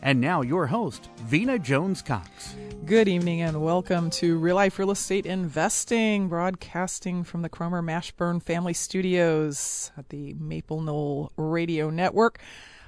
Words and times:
And 0.00 0.20
now, 0.20 0.42
your 0.42 0.68
host, 0.68 1.10
Vena 1.16 1.58
Jones 1.58 2.02
Cox. 2.02 2.54
Good 2.84 3.08
evening 3.08 3.42
and 3.42 3.60
welcome 3.60 4.10
to 4.10 4.38
Real 4.38 4.54
Life 4.54 4.78
Real 4.78 4.92
Estate 4.92 5.26
Investing, 5.26 6.28
broadcasting 6.28 7.24
from 7.24 7.42
the 7.42 7.48
Cromer 7.48 7.82
Mashburn 7.82 8.40
Family 8.40 8.74
Studios 8.74 9.90
at 9.98 10.08
the 10.10 10.34
Maple 10.34 10.80
Knoll 10.80 11.32
Radio 11.36 11.90
Network. 11.90 12.38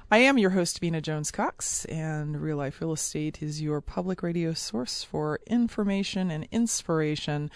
I 0.09 0.19
am 0.19 0.37
your 0.37 0.51
host, 0.51 0.79
Vena 0.79 1.01
Jones 1.01 1.31
Cox, 1.31 1.83
and 1.85 2.41
Real 2.41 2.57
Life 2.57 2.79
Real 2.79 2.93
Estate 2.93 3.43
is 3.43 3.61
your 3.61 3.81
public 3.81 4.23
radio 4.23 4.53
source 4.53 5.03
for 5.03 5.41
information 5.47 6.31
and 6.31 6.47
inspiration 6.49 7.51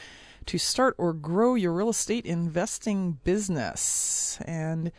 to 0.48 0.58
start 0.58 0.96
or 0.98 1.14
grow 1.14 1.56
your 1.56 1.72
real 1.72 1.90
estate 1.90 2.26
investing 2.26 3.20
business. 3.24 4.38
And 4.46 4.92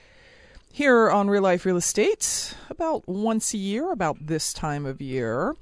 here 0.77 1.11
on 1.11 1.31
Real 1.31 1.41
Life 1.41 1.65
Real 1.65 1.79
Estate, 1.79 2.55
about 2.69 3.09
once 3.09 3.55
a 3.55 3.57
year, 3.57 3.91
about 3.91 4.27
this 4.27 4.53
time 4.53 4.85
of 4.85 5.01
year, 5.01 5.57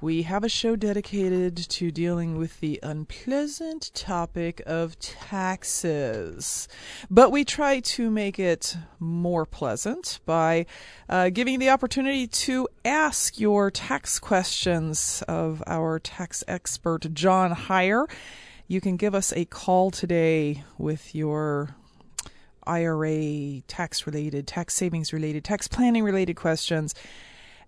we 0.00 0.22
have 0.22 0.42
a 0.42 0.48
show 0.48 0.74
dedicated 0.74 1.54
to 1.54 1.90
dealing 1.90 2.38
with 2.38 2.58
the 2.60 2.80
unpleasant 2.82 3.90
topic 3.94 4.62
of 4.64 4.98
taxes. 4.98 6.66
But 7.10 7.30
we 7.30 7.44
try 7.44 7.80
to 7.80 8.08
make 8.08 8.38
it 8.38 8.74
more 8.98 9.44
pleasant 9.44 10.18
by 10.24 10.64
uh, 11.10 11.28
giving 11.28 11.58
the 11.58 11.68
opportunity 11.68 12.26
to 12.26 12.70
ask 12.86 13.38
your 13.38 13.70
tax 13.70 14.18
questions 14.18 15.22
of 15.28 15.62
our 15.66 15.98
tax 15.98 16.42
expert, 16.48 17.12
John 17.12 17.50
Hyre. 17.50 18.06
You 18.66 18.80
can 18.80 18.96
give 18.96 19.14
us 19.14 19.34
a 19.34 19.44
call 19.44 19.90
today 19.90 20.64
with 20.78 21.14
your 21.14 21.76
IRA 22.66 23.60
tax 23.66 24.06
related, 24.06 24.46
tax 24.46 24.74
savings 24.74 25.12
related, 25.12 25.44
tax 25.44 25.68
planning 25.68 26.04
related 26.04 26.34
questions 26.34 26.94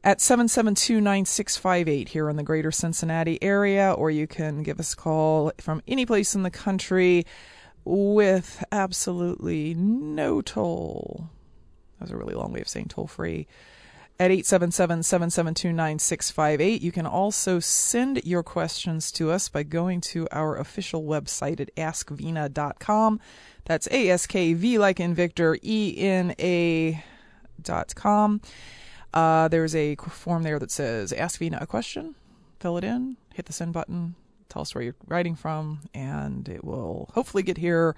at 0.05 0.21
772 0.21 1.01
9658 1.01 2.11
here 2.11 2.29
in 2.29 2.37
the 2.37 2.43
greater 2.43 2.71
Cincinnati 2.71 3.43
area, 3.43 3.93
or 3.93 4.11
you 4.11 4.27
can 4.27 4.63
give 4.63 4.79
us 4.79 4.93
a 4.93 4.97
call 4.97 5.51
from 5.59 5.83
any 5.89 6.05
place 6.05 6.35
in 6.35 6.43
the 6.43 6.51
country 6.51 7.25
with 7.85 8.63
absolutely 8.71 9.75
no 9.75 10.43
toll. 10.43 11.31
That 11.99 12.05
was 12.05 12.11
a 12.11 12.17
really 12.17 12.35
long 12.35 12.53
way 12.53 12.61
of 12.61 12.69
saying 12.69 12.89
toll 12.89 13.07
free. 13.07 13.47
At 14.21 14.31
877 14.31 15.03
772 15.03 15.73
9658. 15.73 16.83
You 16.83 16.93
can 16.93 17.07
also 17.07 17.59
send 17.59 18.23
your 18.25 18.45
questions 18.45 19.11
to 19.13 19.33
us 19.33 19.49
by 19.49 19.65
going 19.65 20.01
to 20.03 20.29
our 20.31 20.57
official 20.57 21.03
website 21.03 21.61
at 21.61 21.75
askvena.com. 21.75 23.21
That's 23.65 23.89
A 23.91 24.11
S 24.11 24.27
K 24.27 24.53
V 24.55 24.79
like 24.79 25.01
in 25.01 25.15
Victor, 25.15 25.59
E 25.63 25.95
N 25.99 26.35
A 26.39 27.03
dot 27.61 27.95
com. 27.95 28.41
Uh, 29.13 29.49
there's 29.49 29.75
a 29.75 29.97
form 29.97 30.43
there 30.43 30.59
that 30.59 30.71
says 30.71 31.13
Ask 31.13 31.39
Vena 31.39 31.59
a 31.61 31.67
question. 31.67 32.15
Fill 32.61 32.79
it 32.79 32.85
in, 32.85 33.17
hit 33.35 33.47
the 33.47 33.53
send 33.53 33.73
button, 33.73 34.17
tell 34.49 34.63
us 34.63 34.75
where 34.75 34.83
you're 34.83 34.97
writing 35.07 35.35
from, 35.35 35.81
and 35.93 36.49
it 36.49 36.65
will 36.65 37.11
hopefully 37.15 37.43
get 37.43 37.59
here 37.59 37.95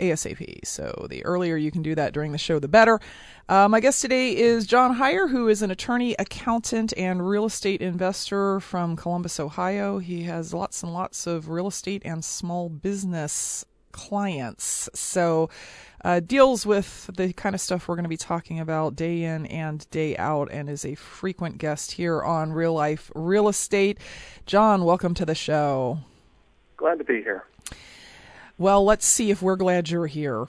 ASAP. 0.00 0.64
So 0.64 1.06
the 1.08 1.24
earlier 1.24 1.56
you 1.56 1.70
can 1.70 1.82
do 1.82 1.94
that 1.94 2.12
during 2.12 2.32
the 2.32 2.38
show, 2.38 2.58
the 2.58 2.68
better. 2.68 3.00
Uh, 3.48 3.68
my 3.68 3.80
guest 3.80 4.00
today 4.00 4.36
is 4.36 4.66
John 4.66 4.94
Hyre, 4.94 5.28
who 5.28 5.48
is 5.48 5.62
an 5.62 5.70
attorney, 5.70 6.16
accountant, 6.18 6.92
and 6.96 7.28
real 7.28 7.46
estate 7.46 7.80
investor 7.80 8.60
from 8.60 8.96
Columbus, 8.96 9.38
Ohio. 9.38 9.98
He 9.98 10.24
has 10.24 10.54
lots 10.54 10.82
and 10.82 10.92
lots 10.92 11.26
of 11.26 11.48
real 11.48 11.68
estate 11.68 12.02
and 12.04 12.24
small 12.24 12.68
business 12.68 13.64
clients. 13.94 14.90
So, 14.92 15.48
uh, 16.04 16.20
deals 16.20 16.66
with 16.66 17.08
the 17.16 17.32
kind 17.32 17.54
of 17.54 17.60
stuff 17.62 17.88
we're 17.88 17.94
going 17.94 18.04
to 18.04 18.10
be 18.10 18.16
talking 18.18 18.60
about 18.60 18.96
day 18.96 19.22
in 19.22 19.46
and 19.46 19.88
day 19.90 20.16
out, 20.18 20.50
and 20.52 20.68
is 20.68 20.84
a 20.84 20.96
frequent 20.96 21.56
guest 21.56 21.92
here 21.92 22.22
on 22.22 22.52
Real 22.52 22.74
Life 22.74 23.10
Real 23.14 23.48
Estate. 23.48 23.98
John, 24.44 24.84
welcome 24.84 25.14
to 25.14 25.24
the 25.24 25.34
show. 25.34 26.00
Glad 26.76 26.98
to 26.98 27.04
be 27.04 27.22
here. 27.22 27.46
Well, 28.58 28.84
let's 28.84 29.06
see 29.06 29.30
if 29.30 29.40
we're 29.40 29.56
glad 29.56 29.88
you're 29.88 30.06
here 30.06 30.46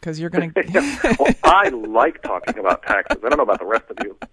because 0.00 0.18
you're 0.18 0.30
going 0.30 0.52
to. 0.52 0.62
Get 0.62 1.18
well, 1.18 1.34
I 1.44 1.68
like 1.68 2.22
talking 2.22 2.58
about 2.58 2.82
taxes. 2.82 3.18
I 3.24 3.28
don't 3.28 3.36
know 3.36 3.44
about 3.44 3.58
the 3.58 3.66
rest 3.66 3.84
of 3.90 3.98
you. 4.02 4.16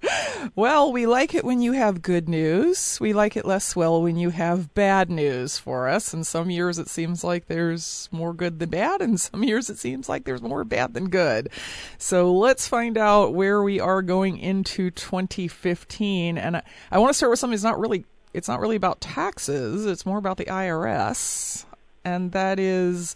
Well, 0.55 0.91
we 0.91 1.05
like 1.05 1.35
it 1.35 1.43
when 1.43 1.61
you 1.61 1.73
have 1.73 2.01
good 2.01 2.29
news. 2.29 2.99
We 2.99 3.13
like 3.13 3.35
it 3.35 3.45
less 3.45 3.75
well 3.75 4.01
when 4.01 4.17
you 4.17 4.29
have 4.29 4.73
bad 4.73 5.09
news 5.09 5.57
for 5.57 5.87
us. 5.87 6.13
And 6.13 6.25
some 6.25 6.49
years 6.49 6.79
it 6.79 6.87
seems 6.87 7.23
like 7.23 7.47
there's 7.47 8.07
more 8.11 8.33
good 8.33 8.57
than 8.59 8.69
bad, 8.69 9.01
and 9.01 9.19
some 9.19 9.43
years 9.43 9.69
it 9.69 9.77
seems 9.77 10.07
like 10.07 10.23
there's 10.23 10.41
more 10.41 10.63
bad 10.63 10.93
than 10.93 11.09
good. 11.09 11.49
So 11.97 12.33
let's 12.33 12.67
find 12.67 12.97
out 12.97 13.33
where 13.33 13.61
we 13.61 13.79
are 13.79 14.01
going 14.01 14.37
into 14.37 14.89
2015. 14.89 16.37
And 16.37 16.57
I, 16.57 16.63
I 16.91 16.97
want 16.99 17.09
to 17.09 17.13
start 17.13 17.31
with 17.31 17.39
something 17.39 17.55
that's 17.55 17.63
not 17.63 17.79
really. 17.79 18.05
It's 18.33 18.47
not 18.47 18.59
really 18.59 18.75
about 18.75 19.01
taxes. 19.01 19.85
It's 19.85 20.05
more 20.05 20.17
about 20.17 20.37
the 20.37 20.45
IRS, 20.45 21.65
and 22.05 22.31
that 22.31 22.59
is, 22.59 23.15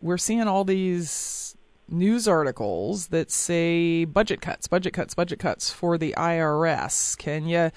we're 0.00 0.18
seeing 0.18 0.42
all 0.42 0.64
these 0.64 1.55
news 1.88 2.26
articles 2.26 3.08
that 3.08 3.30
say 3.30 4.04
budget 4.04 4.40
cuts, 4.40 4.66
budget 4.66 4.92
cuts, 4.92 5.14
budget 5.14 5.38
cuts 5.38 5.70
for 5.70 5.96
the 5.98 6.14
IRS. 6.16 7.16
Can 7.16 7.46
you 7.46 7.70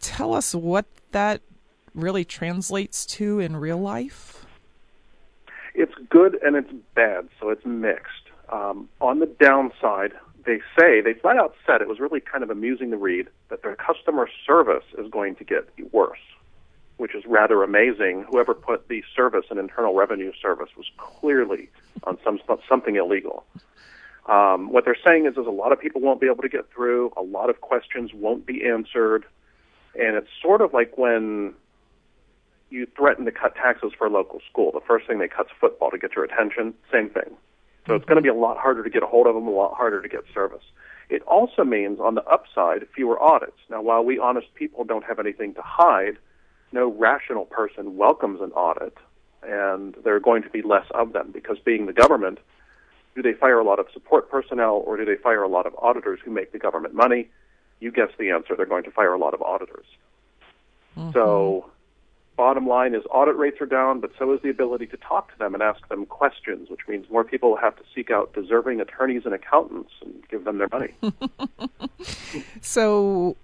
tell 0.00 0.34
us 0.34 0.54
what 0.54 0.86
that 1.12 1.40
really 1.94 2.24
translates 2.24 3.06
to 3.06 3.40
in 3.40 3.56
real 3.56 3.78
life? 3.78 4.46
It's 5.74 5.94
good 6.10 6.38
and 6.42 6.56
it's 6.56 6.72
bad, 6.94 7.28
so 7.40 7.50
it's 7.50 7.64
mixed. 7.64 8.12
Um, 8.50 8.88
on 9.00 9.20
the 9.20 9.26
downside, 9.26 10.12
they 10.44 10.60
say, 10.78 11.00
they 11.00 11.14
flat 11.14 11.36
out 11.36 11.54
said, 11.66 11.82
it 11.82 11.88
was 11.88 12.00
really 12.00 12.20
kind 12.20 12.42
of 12.42 12.50
amusing 12.50 12.90
to 12.90 12.96
read, 12.96 13.28
that 13.50 13.62
their 13.62 13.76
customer 13.76 14.28
service 14.46 14.84
is 14.96 15.10
going 15.10 15.36
to 15.36 15.44
get 15.44 15.68
worse 15.92 16.18
which 16.98 17.14
is 17.14 17.24
rather 17.26 17.62
amazing. 17.62 18.26
Whoever 18.28 18.54
put 18.54 18.88
the 18.88 19.02
service 19.16 19.46
in 19.50 19.58
Internal 19.58 19.94
Revenue 19.94 20.32
Service 20.40 20.68
was 20.76 20.86
clearly 20.98 21.70
on 22.04 22.18
some 22.22 22.38
something 22.68 22.96
illegal. 22.96 23.44
Um, 24.26 24.70
what 24.70 24.84
they're 24.84 24.96
saying 25.02 25.24
is, 25.26 25.32
is 25.38 25.46
a 25.46 25.50
lot 25.50 25.72
of 25.72 25.80
people 25.80 26.02
won't 26.02 26.20
be 26.20 26.26
able 26.26 26.42
to 26.42 26.48
get 26.48 26.70
through. 26.70 27.12
A 27.16 27.22
lot 27.22 27.48
of 27.48 27.62
questions 27.62 28.10
won't 28.12 28.44
be 28.44 28.66
answered, 28.66 29.24
and 29.98 30.16
it's 30.16 30.28
sort 30.42 30.60
of 30.60 30.74
like 30.74 30.98
when 30.98 31.54
you 32.68 32.86
threaten 32.94 33.24
to 33.24 33.32
cut 33.32 33.54
taxes 33.54 33.92
for 33.96 34.06
a 34.06 34.10
local 34.10 34.40
school. 34.50 34.70
The 34.72 34.82
first 34.86 35.06
thing 35.06 35.18
they 35.18 35.28
cut's 35.28 35.50
football 35.58 35.90
to 35.90 35.98
get 35.98 36.14
your 36.14 36.24
attention. 36.24 36.74
Same 36.92 37.08
thing. 37.08 37.36
So 37.86 37.94
it's 37.94 38.04
going 38.04 38.16
to 38.16 38.22
be 38.22 38.28
a 38.28 38.34
lot 38.34 38.58
harder 38.58 38.84
to 38.84 38.90
get 38.90 39.02
a 39.02 39.06
hold 39.06 39.26
of 39.26 39.34
them, 39.34 39.46
a 39.46 39.50
lot 39.50 39.74
harder 39.74 40.02
to 40.02 40.08
get 40.08 40.20
service. 40.34 40.64
It 41.08 41.22
also 41.22 41.64
means, 41.64 42.00
on 42.00 42.16
the 42.16 42.24
upside, 42.24 42.86
fewer 42.94 43.18
audits. 43.18 43.56
Now, 43.70 43.80
while 43.80 44.04
we 44.04 44.18
honest 44.18 44.54
people 44.54 44.84
don't 44.84 45.04
have 45.04 45.18
anything 45.18 45.54
to 45.54 45.62
hide, 45.62 46.18
no 46.72 46.88
rational 46.88 47.44
person 47.44 47.96
welcomes 47.96 48.40
an 48.40 48.52
audit, 48.52 48.96
and 49.42 49.94
there 50.04 50.14
are 50.14 50.20
going 50.20 50.42
to 50.42 50.50
be 50.50 50.62
less 50.62 50.86
of 50.92 51.12
them 51.12 51.30
because 51.32 51.58
being 51.58 51.86
the 51.86 51.92
government, 51.92 52.38
do 53.14 53.22
they 53.22 53.32
fire 53.32 53.58
a 53.58 53.64
lot 53.64 53.78
of 53.78 53.86
support 53.92 54.30
personnel 54.30 54.82
or 54.86 54.96
do 54.96 55.04
they 55.04 55.16
fire 55.16 55.42
a 55.42 55.48
lot 55.48 55.66
of 55.66 55.74
auditors 55.78 56.20
who 56.24 56.30
make 56.30 56.52
the 56.52 56.58
government 56.58 56.94
money? 56.94 57.28
You 57.80 57.90
guess 57.90 58.10
the 58.18 58.30
answer. 58.30 58.54
They're 58.56 58.66
going 58.66 58.84
to 58.84 58.90
fire 58.90 59.12
a 59.12 59.18
lot 59.18 59.34
of 59.34 59.42
auditors. 59.42 59.86
Mm-hmm. 60.96 61.12
So, 61.12 61.70
bottom 62.36 62.66
line 62.66 62.94
is 62.94 63.02
audit 63.10 63.36
rates 63.36 63.60
are 63.60 63.66
down, 63.66 64.00
but 64.00 64.10
so 64.18 64.32
is 64.32 64.40
the 64.42 64.50
ability 64.50 64.86
to 64.86 64.96
talk 64.96 65.32
to 65.32 65.38
them 65.38 65.54
and 65.54 65.62
ask 65.62 65.88
them 65.88 66.06
questions, 66.06 66.70
which 66.70 66.80
means 66.88 67.06
more 67.10 67.24
people 67.24 67.56
have 67.56 67.76
to 67.76 67.82
seek 67.94 68.10
out 68.10 68.32
deserving 68.34 68.80
attorneys 68.80 69.22
and 69.24 69.34
accountants 69.34 69.92
and 70.02 70.14
give 70.28 70.44
them 70.44 70.58
their 70.58 70.68
money. 70.70 70.94
so, 72.60 73.36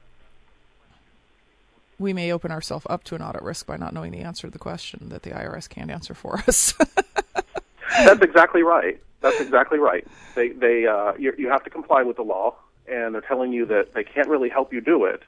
we 1.99 2.12
may 2.12 2.32
open 2.32 2.50
ourselves 2.50 2.87
up 2.91 3.05
to 3.05 3.14
an 3.14 3.23
audit 3.23 3.43
risk 3.43 3.67
by 3.67 3.76
not 3.76 3.93
knowing 3.93 4.12
the 4.12 4.20
answer 4.20 4.46
to 4.46 4.50
the 4.50 4.58
question 4.58 5.08
that 5.11 5.23
the 5.23 5.31
IRS 5.31 5.69
can't 5.69 5.91
answer 5.91 6.14
for 6.14 6.38
us. 6.46 6.75
That's 7.91 8.23
exactly 8.23 8.62
right. 8.62 9.00
That's 9.20 9.41
exactly 9.41 9.79
right. 9.79 10.06
They 10.35 10.50
they 10.50 10.87
uh, 10.87 11.14
you, 11.19 11.32
you 11.38 11.49
have 11.49 11.64
to 11.64 11.70
comply 11.70 12.02
with 12.02 12.17
the 12.17 12.23
law, 12.23 12.56
and 12.87 13.14
they're 13.14 13.23
telling 13.23 13.52
you 13.52 13.64
that 13.67 13.94
they 13.94 14.05
can't 14.05 14.29
really 14.29 14.49
help 14.49 14.73
you 14.73 14.81
do 14.81 15.05
it. 15.05 15.23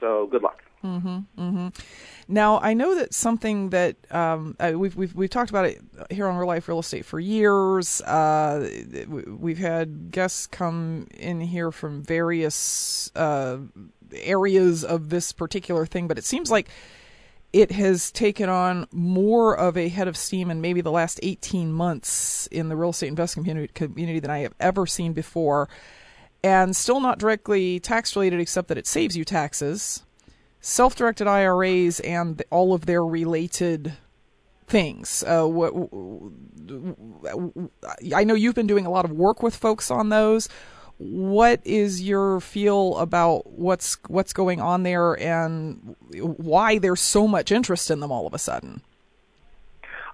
So 0.00 0.26
good 0.26 0.42
luck. 0.42 0.62
Mm-hmm, 0.84 1.18
mm-hmm. 1.38 1.68
Now 2.28 2.60
I 2.60 2.74
know 2.74 2.94
that 2.94 3.12
something 3.12 3.70
that 3.70 3.96
um, 4.10 4.56
uh, 4.60 4.72
we've 4.76 4.94
we've 4.94 5.14
we've 5.14 5.30
talked 5.30 5.50
about 5.50 5.64
it 5.64 5.80
here 6.10 6.28
on 6.28 6.36
Real 6.36 6.46
Life 6.46 6.68
Real 6.68 6.78
Estate 6.78 7.04
for 7.04 7.18
years. 7.18 8.00
Uh, 8.02 8.68
we've 9.26 9.58
had 9.58 10.10
guests 10.12 10.46
come 10.46 11.08
in 11.14 11.40
here 11.40 11.72
from 11.72 12.02
various 12.02 13.10
uh, 13.16 13.58
areas 14.14 14.84
of 14.84 15.08
this 15.08 15.32
particular 15.32 15.84
thing, 15.84 16.06
but 16.06 16.16
it 16.16 16.24
seems 16.24 16.50
like 16.50 16.68
it 17.52 17.72
has 17.72 18.10
taken 18.10 18.48
on 18.48 18.86
more 18.92 19.56
of 19.56 19.76
a 19.76 19.88
head 19.88 20.06
of 20.06 20.16
steam 20.16 20.50
in 20.50 20.60
maybe 20.60 20.80
the 20.80 20.92
last 20.92 21.18
18 21.22 21.72
months 21.72 22.46
in 22.48 22.68
the 22.68 22.76
real 22.76 22.90
estate 22.90 23.08
investment 23.08 23.46
community, 23.46 23.72
community 23.72 24.20
than 24.20 24.30
I 24.30 24.40
have 24.40 24.54
ever 24.60 24.86
seen 24.86 25.12
before. 25.12 25.68
And 26.44 26.76
still 26.76 27.00
not 27.00 27.18
directly 27.18 27.80
tax 27.80 28.14
related, 28.14 28.38
except 28.38 28.68
that 28.68 28.78
it 28.78 28.86
saves 28.86 29.16
you 29.16 29.24
taxes. 29.24 30.04
Self 30.60 30.96
directed 30.96 31.26
IRAs 31.26 32.00
and 32.00 32.42
all 32.50 32.74
of 32.74 32.86
their 32.86 33.04
related 33.04 33.94
things. 34.66 35.22
Uh, 35.22 35.46
I 38.14 38.24
know 38.24 38.34
you've 38.34 38.54
been 38.54 38.66
doing 38.66 38.86
a 38.86 38.90
lot 38.90 39.04
of 39.04 39.12
work 39.12 39.42
with 39.42 39.56
folks 39.56 39.90
on 39.90 40.08
those 40.08 40.48
what 40.98 41.60
is 41.64 42.02
your 42.02 42.40
feel 42.40 42.98
about 42.98 43.46
what's 43.52 43.96
what's 44.08 44.32
going 44.32 44.60
on 44.60 44.82
there 44.82 45.18
and 45.20 45.96
why 46.12 46.78
there's 46.78 47.00
so 47.00 47.28
much 47.28 47.52
interest 47.52 47.90
in 47.90 48.00
them 48.00 48.10
all 48.10 48.26
of 48.26 48.34
a 48.34 48.38
sudden? 48.38 48.82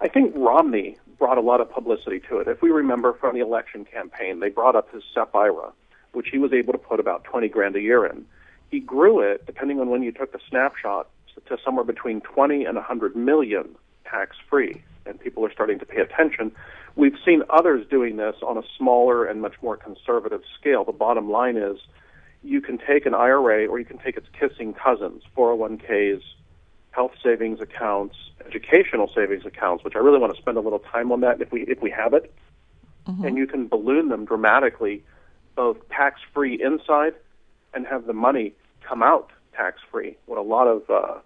I 0.01 0.09
think 0.09 0.35
Romney 0.37 0.99
brought 1.19 1.39
a 1.39 1.41
lot 1.41 1.63
of 1.63 1.71
publicity 1.71 2.21
to 2.29 2.39
it. 2.39 2.49
If 2.49 2.61
we 2.61 2.71
remember 2.71 3.15
from 3.15 3.35
the 3.35 3.41
election 3.41 3.87
campaign, 3.87 4.41
they 4.41 4.51
brought 4.51 4.77
up 4.77 4.93
his 4.93 5.03
SEP 5.15 5.35
IRA, 5.35 5.73
which 6.13 6.29
he 6.29 6.39
was 6.39 6.53
able 6.53 6.73
to 6.73 6.79
put 6.79 7.01
about 7.01 7.25
20 7.25 7.49
grand 7.49 7.77
a 7.77 7.81
year 7.81 8.05
in. 8.05 8.27
He 8.71 8.81
grew 8.81 9.21
it, 9.21 9.47
depending 9.47 9.81
on 9.81 9.89
when 9.91 10.03
you 10.03 10.13
took 10.13 10.33
the 10.33 10.41
snapshot, 10.49 11.09
to 11.47 11.59
somewhere 11.65 11.85
between 11.85 12.21
20 12.21 12.65
and 12.65 12.77
100 12.77 13.17
million 13.17 13.77
tax 14.05 14.37
free. 14.49 14.83
And 15.07 15.21
people 15.21 15.45
are 15.45 15.53
starting 15.53 15.79
to 15.81 15.87
pay 15.87 16.01
attention 16.01 16.53
We've 16.97 17.17
seen 17.25 17.43
others 17.51 17.87
doing 17.91 18.17
this 18.17 18.37
on 18.43 18.57
a 18.57 18.63
smaller 18.79 19.25
and 19.25 19.41
much 19.43 19.55
more 19.63 19.77
conservative 19.77 20.43
scale. 20.59 20.85
The 20.85 20.93
bottom 20.93 21.29
line 21.29 21.57
is 21.57 21.79
you 22.43 22.61
can 22.61 22.79
take 22.79 23.05
an 23.05 23.15
IRA 23.15 23.67
or 23.67 23.79
you 23.79 23.85
can 23.85 23.99
take 23.99 24.17
its 24.17 24.29
kissing 24.39 24.75
cousins, 24.75 25.23
401ks, 25.37 26.23
health 26.91 27.13
savings 27.21 27.61
accounts, 27.61 28.15
educational 28.47 29.11
savings 29.13 29.45
accounts, 29.45 29.83
which 29.83 29.97
I 29.97 29.99
really 29.99 30.19
want 30.19 30.35
to 30.35 30.41
spend 30.41 30.57
a 30.57 30.61
little 30.61 30.79
time 30.79 31.11
on 31.11 31.21
that 31.23 31.41
if 31.41 31.51
we 31.51 31.63
if 31.63 31.83
we 31.83 31.91
have 31.91 32.15
it. 32.15 32.33
Mm-hmm. 33.09 33.25
And 33.25 33.37
you 33.37 33.47
can 33.49 33.67
balloon 33.67 34.09
them 34.09 34.25
dramatically, 34.25 35.03
both 35.57 35.77
tax 35.89 36.21
free 36.33 36.63
inside 36.63 37.15
and 37.75 37.87
have 37.87 38.07
the 38.07 38.13
money 38.13 38.55
come 38.87 39.03
out 39.03 39.31
tax 39.57 39.81
free. 39.91 40.17
What 40.27 40.39
a 40.39 40.43
lot 40.43 40.67
of 40.67 40.89
uh, 40.91 41.19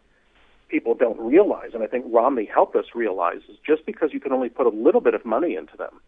people 0.68 0.94
don't 0.94 1.18
realize, 1.18 1.70
and 1.74 1.82
I 1.82 1.86
think 1.86 2.06
Romney 2.08 2.44
helped 2.44 2.76
us 2.76 2.86
realize, 2.94 3.40
is 3.48 3.56
just 3.66 3.86
because 3.86 4.12
you 4.12 4.20
can 4.20 4.32
only 4.32 4.48
put 4.48 4.66
a 4.66 4.70
little 4.70 5.00
bit 5.00 5.14
of 5.14 5.24
money 5.24 5.54
into 5.54 5.76
them 5.76 6.00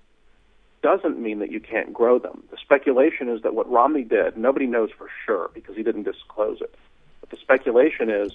doesn't 0.83 1.19
mean 1.21 1.41
that 1.41 1.51
you 1.51 1.61
can't 1.61 1.93
grow 1.93 2.19
them. 2.19 2.43
The 2.51 2.57
speculation 2.57 3.29
is 3.29 3.43
that 3.43 3.55
what 3.55 3.71
Romney 3.71 4.05
did, 4.05 4.37
nobody 4.37 4.67
knows 4.67 4.91
for 4.97 5.09
sure 5.27 5.51
because 5.55 5.77
he 5.77 5.83
didn't 5.83 6.05
disclose 6.05 6.61
it. 6.61 6.75
But 7.21 7.31
the 7.31 7.37
speculation 7.37 8.11
is 8.11 8.33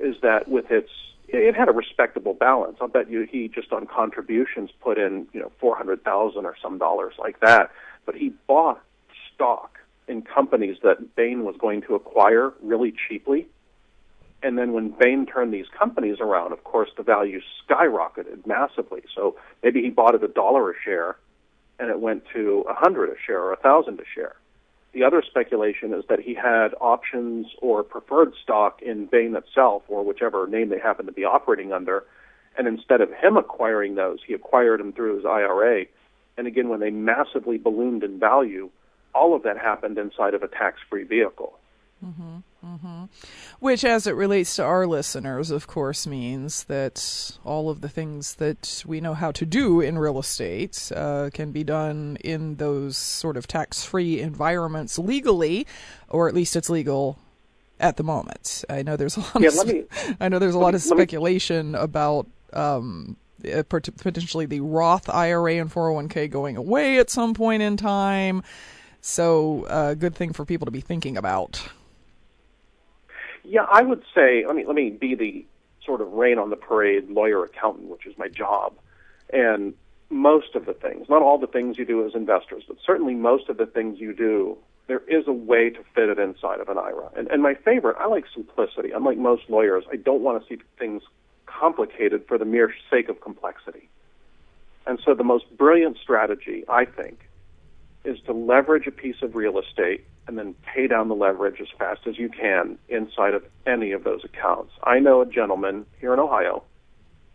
is 0.00 0.16
that 0.22 0.48
with 0.48 0.70
its 0.70 0.90
it 1.28 1.54
had 1.54 1.68
a 1.68 1.72
respectable 1.72 2.34
balance. 2.34 2.78
I'll 2.80 2.88
bet 2.88 3.10
you 3.10 3.26
he 3.30 3.48
just 3.48 3.72
on 3.72 3.86
contributions 3.86 4.70
put 4.80 4.98
in, 4.98 5.26
you 5.32 5.40
know, 5.40 5.52
four 5.58 5.76
hundred 5.76 6.04
thousand 6.04 6.46
or 6.46 6.56
some 6.60 6.78
dollars 6.78 7.14
like 7.18 7.40
that. 7.40 7.70
But 8.06 8.14
he 8.14 8.32
bought 8.46 8.82
stock 9.34 9.78
in 10.08 10.22
companies 10.22 10.76
that 10.82 11.16
Bain 11.16 11.44
was 11.44 11.56
going 11.58 11.82
to 11.82 11.94
acquire 11.94 12.52
really 12.62 12.92
cheaply 13.08 13.48
and 14.44 14.58
then 14.58 14.74
when 14.74 14.90
Bain 14.90 15.24
turned 15.24 15.54
these 15.54 15.68
companies 15.76 16.18
around, 16.20 16.52
of 16.52 16.62
course, 16.64 16.90
the 16.98 17.02
value 17.02 17.40
skyrocketed 17.66 18.46
massively. 18.46 19.02
So 19.14 19.36
maybe 19.62 19.80
he 19.80 19.88
bought 19.88 20.14
it 20.14 20.22
a 20.22 20.28
dollar 20.28 20.70
a 20.70 20.74
share, 20.84 21.16
and 21.78 21.88
it 21.88 21.98
went 21.98 22.24
to 22.34 22.62
a 22.68 22.74
hundred 22.74 23.08
a 23.08 23.14
share 23.26 23.42
or 23.42 23.54
a 23.54 23.56
thousand 23.56 23.98
a 24.00 24.04
share. 24.14 24.36
The 24.92 25.02
other 25.02 25.22
speculation 25.26 25.94
is 25.94 26.04
that 26.10 26.20
he 26.20 26.34
had 26.34 26.74
options 26.78 27.46
or 27.62 27.82
preferred 27.82 28.34
stock 28.42 28.82
in 28.82 29.06
Bain 29.06 29.34
itself, 29.34 29.82
or 29.88 30.04
whichever 30.04 30.46
name 30.46 30.68
they 30.68 30.78
happen 30.78 31.06
to 31.06 31.12
be 31.12 31.24
operating 31.24 31.72
under. 31.72 32.04
And 32.58 32.68
instead 32.68 33.00
of 33.00 33.10
him 33.10 33.38
acquiring 33.38 33.94
those, 33.94 34.18
he 34.26 34.34
acquired 34.34 34.78
them 34.78 34.92
through 34.92 35.16
his 35.16 35.24
IRA. 35.24 35.86
And 36.36 36.46
again, 36.46 36.68
when 36.68 36.80
they 36.80 36.90
massively 36.90 37.56
ballooned 37.56 38.04
in 38.04 38.20
value, 38.20 38.68
all 39.14 39.34
of 39.34 39.42
that 39.44 39.58
happened 39.58 39.98
inside 39.98 40.34
of 40.34 40.42
a 40.42 40.48
tax-free 40.48 41.04
vehicle. 41.04 41.58
Mm-hmm. 42.04 42.36
Mm-hmm. 42.64 43.04
Which, 43.60 43.84
as 43.84 44.06
it 44.06 44.14
relates 44.14 44.56
to 44.56 44.64
our 44.64 44.86
listeners, 44.86 45.50
of 45.50 45.66
course, 45.66 46.06
means 46.06 46.64
that 46.64 47.38
all 47.44 47.70
of 47.70 47.80
the 47.80 47.88
things 47.88 48.36
that 48.36 48.82
we 48.86 49.00
know 49.00 49.14
how 49.14 49.30
to 49.32 49.46
do 49.46 49.80
in 49.80 49.98
real 49.98 50.18
estate 50.18 50.90
uh, 50.94 51.30
can 51.32 51.52
be 51.52 51.64
done 51.64 52.16
in 52.22 52.56
those 52.56 52.96
sort 52.96 53.36
of 53.36 53.46
tax 53.46 53.84
free 53.84 54.20
environments 54.20 54.98
legally, 54.98 55.66
or 56.08 56.28
at 56.28 56.34
least 56.34 56.56
it's 56.56 56.70
legal 56.70 57.18
at 57.80 57.96
the 57.96 58.02
moment. 58.02 58.64
I 58.68 58.82
know 58.82 58.96
there's 58.96 59.16
a 59.16 59.20
lot. 59.20 59.40
Yeah, 59.40 59.48
of, 59.48 59.66
me, 59.66 59.84
I 60.20 60.28
know 60.28 60.38
there's 60.38 60.54
a 60.54 60.58
lot 60.58 60.72
me, 60.72 60.76
of 60.76 60.82
speculation 60.82 61.72
me, 61.72 61.78
about. 61.78 62.26
Um, 62.52 63.16
uh, 63.44 63.62
potentially 63.62 64.46
the 64.46 64.60
Roth 64.60 65.10
IRA 65.10 65.56
and 65.56 65.70
401k 65.70 66.30
going 66.30 66.56
away 66.56 66.98
at 66.98 67.10
some 67.10 67.34
point 67.34 67.62
in 67.62 67.76
time. 67.76 68.42
So, 69.06 69.66
a 69.66 69.68
uh, 69.68 69.94
good 69.94 70.14
thing 70.14 70.32
for 70.32 70.46
people 70.46 70.64
to 70.64 70.70
be 70.70 70.80
thinking 70.80 71.18
about. 71.18 71.62
Yeah, 73.42 73.66
I 73.70 73.82
would 73.82 74.02
say 74.14 74.46
let 74.46 74.56
me 74.56 74.64
let 74.64 74.74
me 74.74 74.88
be 74.88 75.14
the 75.14 75.44
sort 75.84 76.00
of 76.00 76.10
rain 76.12 76.38
on 76.38 76.48
the 76.48 76.56
parade 76.56 77.10
lawyer 77.10 77.44
accountant, 77.44 77.90
which 77.90 78.06
is 78.06 78.16
my 78.16 78.28
job, 78.28 78.72
and 79.30 79.74
most 80.08 80.54
of 80.54 80.64
the 80.64 80.72
things, 80.72 81.10
not 81.10 81.20
all 81.20 81.36
the 81.36 81.46
things 81.46 81.76
you 81.76 81.84
do 81.84 82.06
as 82.06 82.14
investors, 82.14 82.64
but 82.66 82.78
certainly 82.82 83.12
most 83.12 83.50
of 83.50 83.58
the 83.58 83.66
things 83.66 84.00
you 84.00 84.14
do, 84.14 84.56
there 84.86 85.02
is 85.06 85.28
a 85.28 85.32
way 85.34 85.68
to 85.68 85.80
fit 85.94 86.08
it 86.08 86.18
inside 86.18 86.60
of 86.60 86.70
an 86.70 86.78
IRA. 86.78 87.10
And, 87.14 87.28
and 87.28 87.42
my 87.42 87.52
favorite, 87.52 87.98
I 88.00 88.06
like 88.06 88.24
simplicity. 88.32 88.90
Unlike 88.92 89.18
most 89.18 89.50
lawyers, 89.50 89.84
I 89.92 89.96
don't 89.96 90.22
want 90.22 90.42
to 90.42 90.48
see 90.48 90.62
things 90.78 91.02
complicated 91.44 92.24
for 92.26 92.38
the 92.38 92.46
mere 92.46 92.72
sake 92.90 93.10
of 93.10 93.20
complexity. 93.20 93.90
And 94.86 94.98
so 95.04 95.12
the 95.12 95.24
most 95.24 95.44
brilliant 95.58 95.98
strategy, 95.98 96.64
I 96.70 96.86
think, 96.86 97.28
is 98.04 98.18
to 98.26 98.32
leverage 98.32 98.86
a 98.86 98.90
piece 98.90 99.22
of 99.22 99.34
real 99.34 99.58
estate 99.58 100.04
and 100.26 100.38
then 100.38 100.54
pay 100.62 100.86
down 100.86 101.08
the 101.08 101.14
leverage 101.14 101.60
as 101.60 101.68
fast 101.78 102.00
as 102.06 102.18
you 102.18 102.28
can 102.28 102.78
inside 102.88 103.34
of 103.34 103.44
any 103.66 103.92
of 103.92 104.04
those 104.04 104.24
accounts. 104.24 104.72
I 104.82 104.98
know 104.98 105.20
a 105.20 105.26
gentleman 105.26 105.86
here 106.00 106.12
in 106.12 106.20
Ohio 106.20 106.62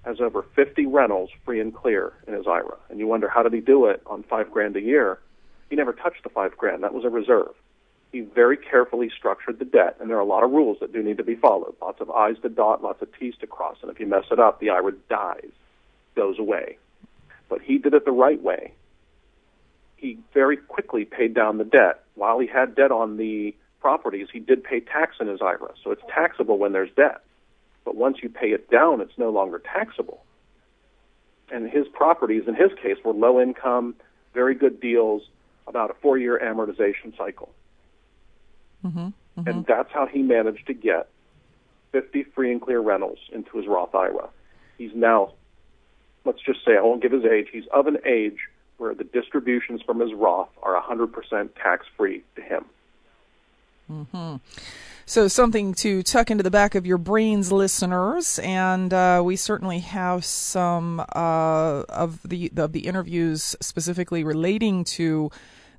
has 0.05 0.21
over 0.21 0.43
50 0.55 0.85
rentals 0.85 1.29
free 1.45 1.59
and 1.59 1.73
clear 1.75 2.13
in 2.27 2.33
his 2.33 2.47
IRA. 2.47 2.77
And 2.89 2.99
you 2.99 3.07
wonder 3.07 3.27
how 3.27 3.43
did 3.43 3.53
he 3.53 3.59
do 3.59 3.85
it 3.85 4.01
on 4.05 4.23
5 4.23 4.51
grand 4.51 4.75
a 4.75 4.81
year? 4.81 5.19
He 5.69 5.75
never 5.75 5.93
touched 5.93 6.23
the 6.23 6.29
5 6.29 6.57
grand. 6.57 6.83
That 6.83 6.93
was 6.93 7.05
a 7.05 7.09
reserve. 7.09 7.53
He 8.11 8.21
very 8.21 8.57
carefully 8.57 9.11
structured 9.15 9.59
the 9.59 9.65
debt, 9.65 9.97
and 9.99 10.09
there 10.09 10.17
are 10.17 10.21
a 10.21 10.25
lot 10.25 10.43
of 10.43 10.49
rules 10.49 10.77
that 10.79 10.91
do 10.91 11.03
need 11.03 11.17
to 11.17 11.23
be 11.23 11.35
followed. 11.35 11.75
Lots 11.79 12.01
of 12.01 12.09
I's 12.09 12.39
to 12.41 12.49
dot, 12.49 12.81
lots 12.81 13.03
of 13.03 13.09
T's 13.19 13.35
to 13.41 13.47
cross, 13.47 13.77
and 13.83 13.91
if 13.91 13.99
you 13.99 14.07
mess 14.07 14.25
it 14.31 14.39
up, 14.39 14.59
the 14.59 14.71
IRA 14.71 14.93
dies, 15.09 15.51
goes 16.15 16.39
away. 16.39 16.77
But 17.49 17.61
he 17.61 17.77
did 17.77 17.93
it 17.93 18.05
the 18.05 18.11
right 18.11 18.41
way 18.41 18.73
he 19.99 20.17
very 20.33 20.57
quickly 20.57 21.05
paid 21.05 21.33
down 21.33 21.57
the 21.57 21.63
debt. 21.63 22.03
While 22.15 22.39
he 22.39 22.47
had 22.47 22.75
debt 22.75 22.91
on 22.91 23.17
the 23.17 23.55
properties, 23.81 24.27
he 24.31 24.39
did 24.39 24.63
pay 24.63 24.79
tax 24.79 25.17
in 25.19 25.27
his 25.27 25.41
IRA. 25.41 25.73
So 25.83 25.91
it's 25.91 26.01
taxable 26.13 26.57
when 26.57 26.71
there's 26.71 26.91
debt. 26.95 27.21
But 27.85 27.95
once 27.95 28.17
you 28.21 28.29
pay 28.29 28.51
it 28.51 28.69
down, 28.69 29.01
it's 29.01 29.17
no 29.17 29.29
longer 29.29 29.59
taxable. 29.59 30.23
And 31.51 31.69
his 31.69 31.87
properties, 31.87 32.43
in 32.47 32.55
his 32.55 32.71
case, 32.81 32.97
were 33.03 33.13
low 33.13 33.41
income, 33.41 33.95
very 34.33 34.55
good 34.55 34.79
deals, 34.79 35.23
about 35.67 35.91
a 35.91 35.93
four 35.95 36.17
year 36.17 36.39
amortization 36.41 37.17
cycle. 37.17 37.49
Mm-hmm, 38.85 38.99
mm-hmm. 38.99 39.49
And 39.49 39.65
that's 39.65 39.91
how 39.91 40.05
he 40.05 40.21
managed 40.21 40.67
to 40.67 40.73
get 40.73 41.09
50 41.91 42.23
free 42.35 42.51
and 42.51 42.61
clear 42.61 42.79
rentals 42.79 43.19
into 43.31 43.57
his 43.57 43.67
Roth 43.67 43.95
IRA. 43.95 44.29
He's 44.77 44.91
now, 44.93 45.33
let's 46.25 46.41
just 46.41 46.63
say, 46.65 46.77
I 46.77 46.81
won't 46.81 47.01
give 47.01 47.11
his 47.11 47.25
age, 47.25 47.47
he's 47.51 47.65
of 47.73 47.87
an 47.87 47.97
age 48.05 48.37
where 48.79 48.93
the 48.95 49.03
distributions 49.03 49.81
from 49.81 49.99
his 49.99 50.13
Roth 50.13 50.49
are 50.63 50.81
100% 50.81 51.49
tax 51.61 51.85
free 51.97 52.23
to 52.35 52.41
him. 52.41 52.65
Mm-hmm. 53.91 54.35
So, 55.05 55.27
something 55.27 55.73
to 55.75 56.03
tuck 56.03 56.29
into 56.29 56.43
the 56.43 56.51
back 56.51 56.75
of 56.75 56.85
your 56.85 56.99
brains, 56.99 57.51
listeners, 57.51 58.37
and 58.39 58.93
uh, 58.93 59.23
we 59.25 59.35
certainly 59.35 59.79
have 59.79 60.23
some 60.23 60.99
uh, 60.99 61.81
of 61.89 62.21
the 62.23 62.51
of 62.55 62.73
the 62.73 62.81
interviews 62.81 63.55
specifically 63.59 64.23
relating 64.23 64.83
to 64.83 65.31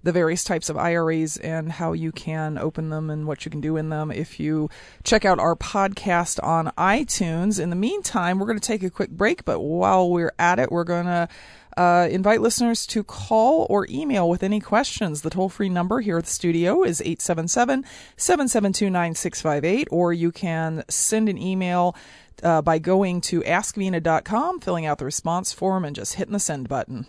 the 0.02 0.12
various 0.12 0.42
types 0.44 0.68
of 0.68 0.76
IRAs 0.76 1.36
and 1.36 1.72
how 1.72 1.92
you 1.92 2.10
can 2.10 2.56
open 2.58 2.88
them 2.88 3.10
and 3.10 3.26
what 3.26 3.44
you 3.44 3.50
can 3.50 3.60
do 3.60 3.76
in 3.76 3.90
them 3.90 4.10
if 4.10 4.40
you 4.40 4.70
check 5.04 5.24
out 5.24 5.38
our 5.38 5.54
podcast 5.54 6.42
on 6.42 6.72
iTunes. 6.78 7.60
In 7.60 7.70
the 7.70 7.76
meantime, 7.76 8.38
we're 8.38 8.46
going 8.46 8.58
to 8.58 8.66
take 8.66 8.82
a 8.82 8.90
quick 8.90 9.10
break, 9.10 9.44
but 9.44 9.60
while 9.60 10.10
we're 10.10 10.32
at 10.38 10.58
it, 10.58 10.72
we're 10.72 10.84
going 10.84 11.06
to 11.06 11.28
uh, 11.76 12.08
invite 12.10 12.40
listeners 12.40 12.86
to 12.86 13.04
call 13.04 13.66
or 13.70 13.86
email 13.88 14.28
with 14.28 14.42
any 14.42 14.60
questions. 14.60 15.22
The 15.22 15.30
toll 15.30 15.48
free 15.48 15.68
number 15.68 16.00
here 16.00 16.18
at 16.18 16.24
the 16.24 16.30
studio 16.30 16.82
is 16.82 17.00
877 17.00 17.84
772 18.16 18.90
9658, 18.90 19.88
or 19.90 20.12
you 20.12 20.32
can 20.32 20.84
send 20.88 21.28
an 21.28 21.38
email 21.38 21.96
uh, 22.42 22.62
by 22.62 22.78
going 22.78 23.20
to 23.22 23.40
askvena.com, 23.42 24.60
filling 24.60 24.86
out 24.86 24.98
the 24.98 25.04
response 25.04 25.52
form, 25.52 25.84
and 25.84 25.94
just 25.94 26.14
hitting 26.14 26.32
the 26.32 26.40
send 26.40 26.68
button. 26.68 27.06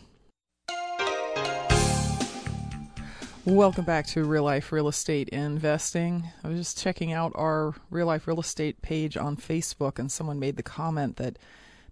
Welcome 3.43 3.85
back 3.85 4.05
to 4.07 4.23
Real 4.23 4.43
Life 4.43 4.71
Real 4.71 4.87
Estate 4.87 5.29
Investing. 5.29 6.25
I 6.43 6.47
was 6.47 6.59
just 6.59 6.79
checking 6.79 7.11
out 7.11 7.31
our 7.33 7.73
Real 7.89 8.05
Life 8.05 8.27
Real 8.27 8.39
Estate 8.39 8.83
page 8.83 9.17
on 9.17 9.35
Facebook, 9.35 9.97
and 9.97 10.11
someone 10.11 10.39
made 10.39 10.57
the 10.57 10.63
comment 10.63 11.17
that 11.17 11.39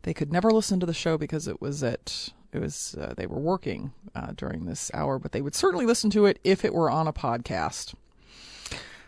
they 0.03 0.13
could 0.13 0.31
never 0.31 0.51
listen 0.51 0.79
to 0.79 0.85
the 0.85 0.93
show 0.93 1.17
because 1.17 1.47
it 1.47 1.59
was 1.59 1.81
at 1.83 2.29
it 2.51 2.59
was 2.59 2.95
uh, 2.99 3.13
they 3.15 3.27
were 3.27 3.39
working 3.39 3.93
uh, 4.15 4.31
during 4.35 4.65
this 4.65 4.89
hour, 4.93 5.19
but 5.19 5.31
they 5.31 5.41
would 5.41 5.55
certainly 5.55 5.85
listen 5.85 6.09
to 6.11 6.25
it 6.25 6.39
if 6.43 6.65
it 6.65 6.73
were 6.73 6.89
on 6.89 7.07
a 7.07 7.13
podcast. 7.13 7.93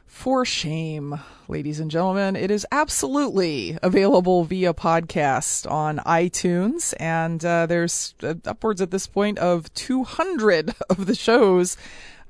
For 0.06 0.46
shame, 0.46 1.20
ladies 1.48 1.80
and 1.80 1.90
gentlemen, 1.90 2.36
it 2.36 2.52
is 2.52 2.68
absolutely 2.72 3.80
available 3.82 4.44
via 4.44 4.74
podcast 4.74 5.70
on 5.70 5.98
iTunes, 6.00 6.94
and 7.00 7.44
uh, 7.44 7.66
there's 7.66 8.14
uh, 8.22 8.36
upwards 8.46 8.82
at 8.82 8.92
this 8.92 9.08
point 9.08 9.40
of 9.40 9.74
200 9.74 10.76
of 10.90 11.08
the 11.08 11.16
shows 11.16 11.78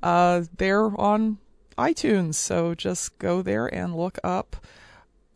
uh, 0.01 0.44
there 0.58 0.98
on 1.00 1.39
iTunes. 1.77 2.36
So 2.36 2.75
just 2.75 3.18
go 3.18 3.41
there 3.41 3.68
and 3.68 3.96
look 3.96 4.20
up 4.24 4.56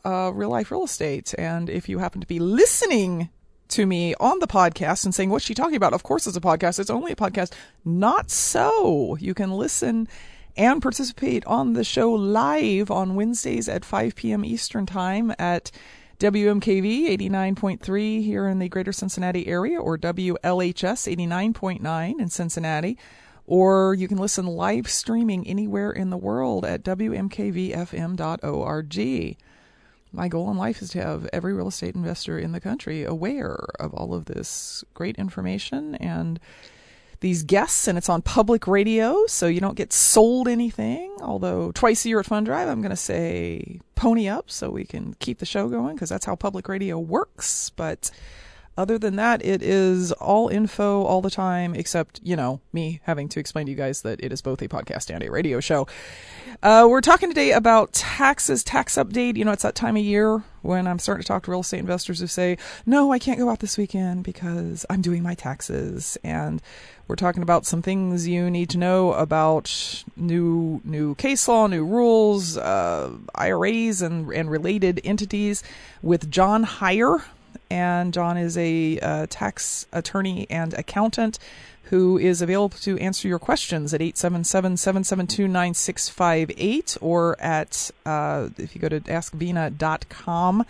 uh, 0.05 0.31
real 0.33 0.49
life 0.49 0.71
real 0.71 0.85
estate. 0.85 1.33
And 1.37 1.69
if 1.69 1.89
you 1.89 1.99
happen 1.99 2.21
to 2.21 2.27
be 2.27 2.39
listening 2.39 3.29
to 3.69 3.85
me 3.85 4.13
on 4.19 4.39
the 4.39 4.47
podcast 4.47 5.05
and 5.05 5.13
saying, 5.13 5.29
What's 5.29 5.45
she 5.45 5.53
talking 5.53 5.75
about? 5.75 5.93
Of 5.93 6.03
course, 6.03 6.27
it's 6.27 6.37
a 6.37 6.41
podcast. 6.41 6.79
It's 6.79 6.89
only 6.89 7.11
a 7.11 7.15
podcast. 7.15 7.53
Not 7.83 8.29
so. 8.29 9.17
You 9.19 9.33
can 9.33 9.51
listen 9.51 10.07
and 10.57 10.81
participate 10.81 11.45
on 11.45 11.73
the 11.73 11.83
show 11.83 12.11
live 12.11 12.89
on 12.89 13.15
Wednesdays 13.15 13.67
at 13.67 13.83
5 13.83 14.15
p.m. 14.15 14.45
Eastern 14.45 14.85
Time 14.85 15.33
at 15.37 15.71
WMKV 16.19 17.09
89.3 17.17 18.23
here 18.23 18.47
in 18.47 18.59
the 18.59 18.69
greater 18.69 18.93
Cincinnati 18.93 19.47
area 19.47 19.79
or 19.79 19.97
WLHS 19.97 21.13
89.9 21.13 22.19
in 22.19 22.29
Cincinnati. 22.29 22.97
Or 23.47 23.93
you 23.93 24.07
can 24.07 24.17
listen 24.17 24.47
live 24.47 24.89
streaming 24.89 25.45
anywhere 25.45 25.91
in 25.91 26.09
the 26.09 26.17
world 26.17 26.65
at 26.65 26.83
WMKVFM.org 26.83 27.35
my 30.15 30.27
goal 30.27 30.49
in 30.49 30.57
life 30.57 30.81
is 30.81 30.89
to 30.91 31.01
have 31.01 31.29
every 31.33 31.53
real 31.53 31.67
estate 31.67 31.95
investor 31.95 32.39
in 32.39 32.51
the 32.51 32.59
country 32.59 33.03
aware 33.03 33.57
of 33.79 33.93
all 33.93 34.13
of 34.13 34.25
this 34.25 34.83
great 34.93 35.15
information 35.17 35.95
and 35.95 36.39
these 37.19 37.43
guests 37.43 37.87
and 37.87 37.97
it's 37.97 38.09
on 38.09 38.21
public 38.21 38.67
radio 38.67 39.25
so 39.27 39.47
you 39.47 39.59
don't 39.59 39.77
get 39.77 39.93
sold 39.93 40.47
anything. 40.47 41.15
Although 41.21 41.71
twice 41.71 42.05
a 42.05 42.09
year 42.09 42.19
at 42.19 42.25
fund 42.25 42.45
drive 42.45 42.67
i'm 42.67 42.81
going 42.81 42.89
to 42.91 42.95
say 42.95 43.79
pony 43.95 44.27
up 44.27 44.51
so 44.51 44.69
we 44.69 44.85
can 44.85 45.15
keep 45.15 45.39
the 45.39 45.45
show 45.45 45.67
going 45.67 45.95
because 45.95 46.09
that's 46.09 46.25
how 46.25 46.35
public 46.35 46.67
radio 46.67 46.99
works. 46.99 47.71
But 47.71 48.11
other 48.77 48.97
than 48.97 49.15
that, 49.15 49.43
it 49.45 49.61
is 49.61 50.11
all 50.13 50.49
info 50.49 51.03
all 51.03 51.21
the 51.21 51.29
time, 51.29 51.73
except, 51.75 52.19
you 52.23 52.35
know, 52.35 52.59
me 52.73 52.99
having 53.03 53.29
to 53.29 53.39
explain 53.39 53.65
to 53.67 53.71
you 53.71 53.77
guys 53.77 54.01
that 54.01 54.21
it 54.21 54.33
is 54.33 54.41
both 54.41 54.61
a 54.61 54.67
podcast 54.67 55.13
and 55.13 55.23
a 55.23 55.31
radio 55.31 55.59
show. 55.59 55.87
Uh, 56.61 56.85
we're 56.89 57.01
talking 57.01 57.29
today 57.29 57.51
about 57.51 57.93
taxes, 57.93 58.63
tax 58.63 58.95
update. 58.95 59.37
You 59.37 59.45
know, 59.45 59.51
it's 59.51 59.63
that 59.63 59.75
time 59.75 59.95
of 59.95 60.03
year 60.03 60.43
when 60.61 60.87
I'm 60.87 60.99
starting 60.99 61.21
to 61.21 61.27
talk 61.27 61.43
to 61.43 61.51
real 61.51 61.61
estate 61.61 61.79
investors 61.79 62.19
who 62.19 62.27
say, 62.27 62.57
no, 62.85 63.11
I 63.11 63.19
can't 63.19 63.39
go 63.39 63.49
out 63.49 63.59
this 63.59 63.77
weekend 63.77 64.23
because 64.23 64.85
I'm 64.89 65.01
doing 65.01 65.23
my 65.23 65.35
taxes. 65.35 66.17
And 66.23 66.61
we're 67.07 67.15
talking 67.15 67.43
about 67.43 67.65
some 67.65 67.81
things 67.81 68.27
you 68.27 68.49
need 68.49 68.69
to 68.71 68.77
know 68.77 69.13
about 69.13 70.03
new 70.17 70.81
new 70.83 71.15
case 71.15 71.47
law, 71.47 71.67
new 71.67 71.85
rules, 71.85 72.57
uh, 72.57 73.11
IRAs, 73.35 74.01
and 74.01 74.31
and 74.31 74.49
related 74.49 74.99
entities 75.03 75.63
with 76.01 76.31
John 76.31 76.63
Hyre 76.63 77.23
and 77.69 78.13
John 78.13 78.37
is 78.37 78.57
a 78.57 78.99
uh, 78.99 79.27
tax 79.29 79.85
attorney 79.91 80.47
and 80.49 80.73
accountant 80.73 81.37
who 81.89 82.17
is 82.17 82.41
available 82.41 82.77
to 82.79 82.97
answer 82.97 83.27
your 83.27 83.37
questions 83.39 83.93
at 83.93 84.01
877-772-9658 84.01 86.97
or 87.01 87.39
at 87.39 87.91
uh, 88.05 88.49
if 88.57 88.75
you 88.75 88.81
go 88.81 88.89
to 88.89 88.99
askvena.com 89.01 90.65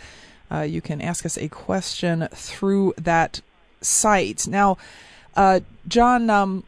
uh, 0.51 0.61
you 0.61 0.81
can 0.81 1.01
ask 1.01 1.25
us 1.25 1.37
a 1.37 1.47
question 1.47 2.27
through 2.31 2.93
that 2.97 3.41
site. 3.81 4.47
Now 4.47 4.77
uh, 5.35 5.61
john 5.87 6.29
um, 6.29 6.63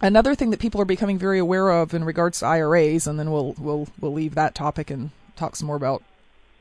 another 0.00 0.34
thing 0.34 0.50
that 0.50 0.60
people 0.60 0.80
are 0.80 0.86
becoming 0.86 1.18
very 1.18 1.38
aware 1.38 1.70
of 1.70 1.94
in 1.94 2.04
regards 2.04 2.40
to 2.40 2.46
iras 2.46 3.06
and 3.06 3.18
then 3.18 3.30
we'll 3.30 3.54
we'll 3.58 3.88
we'll 4.00 4.12
leave 4.12 4.34
that 4.34 4.54
topic 4.54 4.90
and 4.90 5.10
talk 5.36 5.56
some 5.56 5.66
more 5.66 5.76
about 5.76 6.02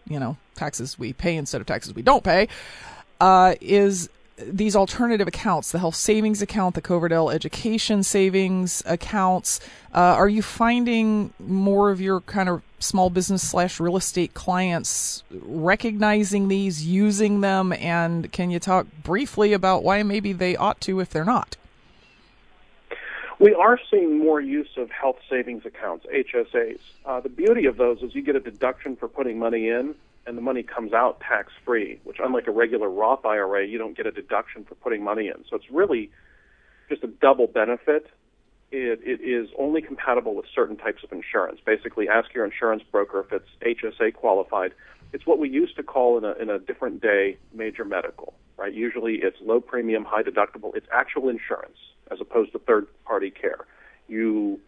you 0.08 0.20
know 0.20 0.38
taxes 0.56 0.98
we 0.98 1.14
pay 1.14 1.36
instead 1.36 1.62
of 1.62 1.68
taxes 1.68 1.94
we 1.94 2.02
don't 2.02 2.24
pay, 2.24 2.48
uh, 3.20 3.56
is 3.62 4.10
these 4.38 4.76
alternative 4.76 5.28
accounts, 5.28 5.72
the 5.72 5.80
health 5.80 5.96
savings 5.96 6.42
account, 6.42 6.76
the 6.76 6.82
Coverdell 6.82 7.34
education 7.34 8.04
savings 8.04 8.84
accounts. 8.86 9.60
Uh, 9.94 10.00
are 10.00 10.28
you 10.28 10.42
finding 10.42 11.34
more 11.40 11.90
of 11.90 12.02
your 12.02 12.20
kind 12.22 12.50
of 12.50 12.62
small 12.80 13.10
business 13.10 13.48
slash 13.48 13.80
real 13.80 13.96
estate 13.96 14.34
clients 14.34 15.24
recognizing 15.32 16.50
these, 16.50 16.86
using 16.86 17.42
them, 17.42 17.72
and 17.74 18.32
can 18.32 18.50
you 18.50 18.60
talk 18.60 18.88
briefly 19.04 19.54
about 19.54 19.84
why 19.84 20.04
maybe 20.04 20.34
they 20.34 20.56
ought 20.56 20.82
to 20.82 21.00
if 21.00 21.10
they're 21.10 21.24
not? 21.26 21.56
We 23.38 23.54
are 23.54 23.78
seeing 23.92 24.20
more 24.20 24.40
use 24.40 24.70
of 24.78 24.90
health 24.90 25.18
savings 25.30 25.66
accounts, 25.66 26.06
HSAs. 26.06 26.80
Uh, 27.06 27.20
the 27.20 27.30
beauty 27.30 27.66
of 27.66 27.76
those 27.76 28.02
is 28.02 28.16
you 28.16 28.22
get 28.22 28.38
a 28.38 28.40
deduction 28.40 28.96
for 28.96 29.10
putting 29.10 29.38
money 29.38 29.68
in, 29.68 29.94
and 30.26 30.38
the 30.38 30.42
money 30.42 30.64
comes 30.64 30.94
out 30.94 31.20
tax 31.20 31.52
free, 31.66 32.00
which, 32.06 32.18
unlike 32.24 32.48
a 32.48 32.52
regular 32.52 32.90
Roth 32.90 33.26
IRA, 33.26 33.68
you 33.68 33.78
don't 33.78 33.96
get 33.96 34.08
a 34.08 34.12
deduction 34.12 34.64
for 34.64 34.76
putting 34.76 35.04
money 35.04 35.28
in. 35.28 35.44
So 35.50 35.58
it's 35.58 35.70
really 35.70 36.12
just 36.88 37.04
a 37.04 37.08
double 37.08 37.48
benefit. 37.48 38.10
It, 38.72 39.02
it 39.04 39.22
is 39.22 39.50
only 39.60 39.82
compatible 39.82 40.34
with 40.34 40.46
certain 40.56 40.78
types 40.78 41.04
of 41.04 41.12
insurance. 41.12 41.60
Basically, 41.66 42.08
ask 42.08 42.34
your 42.34 42.46
insurance 42.46 42.84
broker 42.90 43.20
if 43.20 43.34
it's 43.34 43.80
HSA 43.84 44.14
qualified. 44.14 44.74
It's 45.12 45.26
what 45.26 45.40
we 45.40 45.50
used 45.50 45.76
to 45.76 45.84
call 45.84 46.18
in 46.18 46.24
a, 46.24 46.32
in 46.42 46.50
a 46.50 46.58
different 46.58 47.02
day 47.02 47.38
major 47.54 47.84
medical, 47.84 48.34
right? 48.58 48.74
Usually 48.74 49.16
it's 49.16 49.38
low 49.42 49.60
premium, 49.60 50.06
high 50.06 50.24
deductible. 50.24 50.74
It's 50.76 50.88
actual 50.92 51.28
insurance 51.28 51.78
as 52.12 52.20
opposed 52.22 52.52
to 52.54 52.60
third 52.60 52.88
party 53.06 53.32
care. 53.32 53.66
You 54.08 54.60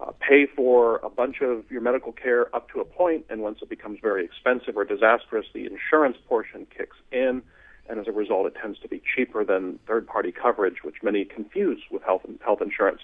uh, 0.00 0.12
pay 0.20 0.46
for 0.46 0.96
a 0.98 1.10
bunch 1.10 1.40
of 1.42 1.70
your 1.70 1.80
medical 1.80 2.12
care 2.12 2.54
up 2.54 2.68
to 2.70 2.80
a 2.80 2.84
point, 2.84 3.24
and 3.30 3.40
once 3.40 3.58
it 3.62 3.68
becomes 3.68 3.98
very 4.02 4.24
expensive 4.24 4.76
or 4.76 4.84
disastrous, 4.84 5.46
the 5.54 5.66
insurance 5.66 6.16
portion 6.28 6.66
kicks 6.76 6.96
in, 7.12 7.42
and 7.88 8.00
as 8.00 8.08
a 8.08 8.12
result, 8.12 8.46
it 8.46 8.54
tends 8.60 8.78
to 8.80 8.88
be 8.88 9.02
cheaper 9.14 9.44
than 9.44 9.78
third 9.86 10.06
party 10.06 10.32
coverage, 10.32 10.82
which 10.82 10.96
many 11.02 11.24
confuse 11.24 11.80
with 11.90 12.02
health 12.02 12.22
health 12.44 12.60
insurance. 12.62 13.00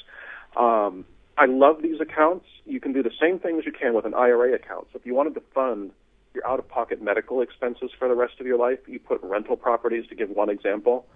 Um, 0.56 1.04
I 1.36 1.46
love 1.46 1.82
these 1.82 2.00
accounts. 2.00 2.46
You 2.66 2.80
can 2.80 2.92
do 2.92 3.02
the 3.02 3.12
same 3.20 3.38
things 3.38 3.64
you 3.64 3.72
can 3.72 3.94
with 3.94 4.04
an 4.04 4.14
IRA 4.14 4.54
account. 4.54 4.88
So 4.92 4.98
if 4.98 5.06
you 5.06 5.14
wanted 5.14 5.34
to 5.34 5.42
fund 5.54 5.92
your 6.34 6.46
out 6.46 6.58
of 6.58 6.68
pocket 6.68 7.00
medical 7.00 7.40
expenses 7.42 7.90
for 7.96 8.08
the 8.08 8.14
rest 8.14 8.34
of 8.40 8.46
your 8.46 8.58
life, 8.58 8.80
you 8.86 8.98
put 8.98 9.22
rental 9.22 9.56
properties, 9.56 10.06
to 10.08 10.16
give 10.16 10.30
one 10.30 10.50
example, 10.50 11.06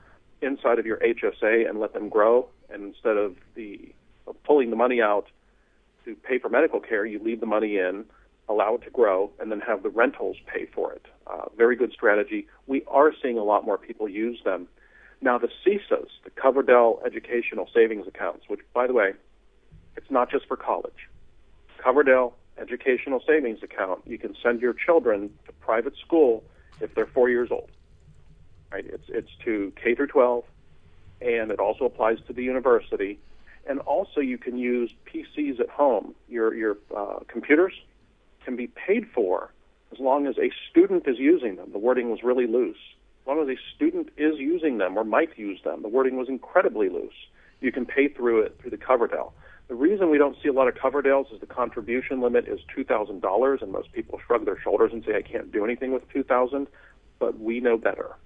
inside 0.42 0.78
of 0.78 0.86
your 0.86 0.98
HSA 0.98 1.68
and 1.68 1.80
let 1.80 1.92
them 1.92 2.08
grow. 2.08 2.48
And 2.70 2.82
instead 2.84 3.16
of 3.16 3.36
the 3.54 3.92
of 4.26 4.40
pulling 4.44 4.70
the 4.70 4.76
money 4.76 5.00
out 5.00 5.26
to 6.04 6.14
pay 6.14 6.38
for 6.38 6.48
medical 6.48 6.80
care, 6.80 7.04
you 7.04 7.18
leave 7.18 7.40
the 7.40 7.46
money 7.46 7.76
in, 7.76 8.04
allow 8.48 8.74
it 8.74 8.82
to 8.82 8.90
grow, 8.90 9.30
and 9.40 9.50
then 9.50 9.60
have 9.60 9.82
the 9.82 9.90
rentals 9.90 10.36
pay 10.46 10.66
for 10.66 10.92
it. 10.92 11.06
Uh, 11.26 11.48
very 11.56 11.76
good 11.76 11.92
strategy. 11.92 12.46
We 12.66 12.82
are 12.88 13.12
seeing 13.22 13.38
a 13.38 13.44
lot 13.44 13.64
more 13.64 13.78
people 13.78 14.08
use 14.08 14.40
them. 14.44 14.68
Now, 15.20 15.38
the 15.38 15.48
CESAs, 15.64 16.08
the 16.24 16.30
Coverdell 16.30 17.04
Educational 17.06 17.68
Savings 17.72 18.06
Accounts, 18.08 18.44
which, 18.48 18.60
by 18.74 18.86
the 18.86 18.92
way, 18.92 19.12
it's 19.96 20.10
not 20.10 20.30
just 20.30 20.46
for 20.46 20.56
college. 20.56 21.08
Coverdell 21.78 22.32
Educational 22.58 23.22
Savings 23.26 23.62
Account, 23.62 24.00
you 24.06 24.18
can 24.18 24.34
send 24.42 24.60
your 24.60 24.72
children 24.74 25.30
to 25.46 25.52
private 25.52 25.94
school 26.04 26.42
if 26.80 26.94
they're 26.94 27.06
four 27.06 27.28
years 27.28 27.50
old. 27.50 27.70
Right? 28.72 28.86
It's 28.86 29.04
it's 29.08 29.30
to 29.44 29.72
K 29.82 29.94
through 29.94 30.06
12, 30.08 30.44
and 31.20 31.50
it 31.50 31.58
also 31.58 31.84
applies 31.84 32.18
to 32.26 32.32
the 32.32 32.42
university. 32.42 33.18
And 33.68 33.78
also, 33.80 34.20
you 34.20 34.38
can 34.38 34.58
use 34.58 34.90
PCs 35.06 35.60
at 35.60 35.68
home. 35.68 36.14
Your 36.28 36.54
your 36.54 36.76
uh, 36.96 37.20
computers 37.28 37.74
can 38.44 38.56
be 38.56 38.66
paid 38.66 39.06
for 39.14 39.52
as 39.92 40.00
long 40.00 40.26
as 40.26 40.36
a 40.38 40.50
student 40.70 41.06
is 41.06 41.18
using 41.18 41.56
them. 41.56 41.70
The 41.70 41.78
wording 41.78 42.10
was 42.10 42.22
really 42.22 42.46
loose. 42.46 42.78
As 43.22 43.26
long 43.26 43.40
as 43.42 43.48
a 43.48 43.60
student 43.76 44.08
is 44.16 44.38
using 44.38 44.78
them 44.78 44.96
or 44.96 45.04
might 45.04 45.38
use 45.38 45.60
them, 45.62 45.82
the 45.82 45.88
wording 45.88 46.16
was 46.16 46.28
incredibly 46.28 46.88
loose. 46.88 47.14
You 47.60 47.70
can 47.70 47.86
pay 47.86 48.08
through 48.08 48.40
it 48.40 48.58
through 48.60 48.70
the 48.70 48.78
Coverdell. 48.78 49.32
The 49.68 49.74
reason 49.76 50.10
we 50.10 50.18
don't 50.18 50.36
see 50.42 50.48
a 50.48 50.52
lot 50.52 50.66
of 50.66 50.74
Coverdells 50.74 51.32
is 51.32 51.40
the 51.40 51.46
contribution 51.46 52.20
limit 52.20 52.48
is 52.48 52.58
$2,000, 52.76 53.62
and 53.62 53.72
most 53.72 53.92
people 53.92 54.18
shrug 54.26 54.44
their 54.44 54.58
shoulders 54.58 54.92
and 54.92 55.04
say, 55.04 55.14
I 55.14 55.22
can't 55.22 55.52
do 55.52 55.64
anything 55.64 55.92
with 55.92 56.08
2000 56.10 56.66
but 57.22 57.38
we 57.38 57.60
know 57.60 57.78
better. 57.78 58.16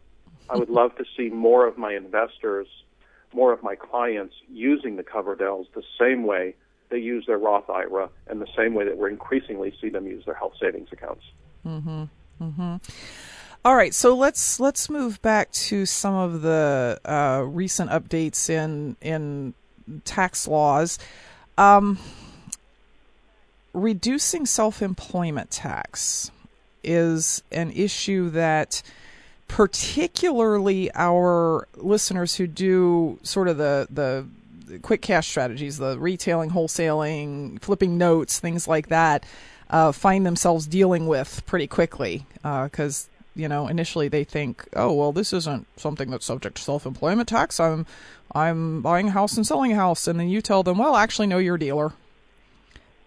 I 0.48 0.56
would 0.56 0.70
love 0.70 0.96
to 0.96 1.04
see 1.16 1.28
more 1.28 1.66
of 1.66 1.76
my 1.76 1.94
investors, 1.94 2.66
more 3.32 3.52
of 3.52 3.62
my 3.62 3.74
clients 3.74 4.34
using 4.48 4.96
the 4.96 5.02
Coverdells 5.02 5.66
the 5.74 5.82
same 5.98 6.24
way 6.24 6.54
they 6.88 6.98
use 6.98 7.26
their 7.26 7.38
Roth 7.38 7.68
IRA 7.68 8.08
and 8.28 8.40
the 8.40 8.46
same 8.56 8.74
way 8.74 8.84
that 8.84 8.96
we're 8.96 9.08
increasingly 9.08 9.74
see 9.80 9.88
them 9.88 10.06
use 10.06 10.24
their 10.24 10.34
health 10.34 10.54
savings 10.60 10.88
accounts. 10.92 11.24
Mm-hmm. 11.66 12.04
Mm-hmm. 12.40 12.76
All 13.64 13.74
right, 13.74 13.92
so 13.92 14.14
let's 14.14 14.60
let's 14.60 14.88
move 14.88 15.20
back 15.22 15.50
to 15.52 15.86
some 15.86 16.14
of 16.14 16.42
the 16.42 17.00
uh, 17.04 17.42
recent 17.44 17.90
updates 17.90 18.48
in 18.48 18.96
in 19.00 19.54
tax 20.04 20.46
laws. 20.46 21.00
Um, 21.58 21.98
reducing 23.72 24.46
self 24.46 24.82
employment 24.82 25.50
tax 25.50 26.30
is 26.84 27.42
an 27.50 27.72
issue 27.72 28.30
that 28.30 28.82
particularly 29.48 30.90
our 30.94 31.68
listeners 31.76 32.36
who 32.36 32.46
do 32.46 33.18
sort 33.22 33.48
of 33.48 33.58
the 33.58 33.86
the 33.90 34.26
quick 34.80 35.02
cash 35.02 35.28
strategies, 35.28 35.78
the 35.78 35.98
retailing, 35.98 36.50
wholesaling, 36.50 37.60
flipping 37.60 37.96
notes, 37.96 38.40
things 38.40 38.66
like 38.66 38.88
that, 38.88 39.24
uh, 39.70 39.92
find 39.92 40.26
themselves 40.26 40.66
dealing 40.66 41.06
with 41.06 41.42
pretty 41.46 41.66
quickly 41.66 42.26
because. 42.42 43.06
Uh, 43.06 43.12
you 43.38 43.48
know, 43.48 43.68
initially 43.68 44.08
they 44.08 44.24
think, 44.24 44.66
"Oh, 44.74 44.94
well, 44.94 45.12
this 45.12 45.30
isn't 45.34 45.66
something 45.76 46.10
that's 46.10 46.24
subject 46.24 46.56
to 46.56 46.62
self-employment 46.62 47.28
tax. 47.28 47.60
I'm, 47.60 47.84
I'm 48.34 48.80
buying 48.80 49.08
a 49.08 49.10
house 49.10 49.36
and 49.36 49.46
selling 49.46 49.72
a 49.72 49.76
house." 49.76 50.08
And 50.08 50.18
then 50.18 50.30
you 50.30 50.40
tell 50.40 50.62
them, 50.62 50.78
"Well, 50.78 50.96
actually, 50.96 51.26
no, 51.26 51.36
you're 51.36 51.56
a 51.56 51.58
dealer 51.58 51.92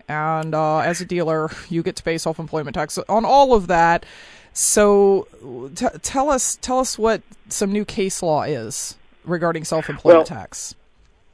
and 0.09 0.55
uh, 0.55 0.79
as 0.79 0.99
a 0.99 1.05
dealer, 1.05 1.51
you 1.69 1.83
get 1.83 1.95
to 1.97 2.03
pay 2.03 2.17
self-employment 2.17 2.73
tax 2.73 2.97
on 2.97 3.23
all 3.23 3.53
of 3.53 3.67
that. 3.67 4.05
So, 4.53 5.27
t- 5.75 5.87
tell 6.01 6.29
us 6.29 6.57
tell 6.61 6.79
us 6.79 6.97
what 6.97 7.21
some 7.49 7.71
new 7.71 7.85
case 7.85 8.21
law 8.21 8.43
is 8.43 8.95
regarding 9.23 9.63
self-employment 9.63 10.29
well, 10.29 10.37
tax. 10.39 10.75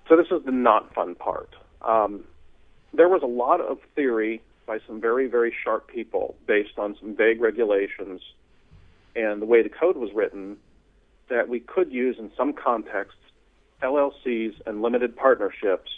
So 0.08 0.16
this 0.16 0.28
is 0.32 0.44
the 0.46 0.52
not 0.52 0.94
fun 0.94 1.16
part. 1.16 1.50
Um, 1.82 2.24
there 2.94 3.10
was 3.10 3.22
a 3.24 3.28
lot 3.28 3.62
of 3.62 3.80
theory 3.96 4.42
by 4.66 4.80
some 4.88 5.00
very 5.00 5.28
very 5.28 5.54
sharp 5.64 5.88
people 5.88 6.36
based 6.48 6.78
on 6.78 6.96
some 7.00 7.16
vague 7.16 7.42
regulations 7.42 8.22
and 9.16 9.42
the 9.42 9.46
way 9.46 9.64
the 9.64 9.70
code 9.70 9.96
was 9.96 10.12
written 10.14 10.58
that 11.30 11.48
we 11.48 11.60
could 11.60 11.92
use 11.92 12.18
in 12.20 12.32
some 12.38 12.54
contexts 12.54 13.20
LLCs 13.82 14.54
and 14.66 14.82
limited 14.82 15.16
partnerships 15.16 15.92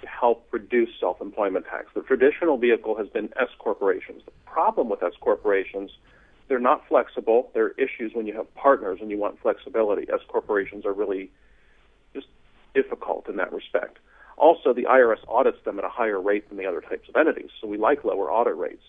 to 0.00 0.06
help 0.06 0.46
reduce 0.50 0.88
self-employment 0.98 1.66
tax. 1.66 1.86
The 1.94 2.02
traditional 2.02 2.56
vehicle 2.56 2.96
has 2.96 3.08
been 3.08 3.28
S 3.38 3.48
corporations. 3.58 4.22
The 4.24 4.32
problem 4.46 4.88
with 4.88 5.02
S 5.02 5.12
corporations, 5.20 5.90
they're 6.50 6.58
not 6.58 6.86
flexible. 6.86 7.50
There 7.54 7.64
are 7.66 7.74
issues 7.78 8.12
when 8.12 8.26
you 8.26 8.34
have 8.34 8.52
partners 8.54 8.98
and 9.00 9.10
you 9.10 9.16
want 9.16 9.40
flexibility. 9.40 10.06
S 10.12 10.20
corporations 10.28 10.84
are 10.84 10.92
really 10.92 11.30
just 12.12 12.26
difficult 12.74 13.28
in 13.28 13.36
that 13.36 13.52
respect. 13.52 13.98
Also, 14.36 14.74
the 14.74 14.84
IRS 14.84 15.20
audits 15.28 15.58
them 15.64 15.78
at 15.78 15.84
a 15.84 15.88
higher 15.88 16.20
rate 16.20 16.48
than 16.48 16.58
the 16.58 16.66
other 16.66 16.80
types 16.80 17.08
of 17.08 17.16
entities, 17.16 17.50
so 17.60 17.66
we 17.66 17.78
like 17.78 18.04
lower 18.04 18.30
audit 18.30 18.56
rates. 18.56 18.82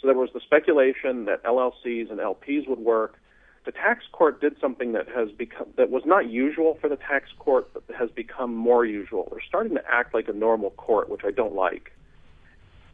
So 0.00 0.08
there 0.08 0.16
was 0.16 0.30
the 0.34 0.40
speculation 0.40 1.26
that 1.26 1.44
LLCs 1.44 2.10
and 2.10 2.18
LPs 2.18 2.68
would 2.68 2.80
work 2.80 3.18
the 3.64 3.72
tax 3.72 4.04
court 4.12 4.40
did 4.40 4.54
something 4.60 4.92
that 4.92 5.08
has 5.08 5.30
become 5.30 5.66
that 5.76 5.90
was 5.90 6.02
not 6.04 6.28
usual 6.28 6.76
for 6.80 6.88
the 6.88 6.96
tax 6.96 7.30
court, 7.38 7.68
but 7.72 7.82
has 7.96 8.10
become 8.10 8.54
more 8.54 8.84
usual. 8.84 9.28
They're 9.30 9.40
starting 9.46 9.74
to 9.74 9.82
act 9.88 10.12
like 10.12 10.28
a 10.28 10.32
normal 10.32 10.70
court, 10.70 11.08
which 11.08 11.22
I 11.24 11.30
don't 11.30 11.54
like. 11.54 11.92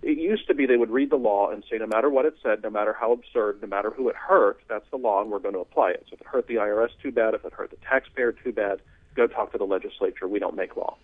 It 0.03 0.19
used 0.19 0.47
to 0.49 0.55
be 0.55 0.65
they 0.65 0.79
would 0.79 0.91
read 0.91 1.11
the 1.11 1.17
law 1.17 1.51
and 1.51 1.63
say, 1.71 1.77
no 1.77 1.87
matter 1.87 2.09
what 2.09 2.25
it 2.25 2.35
said, 2.43 2.63
no 2.63 2.71
matter 2.71 2.97
how 2.99 3.13
absurd, 3.13 3.61
no 3.61 3.69
matter 3.69 3.91
who 3.91 4.09
it 4.09 4.17
hurt, 4.17 4.61
that's 4.69 4.89
the 4.91 4.97
law, 4.97 5.21
and 5.21 5.31
we're 5.31 5.41
going 5.41 5.55
to 5.55 5.61
apply 5.61 5.91
it. 5.91 6.07
So 6.09 6.15
if 6.15 6.23
it 6.23 6.27
hurt 6.27 6.47
the 6.47 6.55
IRS, 6.55 6.89
too 7.03 7.13
bad. 7.13 7.35
If 7.35 7.45
it 7.45 7.53
hurt 7.53 7.71
the 7.71 7.77
taxpayer, 7.77 8.33
too 8.33 8.53
bad. 8.53 8.81
Go 9.15 9.27
talk 9.27 9.53
to 9.53 9.59
the 9.59 9.65
legislature. 9.65 10.27
We 10.27 10.39
don't 10.39 10.57
make 10.57 10.77
law. 10.77 10.97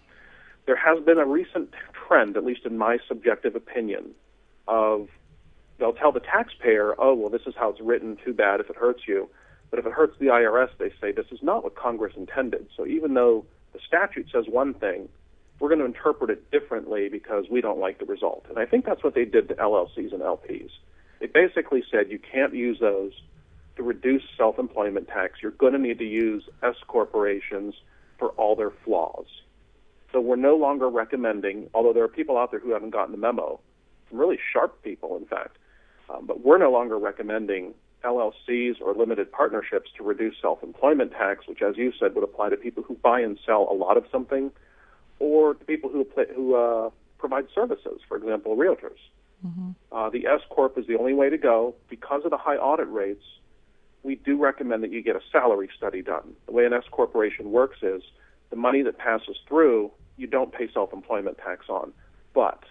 There 0.64 0.76
has 0.76 1.04
been 1.04 1.18
a 1.18 1.26
recent 1.26 1.74
trend, 1.92 2.36
at 2.36 2.44
least 2.44 2.64
in 2.64 2.78
my 2.78 2.98
subjective 3.06 3.54
opinion, 3.54 4.12
of 4.66 5.08
they'll 5.78 5.92
tell 5.92 6.12
the 6.12 6.20
taxpayer, 6.20 6.94
oh, 6.98 7.14
well, 7.14 7.28
this 7.28 7.42
is 7.46 7.54
how 7.56 7.70
it's 7.70 7.80
written. 7.80 8.16
Too 8.24 8.32
bad 8.32 8.60
if 8.60 8.70
it 8.70 8.76
hurts 8.76 9.02
you 9.06 9.28
but 9.70 9.78
if 9.78 9.86
it 9.86 9.92
hurts 9.92 10.16
the 10.18 10.26
IRS, 10.26 10.70
they 10.78 10.90
say 11.00 11.12
this 11.12 11.26
is 11.30 11.42
not 11.42 11.64
what 11.64 11.74
Congress 11.74 12.14
intended. 12.16 12.68
So 12.76 12.86
even 12.86 13.14
though 13.14 13.44
the 13.72 13.80
statute 13.86 14.28
says 14.32 14.44
one 14.48 14.74
thing, 14.74 15.08
we're 15.58 15.68
going 15.68 15.78
to 15.80 15.86
interpret 15.86 16.30
it 16.30 16.50
differently 16.50 17.08
because 17.08 17.46
we 17.50 17.60
don't 17.60 17.78
like 17.78 17.98
the 17.98 18.04
result. 18.04 18.46
And 18.48 18.58
I 18.58 18.66
think 18.66 18.84
that's 18.84 19.02
what 19.02 19.14
they 19.14 19.24
did 19.24 19.48
to 19.48 19.54
LLCs 19.54 20.12
and 20.12 20.22
LPs. 20.22 20.70
They 21.20 21.26
basically 21.26 21.82
said 21.90 22.10
you 22.10 22.18
can't 22.18 22.54
use 22.54 22.78
those 22.80 23.12
to 23.76 23.82
reduce 23.82 24.22
self 24.36 24.58
employment 24.58 25.08
tax. 25.08 25.40
You're 25.42 25.52
going 25.52 25.72
to 25.72 25.78
need 25.78 25.98
to 25.98 26.04
use 26.04 26.44
S 26.62 26.76
corporations 26.86 27.74
for 28.18 28.28
all 28.30 28.56
their 28.56 28.72
flaws. 28.84 29.26
So 30.12 30.20
we're 30.20 30.36
no 30.36 30.56
longer 30.56 30.88
recommending, 30.88 31.68
although 31.74 31.92
there 31.92 32.04
are 32.04 32.08
people 32.08 32.38
out 32.38 32.50
there 32.50 32.60
who 32.60 32.72
haven't 32.72 32.90
gotten 32.90 33.12
the 33.12 33.18
memo, 33.18 33.60
some 34.08 34.18
really 34.18 34.38
sharp 34.52 34.82
people, 34.82 35.16
in 35.16 35.26
fact, 35.26 35.58
um, 36.08 36.26
but 36.26 36.44
we're 36.44 36.58
no 36.58 36.70
longer 36.70 36.98
recommending 36.98 37.74
LLCs 38.04 38.80
or 38.80 38.94
limited 38.94 39.30
partnerships 39.32 39.90
to 39.96 40.04
reduce 40.04 40.34
self-employment 40.40 41.12
tax, 41.12 41.46
which, 41.46 41.60
as 41.60 41.76
you 41.76 41.92
said, 41.98 42.14
would 42.14 42.24
apply 42.24 42.50
to 42.50 42.56
people 42.56 42.82
who 42.82 42.94
buy 42.94 43.20
and 43.20 43.38
sell 43.44 43.68
a 43.70 43.74
lot 43.74 43.96
of 43.96 44.04
something, 44.12 44.52
or 45.18 45.54
to 45.54 45.64
people 45.64 45.90
who 45.90 46.06
who 46.34 46.54
uh, 46.54 46.90
provide 47.18 47.46
services, 47.54 48.00
for 48.08 48.16
example, 48.16 48.56
realtors. 48.56 48.98
Mm-hmm. 49.46 49.70
Uh, 49.92 50.10
the 50.10 50.26
S 50.26 50.40
corp 50.50 50.78
is 50.78 50.86
the 50.86 50.96
only 50.96 51.12
way 51.12 51.30
to 51.30 51.38
go 51.38 51.74
because 51.88 52.22
of 52.24 52.30
the 52.30 52.36
high 52.36 52.56
audit 52.56 52.90
rates. 52.90 53.24
We 54.02 54.16
do 54.16 54.38
recommend 54.38 54.82
that 54.84 54.92
you 54.92 55.02
get 55.02 55.16
a 55.16 55.20
salary 55.32 55.68
study 55.76 56.00
done. 56.00 56.34
The 56.46 56.52
way 56.52 56.64
an 56.64 56.72
S 56.72 56.84
corporation 56.90 57.50
works 57.50 57.78
is 57.82 58.02
the 58.50 58.56
money 58.56 58.82
that 58.82 58.98
passes 58.98 59.36
through 59.48 59.90
you 60.16 60.26
don't 60.26 60.52
pay 60.52 60.68
self-employment 60.72 61.38
tax 61.38 61.66
on, 61.68 61.92
but 62.34 62.62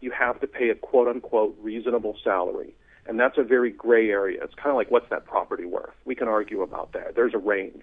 you 0.00 0.10
have 0.12 0.40
to 0.40 0.46
pay 0.46 0.68
a 0.70 0.74
quote 0.74 1.08
unquote 1.08 1.56
reasonable 1.60 2.16
salary. 2.22 2.74
And 3.06 3.18
that's 3.18 3.38
a 3.38 3.42
very 3.42 3.70
gray 3.70 4.10
area. 4.10 4.42
It's 4.42 4.54
kind 4.54 4.70
of 4.70 4.76
like 4.76 4.90
what's 4.90 5.08
that 5.10 5.24
property 5.24 5.64
worth? 5.64 5.94
We 6.04 6.14
can 6.14 6.28
argue 6.28 6.62
about 6.62 6.92
that. 6.92 7.14
There's 7.14 7.34
a 7.34 7.38
range. 7.38 7.82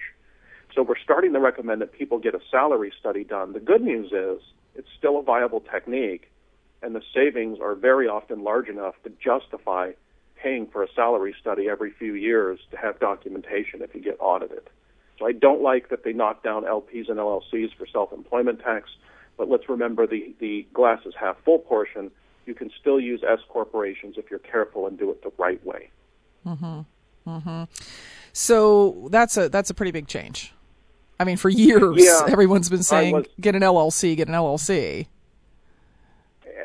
So 0.76 0.84
we're 0.84 1.00
starting 1.02 1.32
to 1.34 1.40
recommend 1.40 1.82
that 1.82 1.94
people 1.94 2.20
get 2.20 2.36
a 2.36 2.42
salary 2.52 2.92
study 3.00 3.24
done. 3.24 3.54
The 3.54 3.62
good 3.62 3.82
news 3.82 4.12
is 4.12 4.46
it's 4.76 4.90
still 4.98 5.18
a 5.18 5.24
viable 5.24 5.62
technique, 5.62 6.30
and 6.84 6.94
the 6.94 7.02
savings 7.14 7.60
are 7.62 7.76
very 7.76 8.08
often 8.10 8.44
large 8.44 8.68
enough 8.68 8.96
to 9.04 9.12
justify 9.24 9.94
paying 10.36 10.68
for 10.68 10.84
a 10.84 10.88
salary 10.94 11.34
study 11.40 11.70
every 11.70 11.92
few 11.92 12.14
years 12.14 12.60
to 12.72 12.78
have 12.78 13.00
documentation 13.00 13.82
if 13.82 13.96
you 13.96 14.02
get 14.02 14.18
audited. 14.20 14.70
So 15.18 15.26
I 15.26 15.32
don't 15.32 15.62
like 15.62 15.90
that 15.90 16.04
they 16.04 16.12
knock 16.12 16.44
down 16.44 16.66
LPs 16.66 17.10
and 17.10 17.18
LLCs 17.18 17.74
for 17.78 17.88
self-employment 17.88 18.60
tax, 18.60 18.90
but 19.38 19.50
let's 19.50 19.70
remember 19.70 20.06
the, 20.06 20.36
the 20.40 20.68
glass 20.74 21.00
is 21.06 21.14
half 21.18 21.38
full 21.46 21.60
portion 21.60 22.12
you 22.46 22.54
can 22.54 22.70
still 22.80 23.00
use 23.00 23.24
S 23.28 23.40
corporations 23.50 24.16
if 24.18 24.30
you're 24.30 24.40
careful 24.40 24.88
and 24.88 24.98
do 24.98 25.10
it 25.10 25.24
the 25.24 25.32
right 25.38 25.64
way. 25.66 25.90
Mm-hmm. 26.46 26.82
Mm-hmm. 27.28 27.64
So 28.34 29.08
that's 29.10 29.38
a 29.38 29.50
that's 29.50 29.70
a 29.70 29.74
pretty 29.74 29.92
big 29.92 30.08
change. 30.08 30.54
I 31.20 31.24
mean, 31.24 31.38
for 31.38 31.50
years, 31.50 31.96
yeah, 31.98 32.26
everyone's 32.30 32.70
been 32.70 32.84
saying, 32.84 33.14
was, 33.14 33.26
"Get 33.40 33.56
an 33.56 33.62
LLC, 33.62 34.16
get 34.16 34.28
an 34.28 34.34
LLC." 34.34 35.08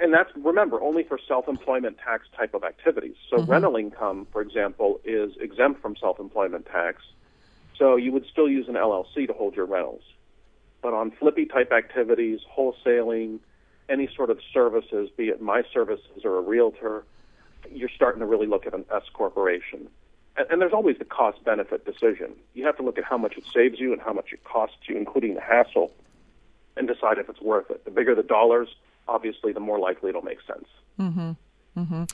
And 0.03 0.15
that's 0.15 0.31
remember 0.35 0.81
only 0.81 1.05
for 1.05 1.19
self-employment 1.29 1.99
tax 1.99 2.27
type 2.37 2.55
of 2.55 2.65
activities. 2.65 3.17
So 3.29 3.37
mm-hmm. 3.37 3.51
rental 3.51 3.77
income, 3.77 4.27
for 4.33 4.41
example, 4.41 4.99
is 5.05 5.33
exempt 5.39 5.83
from 5.83 5.95
self-employment 5.97 6.67
tax. 6.67 7.03
So 7.79 7.97
you 7.97 8.11
would 8.13 8.25
still 8.31 8.49
use 8.49 8.67
an 8.69 8.75
LLC 8.75 9.27
to 9.27 9.33
hold 9.35 9.57
your 9.57 9.67
rentals. 9.67 10.03
But 10.83 10.95
on 10.95 11.11
flippy 11.11 11.45
type 11.45 11.71
activities, 11.71 12.41
wholesaling, 12.57 13.41
any 13.91 14.09
sort 14.17 14.31
of 14.31 14.39
services, 14.55 15.11
be 15.17 15.29
it 15.29 15.43
my 15.43 15.63
services 15.73 16.25
or 16.25 16.39
a 16.39 16.41
realtor, 16.41 17.05
you're 17.71 17.91
starting 17.95 18.21
to 18.21 18.27
really 18.27 18.47
look 18.47 18.67
at 18.67 18.73
an 18.73 18.85
S 18.95 19.03
corporation. 19.13 19.89
And, 20.49 20.61
there's 20.61 20.73
always 20.73 20.99
the 20.99 21.05
cost 21.05 21.43
benefit 21.45 21.85
decision. 21.85 22.33
You 22.55 22.65
have 22.67 22.77
to 22.77 22.83
look 22.83 22.99
at 22.99 23.05
how 23.05 23.19
much 23.19 23.37
it 23.37 23.45
saves 23.53 23.79
you 23.79 23.93
and 23.93 24.01
how 24.01 24.13
much 24.13 24.33
it 24.33 24.45
costs 24.45 24.89
you, 24.89 24.97
including 24.97 25.35
the 25.35 25.41
hassle, 25.41 25.93
and 26.77 26.87
decide 26.89 27.19
if 27.19 27.29
it's 27.29 27.41
worth 27.41 27.71
it. 27.71 27.85
The 27.85 27.91
bigger 27.91 28.15
the 28.15 28.23
dollars, 28.23 28.69
obviously, 29.09 29.53
the 29.53 29.61
more 29.61 29.79
likely 29.79 30.11
it'll 30.11 30.23
make 30.23 30.41
sense. 30.47 30.67
Mm-hmm. 30.99 31.33
Mm-hmm. 31.77 32.05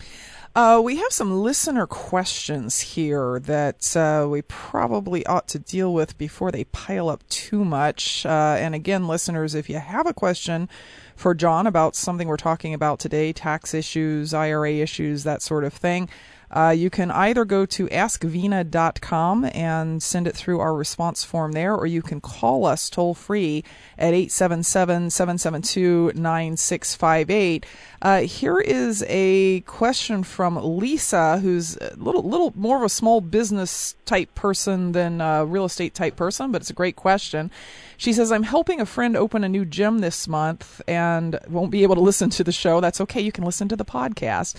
Uh, 0.54 0.80
we 0.80 0.96
have 0.96 1.12
some 1.12 1.40
listener 1.40 1.86
questions 1.86 2.80
here 2.80 3.40
that 3.40 3.96
uh, 3.96 4.26
we 4.28 4.42
probably 4.42 5.24
ought 5.26 5.48
to 5.48 5.58
deal 5.58 5.92
with 5.92 6.16
before 6.18 6.50
they 6.50 6.64
pile 6.64 7.08
up 7.08 7.26
too 7.28 7.64
much. 7.64 8.24
Uh, 8.26 8.56
and 8.58 8.74
again, 8.74 9.08
listeners, 9.08 9.54
if 9.54 9.68
you 9.68 9.78
have 9.78 10.06
a 10.06 10.14
question 10.14 10.68
for 11.14 11.34
John 11.34 11.66
about 11.66 11.96
something 11.96 12.28
we're 12.28 12.36
talking 12.36 12.74
about 12.74 12.98
today, 12.98 13.32
tax 13.32 13.74
issues, 13.74 14.34
IRA 14.34 14.74
issues, 14.74 15.24
that 15.24 15.42
sort 15.42 15.64
of 15.64 15.72
thing, 15.72 16.08
Uh, 16.50 16.74
you 16.76 16.90
can 16.90 17.10
either 17.10 17.44
go 17.44 17.66
to 17.66 17.86
askvena.com 17.88 19.44
and 19.52 20.02
send 20.02 20.26
it 20.26 20.36
through 20.36 20.60
our 20.60 20.74
response 20.74 21.24
form 21.24 21.52
there, 21.52 21.74
or 21.74 21.86
you 21.86 22.02
can 22.02 22.20
call 22.20 22.64
us 22.64 22.88
toll 22.88 23.14
free 23.14 23.64
at 23.98 24.14
877 24.14 25.10
772 25.10 26.12
9658. 26.14 27.66
Uh, 28.02 28.20
here 28.20 28.60
is 28.60 29.04
a 29.08 29.60
question 29.62 30.22
from 30.22 30.56
Lisa, 30.56 31.38
who's 31.38 31.76
a 31.78 31.94
little, 31.96 32.22
little 32.22 32.52
more 32.54 32.76
of 32.76 32.82
a 32.82 32.88
small 32.88 33.20
business 33.20 33.96
type 34.04 34.34
person 34.34 34.92
than 34.92 35.20
a 35.20 35.44
real 35.44 35.64
estate 35.64 35.94
type 35.94 36.16
person, 36.16 36.52
but 36.52 36.62
it's 36.62 36.70
a 36.70 36.74
great 36.74 36.96
question. 36.96 37.50
She 37.96 38.12
says, 38.12 38.30
I'm 38.30 38.42
helping 38.42 38.80
a 38.80 38.86
friend 38.86 39.16
open 39.16 39.44
a 39.44 39.48
new 39.48 39.64
gym 39.64 40.00
this 40.00 40.28
month 40.28 40.82
and 40.86 41.38
won't 41.48 41.70
be 41.70 41.82
able 41.82 41.94
to 41.94 42.00
listen 42.00 42.30
to 42.30 42.44
the 42.44 42.52
show. 42.52 42.80
That's 42.80 43.00
okay. 43.00 43.20
You 43.20 43.32
can 43.32 43.44
listen 43.44 43.68
to 43.68 43.76
the 43.76 43.84
podcast. 43.84 44.54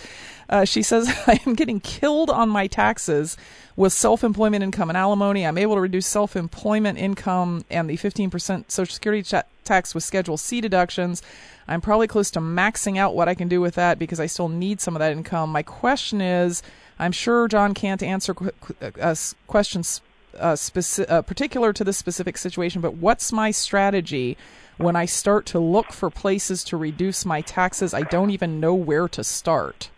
Uh, 0.48 0.64
she 0.64 0.82
says, 0.82 1.08
I 1.26 1.40
am 1.46 1.54
getting 1.54 1.80
killed 1.80 2.30
on 2.30 2.48
my 2.48 2.66
taxes 2.66 3.36
with 3.76 3.92
self 3.92 4.24
employment 4.24 4.64
income 4.64 4.90
and 4.90 4.96
alimony. 4.96 5.46
I'm 5.46 5.58
able 5.58 5.76
to 5.76 5.80
reduce 5.80 6.06
self 6.06 6.36
employment 6.36 6.98
income 6.98 7.64
and 7.70 7.88
the 7.88 7.96
15% 7.96 8.70
Social 8.70 8.92
Security 8.92 9.42
tax 9.64 9.94
with 9.94 10.04
Schedule 10.04 10.36
C 10.36 10.60
deductions. 10.60 11.22
I'm 11.68 11.80
probably 11.80 12.06
close 12.06 12.30
to 12.32 12.40
maxing 12.40 12.96
out 12.96 13.14
what 13.14 13.28
I 13.28 13.34
can 13.34 13.46
do 13.46 13.60
with 13.60 13.74
that 13.74 13.98
because 13.98 14.18
I 14.18 14.26
still 14.26 14.48
need 14.48 14.80
some 14.80 14.96
of 14.96 15.00
that 15.00 15.12
income. 15.12 15.52
My 15.52 15.62
question 15.62 16.20
is 16.20 16.62
I'm 16.98 17.12
sure 17.12 17.46
John 17.46 17.74
can't 17.74 18.02
answer 18.02 18.34
qu- 18.34 18.50
uh, 18.82 19.14
questions 19.46 20.00
uh, 20.38 20.54
speci- 20.54 21.10
uh, 21.10 21.22
particular 21.22 21.72
to 21.72 21.84
this 21.84 21.96
specific 21.96 22.38
situation, 22.38 22.80
but 22.80 22.94
what's 22.94 23.32
my 23.32 23.50
strategy 23.50 24.36
when 24.76 24.96
I 24.96 25.06
start 25.06 25.46
to 25.46 25.58
look 25.58 25.92
for 25.92 26.10
places 26.10 26.64
to 26.64 26.76
reduce 26.76 27.24
my 27.24 27.40
taxes? 27.40 27.94
I 27.94 28.02
don't 28.02 28.30
even 28.30 28.60
know 28.60 28.74
where 28.74 29.08
to 29.08 29.24
start. 29.24 29.90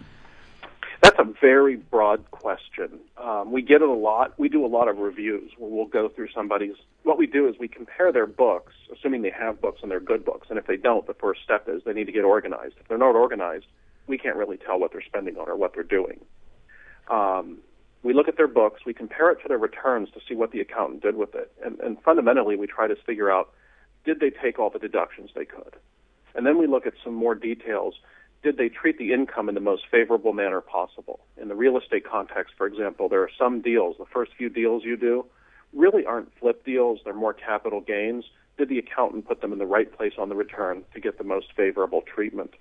That's 1.02 1.18
a 1.18 1.24
very 1.40 1.76
broad 1.76 2.30
question. 2.30 3.00
Um, 3.16 3.52
we 3.52 3.62
get 3.62 3.80
it 3.80 3.88
a 3.88 3.92
lot. 3.92 4.38
We 4.38 4.48
do 4.48 4.64
a 4.64 4.68
lot 4.68 4.88
of 4.88 4.98
reviews 4.98 5.50
where 5.56 5.70
we'll 5.70 5.86
go 5.86 6.08
through 6.08 6.28
somebody's. 6.34 6.74
What 7.04 7.16
we 7.16 7.26
do 7.26 7.48
is 7.48 7.56
we 7.58 7.68
compare 7.68 8.12
their 8.12 8.26
books, 8.26 8.74
assuming 8.92 9.22
they 9.22 9.30
have 9.30 9.60
books 9.60 9.80
and 9.82 9.90
they're 9.90 10.00
good 10.00 10.24
books. 10.24 10.48
And 10.50 10.58
if 10.58 10.66
they 10.66 10.76
don't, 10.76 11.06
the 11.06 11.14
first 11.14 11.42
step 11.42 11.68
is 11.68 11.82
they 11.84 11.94
need 11.94 12.06
to 12.06 12.12
get 12.12 12.24
organized. 12.24 12.74
If 12.78 12.88
they're 12.88 12.98
not 12.98 13.16
organized, 13.16 13.66
we 14.06 14.18
can't 14.18 14.36
really 14.36 14.58
tell 14.58 14.78
what 14.78 14.92
they're 14.92 15.02
spending 15.02 15.38
on 15.38 15.48
or 15.48 15.56
what 15.56 15.74
they're 15.74 15.82
doing. 15.82 16.20
Um, 17.08 17.58
we 18.02 18.14
look 18.14 18.28
at 18.28 18.36
their 18.36 18.48
books, 18.48 18.82
we 18.86 18.94
compare 18.94 19.30
it 19.30 19.42
to 19.42 19.48
their 19.48 19.58
returns 19.58 20.08
to 20.14 20.20
see 20.26 20.34
what 20.34 20.52
the 20.52 20.60
accountant 20.60 21.02
did 21.02 21.16
with 21.16 21.34
it, 21.34 21.52
and, 21.64 21.78
and 21.80 22.00
fundamentally 22.02 22.56
we 22.56 22.66
try 22.66 22.86
to 22.86 22.96
figure 22.96 23.30
out 23.30 23.52
did 24.04 24.20
they 24.20 24.30
take 24.30 24.58
all 24.58 24.70
the 24.70 24.78
deductions 24.78 25.30
they 25.34 25.44
could, 25.44 25.76
and 26.34 26.46
then 26.46 26.58
we 26.58 26.66
look 26.66 26.86
at 26.86 26.94
some 27.04 27.14
more 27.14 27.34
details. 27.34 27.94
Did 28.42 28.56
they 28.56 28.70
treat 28.70 28.96
the 28.96 29.12
income 29.12 29.50
in 29.50 29.54
the 29.54 29.60
most 29.60 29.82
favorable 29.90 30.32
manner 30.32 30.62
possible? 30.62 31.20
In 31.36 31.48
the 31.48 31.54
real 31.54 31.76
estate 31.76 32.06
context, 32.10 32.54
for 32.56 32.66
example, 32.66 33.08
there 33.08 33.22
are 33.22 33.30
some 33.38 33.60
deals, 33.60 33.96
the 33.98 34.06
first 34.06 34.32
few 34.38 34.48
deals 34.48 34.82
you 34.82 34.96
do, 34.96 35.26
really 35.74 36.06
aren't 36.06 36.32
flip 36.38 36.64
deals, 36.64 37.00
they're 37.04 37.12
more 37.12 37.34
capital 37.34 37.82
gains. 37.82 38.24
Did 38.56 38.70
the 38.70 38.78
accountant 38.78 39.28
put 39.28 39.42
them 39.42 39.52
in 39.52 39.58
the 39.58 39.66
right 39.66 39.94
place 39.94 40.14
on 40.18 40.30
the 40.30 40.34
return 40.34 40.84
to 40.94 41.00
get 41.00 41.18
the 41.18 41.24
most 41.24 41.48
favorable 41.54 42.02
treatment? 42.02 42.54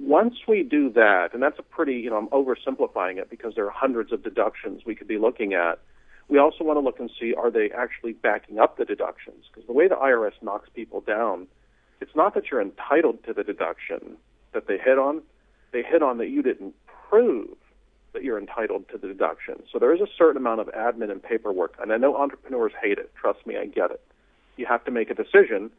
Once 0.00 0.34
we 0.48 0.62
do 0.62 0.90
that, 0.90 1.34
and 1.34 1.42
that's 1.42 1.58
a 1.58 1.62
pretty, 1.62 1.94
you 1.94 2.08
know, 2.08 2.16
I'm 2.16 2.28
oversimplifying 2.28 3.18
it 3.18 3.28
because 3.28 3.54
there 3.54 3.66
are 3.66 3.70
hundreds 3.70 4.12
of 4.12 4.22
deductions 4.22 4.82
we 4.86 4.94
could 4.94 5.08
be 5.08 5.18
looking 5.18 5.52
at. 5.52 5.78
We 6.28 6.38
also 6.38 6.64
want 6.64 6.76
to 6.78 6.80
look 6.80 6.98
and 6.98 7.10
see 7.20 7.34
are 7.34 7.50
they 7.50 7.70
actually 7.70 8.14
backing 8.14 8.58
up 8.58 8.78
the 8.78 8.84
deductions? 8.84 9.44
Because 9.52 9.66
the 9.66 9.74
way 9.74 9.88
the 9.88 9.96
IRS 9.96 10.32
knocks 10.40 10.68
people 10.74 11.00
down, 11.02 11.48
it's 12.00 12.16
not 12.16 12.34
that 12.34 12.44
you're 12.50 12.62
entitled 12.62 13.22
to 13.24 13.34
the 13.34 13.44
deduction 13.44 14.16
that 14.52 14.66
they 14.66 14.78
hit 14.78 14.98
on, 14.98 15.22
they 15.72 15.82
hit 15.82 16.02
on 16.02 16.18
that 16.18 16.28
you 16.28 16.42
didn't 16.42 16.74
prove 17.08 17.48
that 18.12 18.24
you're 18.24 18.38
entitled 18.38 18.88
to 18.88 18.98
the 18.98 19.06
deduction. 19.06 19.56
So 19.70 19.78
there 19.78 19.94
is 19.94 20.00
a 20.00 20.08
certain 20.16 20.38
amount 20.38 20.60
of 20.60 20.68
admin 20.68 21.10
and 21.10 21.22
paperwork, 21.22 21.74
and 21.80 21.92
I 21.92 21.98
know 21.98 22.16
entrepreneurs 22.16 22.72
hate 22.80 22.98
it. 22.98 23.12
Trust 23.14 23.46
me, 23.46 23.56
I 23.56 23.66
get 23.66 23.90
it. 23.90 24.00
You 24.56 24.66
have 24.66 24.84
to 24.84 24.90
make 24.90 25.10
a 25.10 25.14
decision 25.14 25.70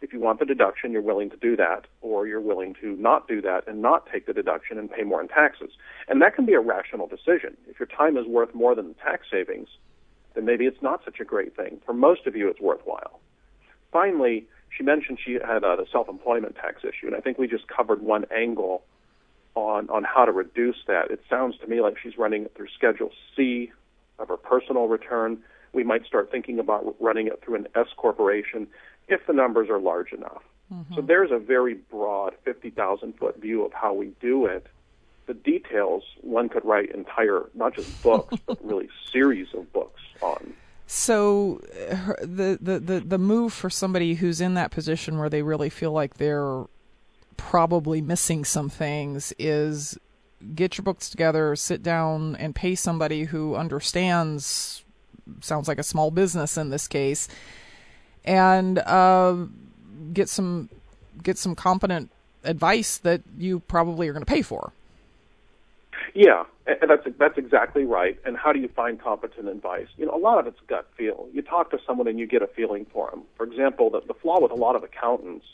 if 0.00 0.12
you 0.12 0.20
want 0.20 0.38
the 0.38 0.44
deduction, 0.44 0.92
you're 0.92 1.02
willing 1.02 1.30
to 1.30 1.36
do 1.36 1.56
that, 1.56 1.86
or 2.00 2.26
you're 2.26 2.40
willing 2.40 2.74
to 2.80 2.94
not 2.96 3.26
do 3.26 3.40
that 3.42 3.66
and 3.66 3.82
not 3.82 4.06
take 4.12 4.26
the 4.26 4.32
deduction 4.32 4.78
and 4.78 4.90
pay 4.90 5.02
more 5.02 5.20
in 5.20 5.28
taxes. 5.28 5.70
And 6.08 6.22
that 6.22 6.34
can 6.34 6.46
be 6.46 6.54
a 6.54 6.60
rational 6.60 7.06
decision. 7.06 7.56
If 7.68 7.78
your 7.80 7.86
time 7.88 8.16
is 8.16 8.26
worth 8.26 8.54
more 8.54 8.74
than 8.74 8.88
the 8.88 8.94
tax 8.94 9.26
savings, 9.30 9.68
then 10.34 10.44
maybe 10.44 10.66
it's 10.66 10.82
not 10.82 11.04
such 11.04 11.20
a 11.20 11.24
great 11.24 11.56
thing. 11.56 11.80
For 11.84 11.92
most 11.92 12.26
of 12.26 12.36
you, 12.36 12.48
it's 12.48 12.60
worthwhile. 12.60 13.20
Finally, 13.92 14.46
she 14.76 14.82
mentioned 14.82 15.18
she 15.24 15.34
had 15.34 15.64
uh, 15.64 15.76
a 15.78 15.88
self-employment 15.90 16.54
tax 16.56 16.84
issue, 16.84 17.06
and 17.06 17.16
I 17.16 17.20
think 17.20 17.38
we 17.38 17.48
just 17.48 17.66
covered 17.68 18.02
one 18.02 18.24
angle 18.30 18.84
on 19.54 19.88
on 19.90 20.04
how 20.04 20.24
to 20.24 20.32
reduce 20.32 20.76
that. 20.86 21.10
It 21.10 21.20
sounds 21.28 21.56
to 21.58 21.66
me 21.66 21.80
like 21.80 21.96
she's 22.00 22.16
running 22.18 22.44
it 22.44 22.52
through 22.54 22.68
Schedule 22.76 23.10
C 23.34 23.72
of 24.18 24.28
her 24.28 24.36
personal 24.36 24.86
return. 24.86 25.38
We 25.72 25.84
might 25.84 26.06
start 26.06 26.30
thinking 26.30 26.58
about 26.58 26.94
running 27.00 27.26
it 27.26 27.42
through 27.42 27.56
an 27.56 27.68
S 27.74 27.88
corporation 27.96 28.68
if 29.08 29.26
the 29.26 29.32
numbers 29.32 29.68
are 29.70 29.78
large 29.78 30.12
enough. 30.12 30.42
Mm-hmm. 30.72 30.94
So 30.94 31.00
there's 31.00 31.30
a 31.30 31.38
very 31.38 31.74
broad 31.74 32.34
50,000 32.44 33.14
foot 33.18 33.40
view 33.40 33.64
of 33.64 33.72
how 33.72 33.94
we 33.94 34.12
do 34.20 34.46
it. 34.46 34.66
The 35.26 35.34
details 35.34 36.04
one 36.20 36.48
could 36.48 36.64
write 36.64 36.94
entire, 36.94 37.48
not 37.54 37.74
just 37.74 38.02
books, 38.02 38.36
but 38.46 38.64
really 38.64 38.88
series 39.12 39.48
of 39.54 39.72
books 39.72 40.00
on. 40.22 40.54
So 40.86 41.60
uh, 41.90 42.14
the, 42.20 42.58
the, 42.60 42.80
the, 42.80 43.00
the 43.00 43.18
move 43.18 43.52
for 43.52 43.68
somebody 43.68 44.14
who's 44.14 44.40
in 44.40 44.54
that 44.54 44.70
position 44.70 45.18
where 45.18 45.28
they 45.28 45.42
really 45.42 45.68
feel 45.68 45.92
like 45.92 46.14
they're 46.14 46.64
probably 47.36 48.00
missing 48.00 48.44
some 48.44 48.68
things 48.68 49.32
is 49.38 49.98
get 50.54 50.78
your 50.78 50.84
books 50.84 51.10
together, 51.10 51.54
sit 51.56 51.82
down 51.82 52.36
and 52.36 52.54
pay 52.54 52.74
somebody 52.74 53.24
who 53.24 53.54
understands 53.54 54.84
sounds 55.42 55.68
like 55.68 55.78
a 55.78 55.82
small 55.82 56.10
business 56.10 56.56
in 56.56 56.70
this 56.70 56.88
case 56.88 57.28
and 58.28 58.78
uh, 58.80 59.34
get 60.12 60.28
some 60.28 60.68
get 61.22 61.38
some 61.38 61.56
competent 61.56 62.10
advice 62.44 62.98
that 62.98 63.22
you 63.36 63.60
probably 63.60 64.06
are 64.08 64.12
going 64.12 64.24
to 64.24 64.30
pay 64.30 64.42
for. 64.42 64.72
Yeah, 66.14 66.44
and 66.66 66.90
that's 66.90 67.06
that's 67.18 67.38
exactly 67.38 67.84
right. 67.84 68.18
And 68.24 68.36
how 68.36 68.52
do 68.52 68.60
you 68.60 68.68
find 68.68 69.00
competent 69.00 69.48
advice? 69.48 69.88
You 69.96 70.06
know, 70.06 70.14
a 70.14 70.18
lot 70.18 70.38
of 70.38 70.46
it's 70.46 70.60
gut 70.68 70.86
feel. 70.96 71.26
You 71.32 71.42
talk 71.42 71.70
to 71.70 71.78
someone 71.86 72.06
and 72.06 72.18
you 72.18 72.26
get 72.26 72.42
a 72.42 72.46
feeling 72.46 72.86
for 72.92 73.10
them. 73.10 73.22
For 73.36 73.44
example, 73.44 73.90
the, 73.90 74.00
the 74.00 74.14
flaw 74.14 74.40
with 74.40 74.52
a 74.52 74.56
lot 74.56 74.76
of 74.76 74.84
accountants 74.84 75.46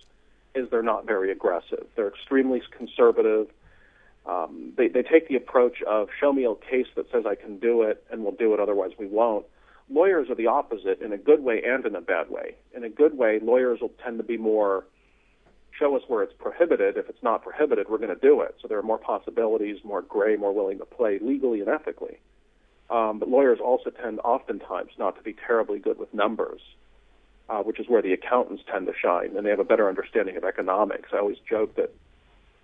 is 0.55 0.69
they're 0.71 0.83
not 0.83 1.07
very 1.07 1.31
aggressive. 1.31 1.87
They're 1.95 2.09
extremely 2.09 2.61
conservative. 2.77 3.49
Um, 4.27 4.73
they 4.77 4.89
they 4.89 5.03
take 5.03 5.29
the 5.29 5.37
approach 5.37 5.81
of 5.83 6.09
show 6.19 6.33
me 6.33 6.45
a 6.45 6.55
case 6.57 6.89
that 6.97 7.11
says 7.13 7.25
I 7.25 7.37
can 7.37 7.59
do 7.59 7.83
it, 7.83 8.03
and 8.11 8.25
we'll 8.25 8.33
do 8.33 8.53
it. 8.55 8.59
Otherwise, 8.59 8.93
we 8.99 9.07
won't. 9.07 9.47
Lawyers 9.91 10.31
are 10.31 10.35
the 10.35 10.47
opposite 10.47 11.01
in 11.03 11.13
a 11.13 11.19
good 11.19 11.43
way 11.43 11.63
and 11.63 11.85
in 11.85 11.95
a 11.95 12.01
bad 12.01 12.31
way. 12.31 12.57
In 12.75 12.85
a 12.85 12.89
good 12.89 13.17
way, 13.17 13.39
lawyers 13.41 13.81
will 13.81 13.93
tend 14.03 14.19
to 14.19 14.25
be 14.25 14.39
more 14.39 14.85
show 15.79 15.97
us 15.97 16.03
where 16.07 16.23
it's 16.23 16.33
prohibited. 16.39 16.97
If 16.97 17.09
it's 17.09 17.23
not 17.23 17.43
prohibited, 17.43 17.89
we're 17.89 17.99
going 17.99 18.15
to 18.15 18.21
do 18.21 18.41
it. 18.41 18.57
So 18.63 18.69
there 18.69 18.79
are 18.79 18.83
more 18.83 18.99
possibilities, 18.99 19.79
more 19.85 20.03
gray, 20.03 20.37
more 20.37 20.55
willing 20.55 20.79
to 20.79 20.85
play 20.85 21.19
legally 21.21 21.61
and 21.61 21.69
ethically. 21.69 22.19
Um, 22.91 23.19
but 23.19 23.29
lawyers 23.29 23.59
also 23.63 23.91
tend 23.91 24.21
oftentimes 24.21 24.93
not 24.99 25.17
to 25.17 25.23
be 25.23 25.35
terribly 25.47 25.79
good 25.79 25.99
with 25.99 26.13
numbers, 26.15 26.61
uh, 27.49 27.63
which 27.63 27.81
is 27.81 27.89
where 27.89 28.03
the 28.03 28.13
accountants 28.13 28.63
tend 28.71 28.87
to 28.87 28.93
shine, 28.95 29.37
and 29.37 29.45
they 29.45 29.51
have 29.51 29.59
a 29.59 29.65
better 29.65 29.89
understanding 29.89 30.37
of 30.37 30.45
economics. 30.45 31.11
I 31.13 31.19
always 31.19 31.39
joke 31.49 31.77
that 31.77 31.95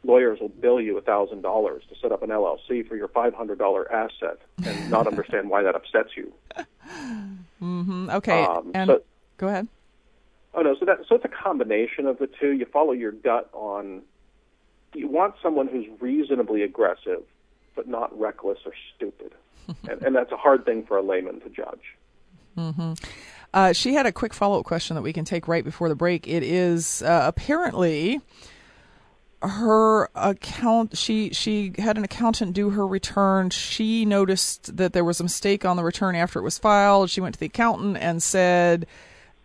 lawyers 0.05 0.39
will 0.41 0.49
bill 0.49 0.81
you 0.81 0.97
a 0.99 1.01
thousand 1.01 1.43
dollars 1.43 1.83
to 1.89 1.95
set 2.01 2.13
up 2.13 2.23
an 2.23 2.31
LLC 2.31 2.87
for 2.87 2.97
your 2.97 3.09
five 3.09 3.35
hundred 3.35 3.59
dollar 3.59 3.91
asset 3.93 4.39
and 4.65 4.91
not 4.91 5.07
understand 5.07 5.51
why 5.51 5.63
that 5.63 5.75
upsets 5.75 6.11
you. 6.17 6.33
Mm-hmm. 7.63 8.11
Okay, 8.11 8.45
um, 8.45 8.71
and 8.75 8.89
so, 8.89 9.03
go 9.37 9.49
ahead. 9.49 9.69
Oh 10.55 10.63
no, 10.63 10.75
so 10.79 10.85
that 10.85 11.01
so 11.09 11.15
it's 11.17 11.25
a 11.25 11.29
combination 11.29 12.07
of 12.07 12.19
the 12.19 12.27
two. 12.27 12.53
You 12.53 12.67
follow 12.67 12.93
your 12.93 13.13
gut 13.13 13.51
on. 13.53 14.03
You 14.95 15.07
want 15.07 15.35
someone 15.43 15.69
who's 15.69 15.87
reasonably 16.01 16.63
aggressive, 16.63 17.23
but 17.77 17.87
not 17.87 18.19
reckless 18.19 18.59
or 18.65 18.73
stupid, 18.97 19.33
and, 19.89 20.03
and 20.03 20.17
that's 20.17 20.33
a 20.33 20.37
hard 20.37 20.65
thing 20.65 20.85
for 20.85 20.97
a 20.97 21.03
layman 21.03 21.41
to 21.41 21.49
judge. 21.51 21.97
Mm-hmm. 22.57 22.95
Uh, 23.53 23.73
she 23.73 23.95
had 23.95 24.07
a 24.07 24.13
quick 24.13 24.33
follow 24.33 24.61
up 24.61 24.65
question 24.65 24.95
that 24.95 25.03
we 25.03 25.13
can 25.13 25.25
take 25.25 25.49
right 25.49 25.65
before 25.65 25.89
the 25.89 25.95
break. 25.95 26.27
It 26.27 26.43
is 26.43 27.03
uh, 27.03 27.23
apparently 27.27 28.21
her 29.43 30.11
account 30.15 30.99
she 30.99 31.31
she 31.33 31.73
had 31.79 31.97
an 31.97 32.05
accountant 32.05 32.53
do 32.53 32.71
her 32.71 32.87
return. 32.87 33.49
She 33.51 34.05
noticed 34.05 34.77
that 34.77 34.93
there 34.93 35.05
was 35.05 35.19
a 35.19 35.23
mistake 35.23 35.65
on 35.65 35.77
the 35.77 35.83
return 35.83 36.15
after 36.15 36.39
it 36.39 36.43
was 36.43 36.59
filed. 36.59 37.09
She 37.09 37.21
went 37.21 37.35
to 37.35 37.41
the 37.41 37.47
accountant 37.47 37.97
and 37.97 38.23
said 38.23 38.87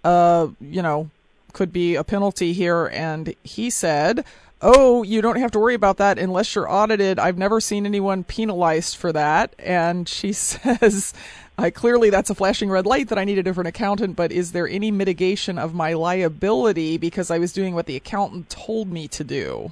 uh 0.03 0.49
you 0.59 0.81
know 0.81 1.09
could 1.53 1.71
be 1.71 1.95
a 1.95 2.03
penalty 2.03 2.51
here. 2.51 2.87
And 2.87 3.35
he 3.43 3.69
said 3.69 4.25
oh 4.61 5.03
you 5.03 5.21
don't 5.21 5.39
have 5.39 5.51
to 5.51 5.59
worry 5.59 5.75
about 5.75 5.95
that 5.97 6.19
unless 6.19 6.55
you're 6.55 6.69
audited. 6.69 7.17
I've 7.17 7.37
never 7.37 7.61
seen 7.61 7.85
anyone 7.85 8.25
penalized 8.25 8.97
for 8.97 9.13
that. 9.13 9.55
And 9.59 10.09
she 10.09 10.33
says 10.33 11.13
I 11.57 11.69
clearly 11.69 12.09
that's 12.09 12.29
a 12.29 12.35
flashing 12.35 12.69
red 12.69 12.85
light 12.85 13.07
that 13.07 13.17
I 13.17 13.23
need 13.23 13.37
a 13.37 13.43
different 13.43 13.69
accountant, 13.69 14.17
but 14.17 14.33
is 14.33 14.51
there 14.51 14.67
any 14.67 14.91
mitigation 14.91 15.57
of 15.57 15.73
my 15.73 15.93
liability 15.93 16.97
because 16.97 17.31
I 17.31 17.37
was 17.37 17.53
doing 17.53 17.73
what 17.73 17.85
the 17.85 17.95
accountant 17.95 18.49
told 18.49 18.91
me 18.91 19.07
to 19.07 19.23
do? 19.23 19.71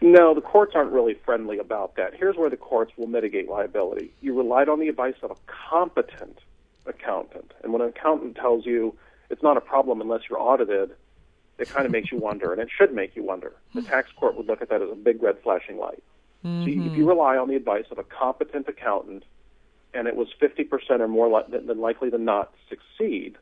No, 0.00 0.34
the 0.34 0.40
courts 0.40 0.72
aren't 0.74 0.92
really 0.92 1.14
friendly 1.14 1.58
about 1.58 1.96
that. 1.96 2.14
Here's 2.14 2.36
where 2.36 2.48
the 2.48 2.56
courts 2.56 2.92
will 2.96 3.06
mitigate 3.06 3.48
liability. 3.48 4.12
You 4.20 4.36
relied 4.36 4.68
on 4.68 4.80
the 4.80 4.88
advice 4.88 5.16
of 5.22 5.30
a 5.30 5.36
competent 5.46 6.38
accountant. 6.86 7.52
And 7.62 7.72
when 7.72 7.82
an 7.82 7.88
accountant 7.88 8.36
tells 8.36 8.64
you 8.64 8.96
it's 9.28 9.42
not 9.42 9.56
a 9.56 9.60
problem 9.60 10.00
unless 10.00 10.22
you're 10.28 10.40
audited, 10.40 10.92
it 11.58 11.68
kind 11.68 11.84
of 11.84 11.92
makes 11.92 12.10
you 12.10 12.18
wonder, 12.18 12.52
and 12.52 12.60
it 12.60 12.68
should 12.74 12.94
make 12.94 13.14
you 13.14 13.22
wonder. 13.22 13.52
The 13.74 13.82
tax 13.82 14.10
court 14.16 14.36
would 14.36 14.46
look 14.46 14.62
at 14.62 14.70
that 14.70 14.80
as 14.80 14.90
a 14.90 14.94
big 14.94 15.22
red 15.22 15.36
flashing 15.42 15.76
light. 15.76 16.02
Mm-hmm. 16.44 16.80
So 16.80 16.90
if 16.90 16.96
you 16.96 17.06
rely 17.06 17.36
on 17.36 17.48
the 17.48 17.56
advice 17.56 17.84
of 17.90 17.98
a 17.98 18.04
competent 18.04 18.66
accountant, 18.66 19.24
and 19.92 20.08
it 20.08 20.16
was 20.16 20.28
50% 20.40 21.00
or 21.00 21.08
more 21.08 21.28
li- 21.28 21.58
than 21.66 21.78
likely 21.78 22.08
than 22.08 22.24
not 22.24 22.54
succeed, 22.68 23.36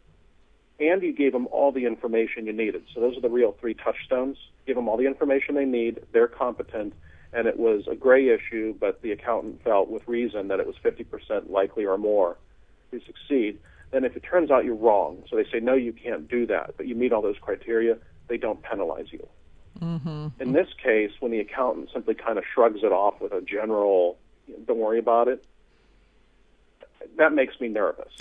and 0.80 1.02
you 1.02 1.12
gave 1.12 1.32
them 1.32 1.48
all 1.50 1.72
the 1.72 1.86
information 1.86 2.46
you 2.46 2.52
needed. 2.52 2.84
So 2.94 3.00
those 3.00 3.16
are 3.16 3.20
the 3.20 3.28
real 3.28 3.52
three 3.60 3.74
touchstones. 3.74 4.36
Give 4.66 4.76
them 4.76 4.88
all 4.88 4.96
the 4.96 5.06
information 5.06 5.54
they 5.54 5.64
need. 5.64 6.00
They're 6.12 6.28
competent, 6.28 6.92
and 7.32 7.48
it 7.48 7.58
was 7.58 7.88
a 7.88 7.94
gray 7.94 8.28
issue, 8.28 8.74
but 8.78 9.02
the 9.02 9.12
accountant 9.12 9.62
felt 9.64 9.88
with 9.88 10.06
reason 10.06 10.48
that 10.48 10.60
it 10.60 10.66
was 10.66 10.76
50% 10.84 11.50
likely 11.50 11.84
or 11.84 11.98
more 11.98 12.36
to 12.92 13.00
succeed. 13.00 13.58
Then 13.90 14.04
if 14.04 14.16
it 14.16 14.22
turns 14.22 14.50
out 14.50 14.64
you're 14.64 14.74
wrong, 14.74 15.24
so 15.28 15.36
they 15.36 15.44
say 15.50 15.60
no, 15.60 15.74
you 15.74 15.92
can't 15.92 16.28
do 16.28 16.46
that, 16.46 16.74
but 16.76 16.86
you 16.86 16.94
meet 16.94 17.12
all 17.12 17.22
those 17.22 17.38
criteria, 17.40 17.98
they 18.28 18.36
don't 18.36 18.62
penalize 18.62 19.06
you. 19.10 19.26
Mm-hmm. 19.80 20.28
In 20.40 20.52
this 20.52 20.68
case, 20.82 21.12
when 21.20 21.32
the 21.32 21.40
accountant 21.40 21.90
simply 21.92 22.14
kind 22.14 22.38
of 22.38 22.44
shrugs 22.52 22.80
it 22.82 22.92
off 22.92 23.20
with 23.20 23.32
a 23.32 23.40
general, 23.40 24.18
"Don't 24.66 24.78
worry 24.78 24.98
about 24.98 25.28
it," 25.28 25.44
that 27.16 27.32
makes 27.32 27.60
me 27.60 27.68
nervous 27.68 28.12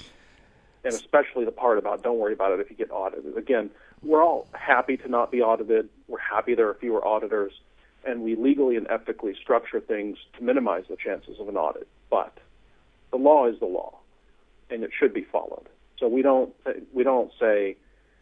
and 0.88 0.96
especially 0.96 1.44
the 1.44 1.52
part 1.52 1.78
about 1.78 2.02
don't 2.02 2.18
worry 2.18 2.32
about 2.32 2.54
it 2.54 2.62
if 2.62 2.70
you 2.70 2.76
get 2.76 2.90
audited. 2.92 3.38
Again, 3.38 3.70
we're 4.02 4.24
all 4.24 4.48
happy 4.54 4.96
to 4.96 5.10
not 5.10 5.32
be 5.32 5.42
audited. 5.42 5.90
We're 6.08 6.20
happy 6.20 6.56
there 6.56 6.70
are 6.70 6.76
fewer 6.76 7.06
auditors, 7.06 7.52
and 8.06 8.22
we 8.22 8.36
legally 8.36 8.78
and 8.78 8.88
ethically 8.90 9.36
structure 9.36 9.82
things 9.82 10.18
to 10.38 10.44
minimize 10.44 10.86
the 10.90 10.96
chances 10.96 11.42
of 11.42 11.50
an 11.50 11.58
audit. 11.58 11.90
But 12.10 12.38
the 13.12 13.18
law 13.18 13.48
is 13.48 13.60
the 13.60 13.66
law, 13.66 14.00
and 14.70 14.82
it 14.84 14.92
should 14.98 15.14
be 15.14 15.24
followed. 15.24 15.68
So 16.00 16.08
we 16.08 16.22
don't 16.22 16.54
we 16.94 17.04
don't 17.04 17.32
say 17.38 17.76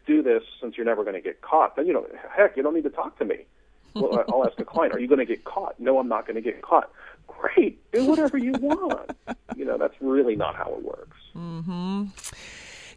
do 0.04 0.22
this 0.22 0.42
since 0.60 0.76
you're 0.76 0.86
never 0.86 1.04
going 1.04 1.14
to 1.14 1.20
get 1.20 1.42
caught. 1.42 1.76
Then 1.76 1.86
you 1.86 1.92
know, 1.92 2.06
heck, 2.36 2.56
you 2.56 2.64
don't 2.64 2.74
need 2.74 2.84
to 2.84 2.90
talk 2.90 3.16
to 3.18 3.24
me. 3.24 3.44
Well, 3.94 4.24
I'll 4.28 4.44
ask 4.44 4.56
the 4.56 4.64
client, 4.64 4.92
"Are 4.94 4.98
you 4.98 5.06
going 5.06 5.20
to 5.20 5.24
get 5.24 5.44
caught?" 5.44 5.78
No, 5.78 5.98
I'm 5.98 6.08
not 6.08 6.26
going 6.26 6.34
to 6.34 6.42
get 6.42 6.60
caught. 6.62 6.90
Great, 7.28 7.78
do 7.92 8.04
whatever 8.04 8.36
you 8.38 8.52
want. 8.52 9.10
you 9.56 9.64
know, 9.64 9.78
that's 9.78 9.94
really 10.00 10.36
not 10.36 10.54
how 10.54 10.74
it 10.74 10.82
works. 10.82 11.16
Mm-hmm. 11.34 12.04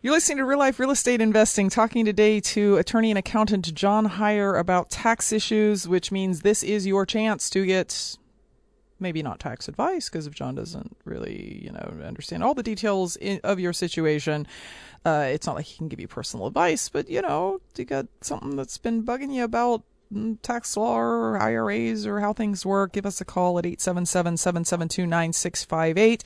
You're 0.02 0.14
listening 0.14 0.38
to 0.38 0.46
Real 0.46 0.60
Life 0.60 0.80
Real 0.80 0.92
Estate 0.92 1.20
Investing, 1.20 1.70
talking 1.70 2.06
today 2.06 2.40
to 2.40 2.78
attorney 2.78 3.12
and 3.12 3.18
accountant 3.18 3.74
John 3.74 4.06
Hyre 4.06 4.56
about 4.56 4.90
tax 4.90 5.34
issues, 5.34 5.90
which 5.90 6.10
means 6.10 6.40
this 6.40 6.64
is 6.64 6.88
your 6.88 7.06
chance 7.06 7.50
to 7.50 7.66
get 7.66 8.16
maybe 8.98 9.22
not 9.22 9.42
tax 9.42 9.68
advice, 9.68 10.08
because 10.08 10.26
if 10.26 10.34
John 10.34 10.56
doesn't 10.56 10.96
really, 11.04 11.62
you 11.66 11.74
know, 11.74 11.98
understand 12.02 12.46
all 12.46 12.54
the 12.54 12.64
details 12.64 13.18
in, 13.18 13.42
of 13.44 13.60
your 13.60 13.74
situation, 13.74 14.48
uh, 15.04 15.28
it's 15.28 15.46
not 15.46 15.58
like 15.58 15.66
he 15.66 15.76
can 15.76 15.90
give 15.90 16.00
you 16.00 16.08
personal 16.08 16.48
advice, 16.48 16.88
but, 16.88 17.10
you 17.10 17.22
know, 17.22 17.60
you 17.76 17.84
got 17.84 18.08
something 18.22 18.56
that's 18.56 18.78
been 18.78 19.04
bugging 19.04 19.34
you 19.34 19.44
about 19.44 19.84
tax 20.42 20.76
law 20.76 20.98
or 20.98 21.38
IRAs 21.38 22.08
or 22.08 22.20
how 22.20 22.34
things 22.34 22.66
work, 22.66 22.94
give 22.94 23.06
us 23.06 23.22
a 23.22 23.26
call 23.26 23.60
at 23.60 23.66
877-772-9658 23.66 26.24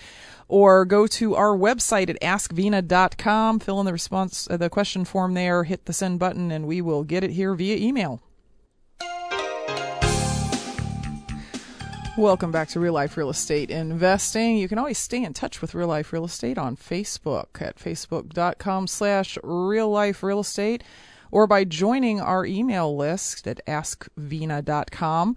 or 0.48 0.86
go 0.86 1.06
to 1.08 1.36
our 1.36 1.58
website 1.58 2.10
at 2.10 2.22
askvena.com, 2.22 3.60
fill 3.60 3.80
in 3.80 3.86
the 3.86 3.92
response 3.92 4.48
uh, 4.50 4.56
the 4.58 4.70
question 4.70 5.04
form 5.04 5.34
there, 5.34 5.66
hit 5.66 5.86
the 5.86 5.94
send 5.94 6.20
button 6.20 6.52
and 6.52 6.68
we 6.68 6.80
will 6.82 7.04
get 7.04 7.24
it 7.24 7.32
here 7.32 7.56
via 7.56 7.76
email. 7.76 8.22
Welcome 12.16 12.52
back 12.52 12.68
to 12.70 12.80
Real 12.80 12.94
Life 12.94 13.18
Real 13.18 13.32
Estate 13.32 13.72
Investing. 13.72 14.58
You 14.58 14.68
can 14.68 14.78
always 14.78 15.00
stay 15.00 15.24
in 15.24 15.34
touch 15.34 15.62
with 15.62 15.74
Real 15.74 15.88
Life 15.88 16.14
Real 16.14 16.26
Estate 16.26 16.60
on 16.60 16.78
Facebook 16.78 17.60
at 17.60 17.78
facebook.com 17.78 18.86
slash 18.86 19.40
real 19.42 19.90
life 19.90 20.22
real 20.22 20.42
estate 20.42 20.84
or 21.34 21.48
by 21.48 21.64
joining 21.64 22.22
our 22.22 22.46
email 22.46 22.96
list 22.96 23.48
at 23.48 23.60
askvena.com. 23.66 25.36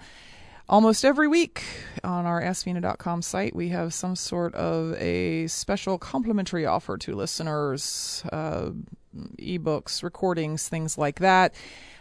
Almost 0.68 1.06
every 1.06 1.26
week 1.26 1.64
on 2.04 2.26
our 2.26 2.42
askvena.com 2.42 3.22
site, 3.22 3.56
we 3.56 3.70
have 3.70 3.94
some 3.94 4.14
sort 4.14 4.54
of 4.54 4.92
a 5.00 5.46
special 5.46 5.96
complimentary 5.96 6.66
offer 6.66 6.98
to 6.98 7.14
listeners, 7.14 8.22
uh, 8.30 8.72
ebooks, 9.38 10.02
recordings, 10.02 10.68
things 10.68 10.98
like 10.98 11.20
that. 11.20 11.54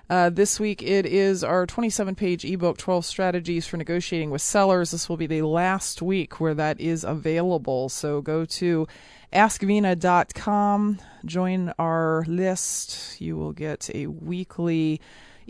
Uh, 0.09 0.29
this 0.29 0.59
week 0.59 0.83
it 0.83 1.05
is 1.05 1.41
our 1.41 1.65
27 1.65 2.15
page 2.15 2.43
ebook, 2.43 2.77
12 2.77 3.05
Strategies 3.05 3.65
for 3.65 3.77
Negotiating 3.77 4.29
with 4.29 4.41
Sellers. 4.41 4.91
This 4.91 5.07
will 5.07 5.15
be 5.15 5.25
the 5.27 5.43
last 5.43 6.01
week 6.01 6.41
where 6.41 6.53
that 6.53 6.81
is 6.81 7.05
available. 7.05 7.87
So 7.87 8.19
go 8.19 8.43
to 8.43 8.89
askvena.com. 9.35 10.99
Join 11.25 11.73
our 11.77 12.23
list. 12.25 13.19
You 13.19 13.35
will 13.35 13.51
get 13.51 13.89
a 13.93 14.07
weekly 14.07 15.01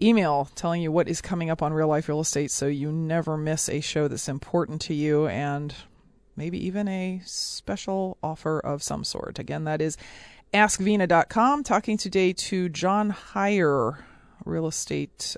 email 0.01 0.49
telling 0.55 0.81
you 0.81 0.91
what 0.91 1.07
is 1.07 1.21
coming 1.21 1.51
up 1.51 1.61
on 1.61 1.71
real 1.71 1.87
life 1.87 2.09
real 2.09 2.19
estate 2.19 2.51
so 2.51 2.65
you 2.65 2.91
never 2.91 3.37
miss 3.37 3.69
a 3.69 3.79
show 3.79 4.07
that's 4.07 4.27
important 4.27 4.81
to 4.81 4.93
you 4.93 5.27
and 5.27 5.73
maybe 6.35 6.57
even 6.65 6.87
a 6.87 7.21
special 7.25 8.17
offer 8.23 8.59
of 8.59 8.81
some 8.81 9.03
sort. 9.03 9.37
Again, 9.37 9.65
that 9.65 9.81
is 9.81 9.97
askvena.com. 10.51 11.63
Talking 11.63 11.97
today 11.97 12.33
to 12.33 12.69
John 12.69 13.11
Hyre, 13.11 14.03
real 14.45 14.67
estate 14.67 15.37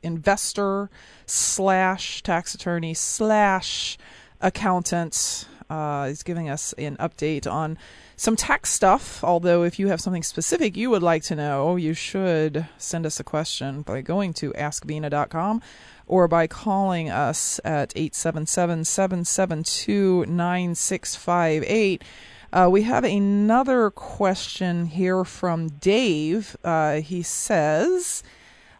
investor 0.00 0.90
slash 1.26 2.22
tax 2.22 2.54
attorney 2.54 2.94
slash 2.94 3.98
accountant 4.40 5.48
uh, 5.74 6.06
he's 6.06 6.22
giving 6.22 6.48
us 6.48 6.72
an 6.74 6.96
update 6.98 7.50
on 7.50 7.76
some 8.16 8.36
tax 8.36 8.70
stuff. 8.70 9.24
Although, 9.24 9.64
if 9.64 9.78
you 9.78 9.88
have 9.88 10.00
something 10.00 10.22
specific 10.22 10.76
you 10.76 10.88
would 10.90 11.02
like 11.02 11.24
to 11.24 11.34
know, 11.34 11.74
you 11.74 11.94
should 11.94 12.66
send 12.78 13.04
us 13.06 13.18
a 13.18 13.24
question 13.24 13.82
by 13.82 14.00
going 14.00 14.32
to 14.34 14.52
askvena.com 14.52 15.60
or 16.06 16.28
by 16.28 16.46
calling 16.46 17.10
us 17.10 17.60
at 17.64 17.92
877 17.96 18.84
772 18.84 20.26
9658. 20.26 22.04
Uh, 22.52 22.68
we 22.70 22.82
have 22.82 23.02
another 23.02 23.90
question 23.90 24.86
here 24.86 25.24
from 25.24 25.70
Dave. 25.70 26.56
Uh, 26.62 27.00
he 27.00 27.20
says, 27.20 28.22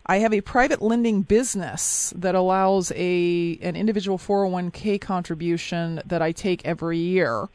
I 0.06 0.18
have 0.18 0.34
a 0.34 0.42
private 0.42 0.82
lending 0.82 1.22
business 1.22 2.12
that 2.16 2.34
allows 2.34 2.92
a 2.94 3.58
an 3.62 3.74
individual 3.74 4.18
401k 4.18 5.00
contribution 5.00 6.02
that 6.04 6.20
I 6.20 6.32
take 6.32 6.64
every 6.64 6.98
year. 6.98 7.48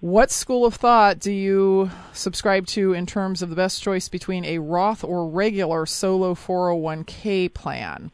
What 0.00 0.30
school 0.30 0.64
of 0.64 0.74
thought 0.74 1.20
do 1.20 1.30
you 1.30 1.90
subscribe 2.12 2.66
to 2.68 2.92
in 2.94 3.06
terms 3.06 3.42
of 3.42 3.50
the 3.50 3.56
best 3.56 3.82
choice 3.82 4.08
between 4.08 4.44
a 4.46 4.58
Roth 4.58 5.04
or 5.04 5.28
regular 5.28 5.86
solo 5.86 6.34
401k 6.34 7.52
plan? 7.52 8.10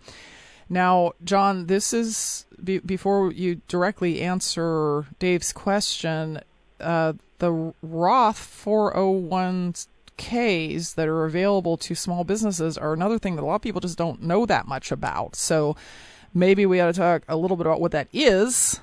Now, 0.68 1.12
John, 1.24 1.66
this 1.66 1.92
is 1.92 2.44
be, 2.62 2.80
before 2.80 3.32
you 3.32 3.62
directly 3.68 4.20
answer 4.20 5.06
Dave's 5.18 5.52
question. 5.52 6.40
Uh, 6.80 7.14
the 7.38 7.72
Roth 7.82 8.38
401 8.38 9.74
Ks 10.16 10.94
that 10.94 11.08
are 11.08 11.24
available 11.24 11.76
to 11.76 11.94
small 11.94 12.24
businesses 12.24 12.76
are 12.78 12.92
another 12.92 13.18
thing 13.18 13.36
that 13.36 13.42
a 13.42 13.46
lot 13.46 13.56
of 13.56 13.62
people 13.62 13.80
just 13.80 13.98
don't 13.98 14.22
know 14.22 14.46
that 14.46 14.66
much 14.66 14.90
about. 14.90 15.36
So 15.36 15.76
maybe 16.32 16.66
we 16.66 16.80
ought 16.80 16.86
to 16.86 16.92
talk 16.92 17.22
a 17.28 17.36
little 17.36 17.56
bit 17.56 17.66
about 17.66 17.80
what 17.80 17.92
that 17.92 18.08
is, 18.12 18.80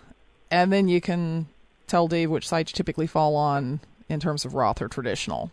and 0.52 0.72
then 0.72 0.88
you 0.88 1.02
can 1.02 1.48
tell 1.88 2.08
Dave 2.08 2.30
which 2.30 2.52
you 2.52 2.63
typically 2.63 3.08
fall 3.08 3.36
on 3.36 3.80
in 4.10 4.19
terms 4.19 4.46
of 4.46 4.54
Roth 4.54 4.82
or 4.82 4.88
traditional. 4.88 5.52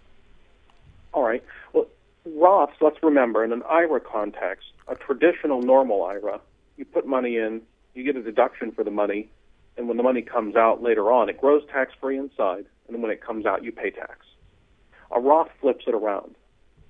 All 1.12 1.22
right. 1.22 1.42
Well, 1.72 1.86
Roths, 2.28 2.80
let's 2.80 3.02
remember, 3.02 3.44
in 3.44 3.52
an 3.52 3.62
IRA 3.68 4.00
context, 4.00 4.68
a 4.88 4.94
traditional 4.94 5.62
normal 5.62 6.04
IRA, 6.04 6.40
you 6.76 6.84
put 6.84 7.06
money 7.06 7.36
in, 7.36 7.62
you 7.94 8.04
get 8.04 8.16
a 8.16 8.22
deduction 8.22 8.72
for 8.72 8.84
the 8.84 8.90
money, 8.90 9.28
and 9.76 9.88
when 9.88 9.96
the 9.96 10.02
money 10.02 10.22
comes 10.22 10.56
out 10.56 10.82
later 10.82 11.10
on, 11.10 11.28
it 11.28 11.40
grows 11.40 11.62
tax 11.70 11.92
free 12.00 12.18
inside, 12.18 12.64
and 12.86 12.94
then 12.94 13.02
when 13.02 13.10
it 13.10 13.20
comes 13.20 13.46
out, 13.46 13.64
you 13.64 13.72
pay 13.72 13.90
tax. 13.90 14.26
A 15.12 15.20
Roth 15.20 15.48
flips 15.60 15.84
it 15.86 15.94
around. 15.94 16.34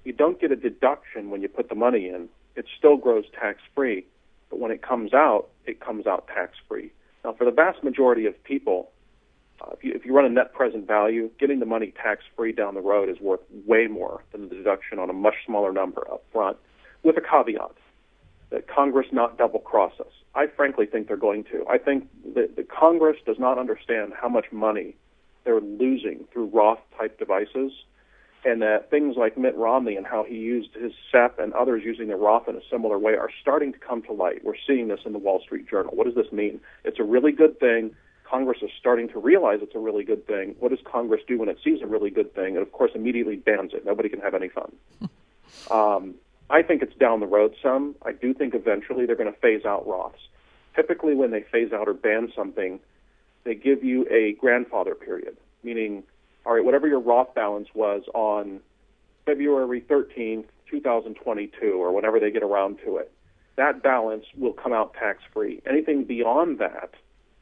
You 0.05 0.13
don't 0.13 0.41
get 0.41 0.51
a 0.51 0.57
deduction 0.57 1.31
when 1.31 1.43
you 1.43 1.49
put 1.49 1.69
the 1.69 1.75
money 1.75 2.09
in. 2.09 2.29
It 2.57 2.67
still 2.77 2.97
grows 2.97 3.25
tax 3.39 3.61
free, 3.75 4.05
but 4.49 4.59
when 4.59 4.71
it 4.71 4.83
comes 4.83 5.15
out, 5.15 5.49
it 5.67 5.81
comes 5.81 6.07
out 6.07 6.27
tax 6.27 6.57
free. 6.69 6.93
Now, 7.25 7.33
for 7.33 7.45
the 7.45 7.51
vast 7.51 7.83
majority 7.85 8.27
of 8.27 8.43
people, 8.45 8.91
uh, 9.61 9.71
if, 9.73 9.85
you, 9.85 9.93
if 9.95 10.05
you 10.05 10.15
run 10.15 10.25
a 10.25 10.29
net 10.29 10.55
present 10.55 10.87
value, 10.87 11.31
getting 11.39 11.61
the 11.61 11.67
money 11.67 11.93
tax 12.03 12.25
free 12.37 12.53
down 12.53 12.75
the 12.75 12.81
road 12.81 13.09
is 13.09 13.21
worth 13.21 13.41
way 13.67 13.87
more 13.87 14.23
than 14.33 14.49
the 14.49 14.55
deduction 14.55 14.99
on 14.99 15.11
a 15.11 15.13
much 15.13 15.35
smaller 15.47 15.73
number 15.73 16.07
up 16.11 16.25
front, 16.33 16.57
with 17.03 17.17
a 17.17 17.21
caveat 17.21 17.73
that 18.51 18.67
Congress 18.69 19.07
not 19.13 19.39
double 19.39 19.61
cross 19.61 19.93
us. 20.01 20.13
I 20.35 20.47
frankly 20.47 20.87
think 20.87 21.09
they're 21.09 21.17
going 21.17 21.45
to. 21.45 21.65
I 21.69 21.79
think 21.79 22.09
that 22.35 22.57
the 22.57 22.65
Congress 22.65 23.17
does 23.25 23.39
not 23.39 23.59
understand 23.59 24.13
how 24.21 24.29
much 24.29 24.47
money 24.51 24.97
they're 25.45 25.61
losing 25.61 26.25
through 26.33 26.47
Roth 26.47 26.81
type 26.99 27.19
devices 27.19 27.73
and 28.45 28.63
that 28.63 28.91
things 28.91 29.17
like 29.17 29.37
Mitt 29.37 29.57
Romney 29.57 29.97
and 29.97 30.07
how 30.07 30.25
he 30.25 30.37
used 30.37 30.75
his 30.75 30.93
SEP 31.13 31.39
and 31.39 31.53
others 31.53 31.83
using 31.85 32.09
the 32.09 32.17
Roth 32.17 32.49
in 32.49 32.57
a 32.57 32.61
similar 32.71 32.99
way 32.99 33.15
are 33.15 33.31
starting 33.41 33.73
to 33.73 33.79
come 33.79 34.03
to 34.03 34.13
light. 34.13 34.45
We're 34.45 34.55
seeing 34.67 34.89
this 34.89 35.01
in 35.05 35.13
the 35.13 35.19
Wall 35.19 35.41
Street 35.41 35.69
Journal. 35.69 35.95
What 35.95 36.07
does 36.07 36.15
this 36.15 36.33
mean? 36.33 36.61
It's 36.85 36.99
a 36.99 37.05
really 37.05 37.33
good 37.33 37.61
thing. 37.61 37.95
Congress 38.25 38.59
is 38.63 38.71
starting 38.79 39.09
to 39.09 39.19
realize 39.19 39.59
it's 39.61 39.75
a 39.75 39.81
really 39.81 40.05
good 40.05 40.27
thing. 40.27 40.55
What 40.61 40.71
does 40.71 40.79
Congress 40.85 41.21
do 41.27 41.39
when 41.39 41.49
it 41.49 41.59
sees 41.63 41.83
a 41.83 41.87
really 41.87 42.11
good 42.11 42.35
thing? 42.35 42.57
And 42.57 42.59
of 42.59 42.73
course, 42.73 42.93
immediately 42.95 43.37
bans 43.37 43.73
it. 43.75 43.85
Nobody 43.85 44.09
can 44.09 44.21
have 44.21 44.35
any 44.35 44.49
fun. 44.49 44.73
um, 45.71 46.15
I 46.49 46.63
think 46.63 46.83
it's 46.83 46.95
down 46.97 47.21
the 47.21 47.27
road 47.27 47.55
some. 47.63 47.97
I 48.05 48.13
do 48.13 48.33
think 48.33 48.55
eventually 48.55 49.05
they're 49.05 49.17
going 49.17 49.33
to 49.33 49.39
phase 49.41 49.65
out 49.65 49.87
Roths. 49.87 50.29
Typically, 50.75 51.15
when 51.15 51.31
they 51.31 51.43
phase 51.43 51.73
out 51.73 51.89
or 51.89 51.95
ban 51.95 52.33
something, 52.35 52.81
they 53.45 53.55
give 53.55 53.83
you 53.83 54.07
a 54.11 54.33
grandfather 54.35 54.95
period, 54.95 55.37
meaning 55.63 56.05
all 56.47 56.55
right, 56.55 56.65
whatever 56.65 56.89
your 56.89 57.01
Roth 57.01 57.35
balance 57.35 57.69
was 57.75 58.03
on 58.15 58.61
February 59.27 59.83
13th, 59.83 60.47
2022, 60.71 61.73
or 61.73 61.93
whenever 61.93 62.21
they 62.21 62.31
get 62.31 62.43
around 62.43 62.79
to 62.85 62.97
it, 62.97 63.13
that 63.57 63.83
balance 63.83 64.25
will 64.37 64.53
come 64.53 64.73
out 64.73 64.95
tax 64.95 65.23
free. 65.33 65.61
Anything 65.69 66.05
beyond 66.05 66.59
that 66.59 66.95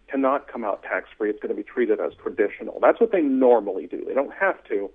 cannot 0.08 0.48
come 0.50 0.64
out 0.64 0.82
tax 0.82 1.08
free. 1.16 1.30
It's 1.30 1.40
going 1.40 1.54
to 1.54 1.62
be 1.62 1.62
treated 1.62 2.00
as 2.00 2.12
traditional. 2.20 2.78
That's 2.80 3.00
what 3.00 3.12
they 3.12 3.20
normally 3.20 3.87
do. 3.87 4.04
They 4.06 4.14
don't 4.14 4.32
have 4.32 4.62
to, 4.64 4.90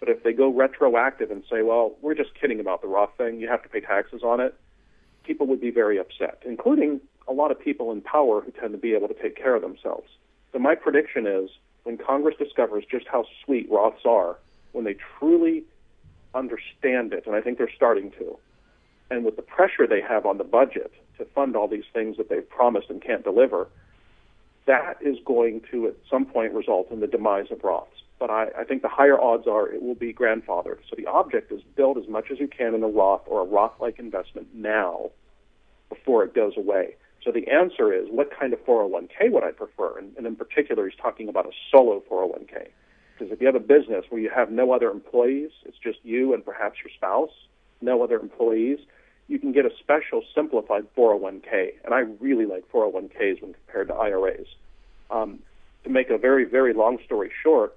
but 0.00 0.08
if 0.08 0.22
they 0.22 0.32
go 0.32 0.52
retroactive 0.52 1.30
and 1.30 1.42
say, 1.50 1.62
well, 1.62 1.96
we're 2.02 2.14
just 2.14 2.30
kidding 2.38 2.60
about 2.60 2.82
the 2.82 2.88
Roth 2.88 3.10
thing, 3.16 3.40
you 3.40 3.48
have 3.48 3.62
to 3.62 3.68
pay 3.68 3.80
taxes 3.80 4.22
on 4.22 4.40
it, 4.40 4.54
people 5.24 5.46
would 5.46 5.60
be 5.60 5.70
very 5.70 5.98
upset, 5.98 6.42
including 6.44 7.00
a 7.26 7.32
lot 7.32 7.50
of 7.50 7.60
people 7.60 7.92
in 7.92 8.00
power 8.00 8.40
who 8.40 8.50
tend 8.50 8.72
to 8.72 8.78
be 8.78 8.94
able 8.94 9.08
to 9.08 9.14
take 9.14 9.36
care 9.36 9.54
of 9.54 9.62
themselves. 9.62 10.08
So 10.52 10.58
my 10.58 10.74
prediction 10.74 11.26
is 11.26 11.50
when 11.88 11.96
Congress 11.96 12.34
discovers 12.38 12.84
just 12.84 13.06
how 13.10 13.24
sweet 13.42 13.70
Roths 13.70 14.04
are, 14.04 14.36
when 14.72 14.84
they 14.84 14.94
truly 15.18 15.64
understand 16.34 17.14
it, 17.14 17.24
and 17.26 17.34
I 17.34 17.40
think 17.40 17.56
they're 17.56 17.72
starting 17.74 18.10
to, 18.18 18.36
and 19.10 19.24
with 19.24 19.36
the 19.36 19.42
pressure 19.42 19.86
they 19.86 20.02
have 20.02 20.26
on 20.26 20.36
the 20.36 20.44
budget 20.44 20.92
to 21.16 21.24
fund 21.24 21.56
all 21.56 21.66
these 21.66 21.86
things 21.94 22.18
that 22.18 22.28
they've 22.28 22.46
promised 22.46 22.90
and 22.90 23.00
can't 23.00 23.24
deliver, 23.24 23.68
that 24.66 24.98
is 25.00 25.16
going 25.24 25.62
to 25.70 25.86
at 25.86 25.94
some 26.10 26.26
point 26.26 26.52
result 26.52 26.90
in 26.90 27.00
the 27.00 27.06
demise 27.06 27.50
of 27.50 27.60
Roths. 27.60 27.86
But 28.18 28.28
I, 28.28 28.48
I 28.58 28.64
think 28.64 28.82
the 28.82 28.90
higher 28.90 29.18
odds 29.18 29.46
are 29.46 29.66
it 29.66 29.80
will 29.80 29.94
be 29.94 30.12
grandfathered. 30.12 30.80
So 30.90 30.94
the 30.94 31.06
object 31.06 31.50
is 31.52 31.62
build 31.74 31.96
as 31.96 32.06
much 32.06 32.30
as 32.30 32.38
you 32.38 32.48
can 32.48 32.74
in 32.74 32.82
a 32.82 32.88
Roth 32.88 33.22
or 33.24 33.40
a 33.40 33.44
Roth-like 33.44 33.98
investment 33.98 34.48
now 34.52 35.08
before 35.88 36.22
it 36.22 36.34
goes 36.34 36.52
away. 36.58 36.96
So 37.28 37.32
the 37.32 37.48
answer 37.48 37.92
is, 37.92 38.08
what 38.10 38.30
kind 38.30 38.54
of 38.54 38.64
401k 38.64 39.30
would 39.30 39.44
I 39.44 39.50
prefer? 39.50 39.98
And, 39.98 40.16
and 40.16 40.26
in 40.26 40.34
particular, 40.34 40.88
he's 40.88 40.98
talking 40.98 41.28
about 41.28 41.44
a 41.44 41.50
solo 41.70 42.02
401k. 42.10 42.68
Because 43.12 43.30
if 43.30 43.38
you 43.42 43.46
have 43.46 43.54
a 43.54 43.60
business 43.60 44.06
where 44.08 44.18
you 44.18 44.30
have 44.34 44.50
no 44.50 44.72
other 44.72 44.90
employees, 44.90 45.50
it's 45.66 45.76
just 45.76 45.98
you 46.04 46.32
and 46.32 46.42
perhaps 46.42 46.78
your 46.82 46.90
spouse, 46.96 47.32
no 47.82 48.02
other 48.02 48.18
employees, 48.18 48.78
you 49.26 49.38
can 49.38 49.52
get 49.52 49.66
a 49.66 49.70
special 49.78 50.22
simplified 50.34 50.86
401k. 50.96 51.74
And 51.84 51.92
I 51.92 51.98
really 52.18 52.46
like 52.46 52.64
401ks 52.72 53.42
when 53.42 53.52
compared 53.52 53.88
to 53.88 53.94
IRAs. 53.94 54.46
Um, 55.10 55.40
to 55.84 55.90
make 55.90 56.08
a 56.08 56.16
very, 56.16 56.46
very 56.46 56.72
long 56.72 56.96
story 57.04 57.30
short, 57.42 57.76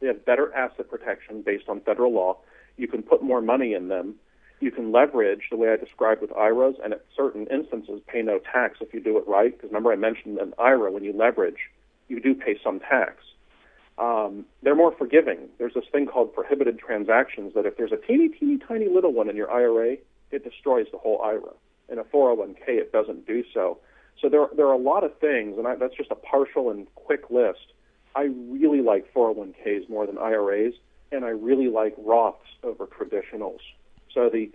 they 0.00 0.06
have 0.06 0.24
better 0.24 0.50
asset 0.54 0.88
protection 0.88 1.42
based 1.42 1.68
on 1.68 1.82
federal 1.82 2.14
law. 2.14 2.38
You 2.78 2.88
can 2.88 3.02
put 3.02 3.22
more 3.22 3.42
money 3.42 3.74
in 3.74 3.88
them 3.88 4.14
you 4.60 4.70
can 4.70 4.92
leverage 4.92 5.44
the 5.50 5.56
way 5.56 5.70
I 5.70 5.76
described 5.76 6.20
with 6.20 6.32
IRAs, 6.32 6.76
and 6.82 6.92
at 6.92 7.04
certain 7.16 7.46
instances 7.46 8.00
pay 8.06 8.22
no 8.22 8.38
tax 8.38 8.78
if 8.80 8.92
you 8.92 9.00
do 9.00 9.18
it 9.18 9.24
right. 9.26 9.56
Because 9.56 9.70
remember, 9.70 9.92
I 9.92 9.96
mentioned 9.96 10.38
an 10.38 10.54
IRA 10.58 10.90
when 10.90 11.04
you 11.04 11.12
leverage, 11.12 11.70
you 12.08 12.20
do 12.20 12.34
pay 12.34 12.58
some 12.62 12.80
tax. 12.80 13.22
Um, 13.98 14.46
they're 14.62 14.76
more 14.76 14.94
forgiving. 14.96 15.48
There's 15.58 15.74
this 15.74 15.84
thing 15.90 16.06
called 16.06 16.32
prohibited 16.32 16.78
transactions 16.78 17.54
that 17.54 17.66
if 17.66 17.76
there's 17.76 17.92
a 17.92 17.96
teeny, 17.96 18.28
teeny, 18.28 18.58
tiny 18.58 18.88
little 18.88 19.12
one 19.12 19.28
in 19.28 19.36
your 19.36 19.50
IRA, 19.50 19.96
it 20.30 20.44
destroys 20.44 20.86
the 20.92 20.98
whole 20.98 21.20
IRA. 21.22 21.54
In 21.88 21.98
a 21.98 22.04
401k, 22.04 22.68
it 22.68 22.92
doesn't 22.92 23.26
do 23.26 23.42
so. 23.52 23.78
So 24.20 24.28
there, 24.28 24.46
there 24.56 24.66
are 24.66 24.72
a 24.72 24.78
lot 24.78 25.04
of 25.04 25.16
things, 25.18 25.58
and 25.58 25.66
I, 25.66 25.74
that's 25.76 25.94
just 25.94 26.10
a 26.10 26.16
partial 26.16 26.70
and 26.70 26.86
quick 26.94 27.30
list. 27.30 27.72
I 28.14 28.30
really 28.50 28.82
like 28.82 29.12
401ks 29.14 29.88
more 29.88 30.06
than 30.06 30.18
IRAs, 30.18 30.74
and 31.12 31.24
I 31.24 31.28
really 31.28 31.68
like 31.68 31.96
Roths 31.96 32.34
over 32.62 32.86
traditionals. 32.86 33.60
So 34.18 34.28
the 34.28 34.50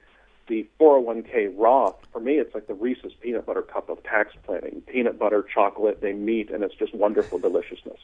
the 0.49 0.67
401k 0.77 1.53
Roth 1.55 1.95
for 2.11 2.19
me, 2.19 2.33
it's 2.33 2.53
like 2.53 2.67
the 2.67 2.73
Reese's 2.73 3.13
peanut 3.21 3.45
butter 3.45 3.61
cup 3.61 3.87
of 3.87 4.03
tax 4.03 4.33
planning. 4.43 4.81
Peanut 4.87 5.17
butter, 5.17 5.41
chocolate, 5.41 6.01
they 6.01 6.11
meet, 6.11 6.51
and 6.51 6.65
it's 6.65 6.75
just 6.75 6.93
wonderful 6.93 7.39
deliciousness. 7.39 7.97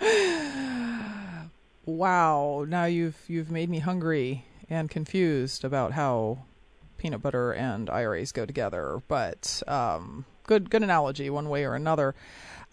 wow! 1.86 2.66
Now 2.68 2.86
you've 2.86 3.22
you've 3.28 3.52
made 3.52 3.70
me 3.70 3.78
hungry 3.78 4.46
and 4.68 4.90
confused 4.90 5.62
about 5.64 5.92
how 5.92 6.38
peanut 6.98 7.22
butter 7.22 7.52
and 7.52 7.88
IRAs 7.88 8.32
go 8.32 8.44
together. 8.44 9.00
But 9.06 9.62
um, 9.68 10.24
good 10.46 10.70
good 10.70 10.82
analogy, 10.82 11.30
one 11.30 11.48
way 11.48 11.64
or 11.64 11.74
another. 11.74 12.14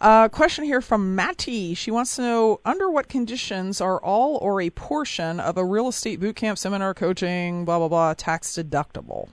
Uh, 0.00 0.28
question 0.28 0.64
here 0.64 0.80
from 0.80 1.14
Matty. 1.14 1.74
She 1.74 1.90
wants 1.90 2.16
to 2.16 2.22
know 2.22 2.60
under 2.64 2.90
what 2.90 3.08
conditions 3.08 3.80
are 3.80 3.98
all 4.00 4.36
or 4.38 4.60
a 4.60 4.70
portion 4.70 5.38
of 5.40 5.56
a 5.56 5.64
real 5.64 5.88
estate 5.88 6.20
boot 6.20 6.36
camp, 6.36 6.58
seminar, 6.58 6.94
coaching, 6.94 7.64
blah, 7.64 7.78
blah, 7.78 7.88
blah, 7.88 8.14
tax 8.14 8.52
deductible? 8.52 9.28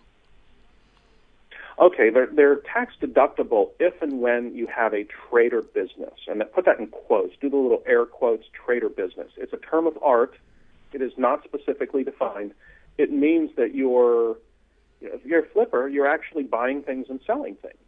Okay, 1.79 2.11
they're, 2.11 2.27
they're 2.27 2.57
tax 2.57 2.93
deductible 3.01 3.71
if 3.79 3.99
and 4.03 4.21
when 4.21 4.55
you 4.55 4.67
have 4.67 4.93
a 4.93 5.03
trade 5.03 5.51
or 5.51 5.63
business. 5.63 6.13
And 6.27 6.43
put 6.53 6.65
that 6.65 6.79
in 6.79 6.87
quotes. 6.87 7.35
Do 7.41 7.49
the 7.49 7.57
little 7.57 7.81
air 7.87 8.05
quotes, 8.05 8.45
trade 8.53 8.83
or 8.83 8.89
business. 8.89 9.31
It's 9.35 9.51
a 9.51 9.57
term 9.57 9.87
of 9.87 9.97
art. 10.03 10.35
It 10.93 11.01
is 11.01 11.11
not 11.17 11.43
specifically 11.43 12.03
defined. 12.03 12.53
It 12.99 13.11
means 13.11 13.49
that 13.55 13.73
you're, 13.73 14.37
you 14.99 15.09
know, 15.09 15.15
if 15.15 15.25
you're 15.25 15.39
a 15.39 15.47
flipper, 15.47 15.87
you're 15.87 16.07
actually 16.07 16.43
buying 16.43 16.83
things 16.83 17.07
and 17.09 17.19
selling 17.25 17.55
things, 17.55 17.79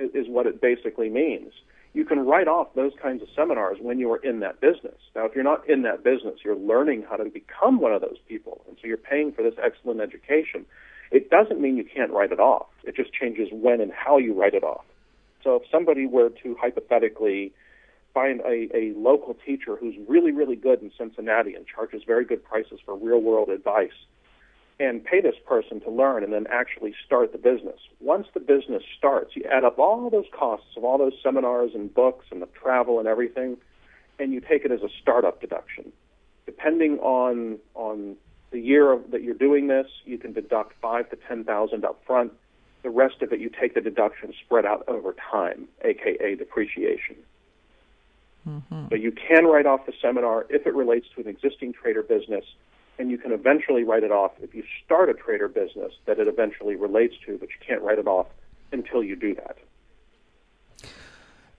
is 0.00 0.26
what 0.28 0.46
it 0.46 0.60
basically 0.60 1.08
means 1.08 1.52
you 1.92 2.04
can 2.04 2.20
write 2.20 2.46
off 2.46 2.68
those 2.74 2.92
kinds 3.02 3.22
of 3.22 3.28
seminars 3.34 3.78
when 3.80 3.98
you 3.98 4.10
are 4.12 4.18
in 4.18 4.40
that 4.40 4.60
business. 4.60 4.94
Now, 5.16 5.26
if 5.26 5.34
you're 5.34 5.44
not 5.44 5.68
in 5.68 5.82
that 5.82 6.04
business, 6.04 6.38
you're 6.44 6.56
learning 6.56 7.04
how 7.08 7.16
to 7.16 7.24
become 7.24 7.80
one 7.80 7.92
of 7.92 8.00
those 8.00 8.18
people, 8.28 8.60
and 8.68 8.76
so 8.80 8.86
you're 8.86 8.96
paying 8.96 9.32
for 9.32 9.42
this 9.42 9.54
excellent 9.62 10.00
education. 10.00 10.66
It 11.10 11.30
doesn't 11.30 11.60
mean 11.60 11.76
you 11.76 11.84
can't 11.84 12.12
write 12.12 12.30
it 12.30 12.38
off. 12.38 12.68
It 12.84 12.94
just 12.94 13.12
changes 13.12 13.48
when 13.50 13.80
and 13.80 13.90
how 13.92 14.18
you 14.18 14.40
write 14.40 14.54
it 14.54 14.62
off. 14.62 14.84
So 15.42 15.56
if 15.56 15.62
somebody 15.70 16.06
were 16.06 16.30
to 16.44 16.56
hypothetically 16.60 17.52
find 18.14 18.40
a, 18.40 18.68
a 18.74 18.92
local 18.96 19.34
teacher 19.34 19.74
who's 19.74 19.94
really, 20.06 20.30
really 20.30 20.56
good 20.56 20.82
in 20.82 20.92
Cincinnati 20.96 21.54
and 21.54 21.66
charges 21.66 22.02
very 22.06 22.24
good 22.24 22.44
prices 22.44 22.78
for 22.84 22.96
real 22.96 23.20
world 23.20 23.48
advice, 23.48 23.94
and 24.80 25.04
pay 25.04 25.20
this 25.20 25.34
person 25.46 25.78
to 25.80 25.90
learn 25.90 26.24
and 26.24 26.32
then 26.32 26.46
actually 26.50 26.94
start 27.04 27.32
the 27.32 27.38
business. 27.38 27.78
Once 28.00 28.26
the 28.32 28.40
business 28.40 28.82
starts, 28.96 29.36
you 29.36 29.44
add 29.44 29.62
up 29.62 29.78
all 29.78 30.08
those 30.08 30.24
costs 30.32 30.74
of 30.74 30.84
all 30.84 30.96
those 30.96 31.12
seminars 31.22 31.72
and 31.74 31.92
books 31.92 32.24
and 32.32 32.40
the 32.40 32.46
travel 32.46 32.98
and 32.98 33.06
everything, 33.06 33.58
and 34.18 34.32
you 34.32 34.40
take 34.40 34.64
it 34.64 34.72
as 34.72 34.80
a 34.80 34.88
startup 35.00 35.38
deduction. 35.38 35.92
Depending 36.46 36.98
on 37.00 37.58
on 37.74 38.16
the 38.50 38.58
year 38.58 38.90
of, 38.90 39.10
that 39.10 39.22
you're 39.22 39.34
doing 39.34 39.68
this, 39.68 39.86
you 40.06 40.16
can 40.16 40.32
deduct 40.32 40.72
five 40.80 41.08
to 41.10 41.16
ten 41.28 41.44
thousand 41.44 41.84
up 41.84 42.02
front. 42.06 42.32
The 42.82 42.90
rest 42.90 43.20
of 43.20 43.34
it, 43.34 43.40
you 43.40 43.50
take 43.50 43.74
the 43.74 43.82
deduction 43.82 44.32
spread 44.44 44.64
out 44.64 44.84
over 44.88 45.14
time, 45.30 45.68
aka 45.84 46.34
depreciation. 46.34 47.16
Mm-hmm. 48.48 48.86
So 48.88 48.94
you 48.94 49.12
can 49.12 49.44
write 49.44 49.66
off 49.66 49.84
the 49.84 49.92
seminar 50.00 50.46
if 50.48 50.66
it 50.66 50.74
relates 50.74 51.06
to 51.14 51.20
an 51.20 51.28
existing 51.28 51.74
trade 51.74 51.98
or 51.98 52.02
business 52.02 52.46
and 53.00 53.10
you 53.10 53.16
can 53.16 53.32
eventually 53.32 53.82
write 53.82 54.04
it 54.04 54.12
off 54.12 54.32
if 54.42 54.54
you 54.54 54.62
start 54.84 55.08
a 55.08 55.14
trade 55.14 55.40
or 55.40 55.48
business 55.48 55.92
that 56.04 56.18
it 56.18 56.28
eventually 56.28 56.76
relates 56.76 57.14
to, 57.24 57.38
but 57.38 57.48
you 57.48 57.56
can't 57.66 57.80
write 57.80 57.98
it 57.98 58.06
off 58.06 58.26
until 58.72 59.02
you 59.02 59.16
do 59.16 59.34
that. 59.34 59.56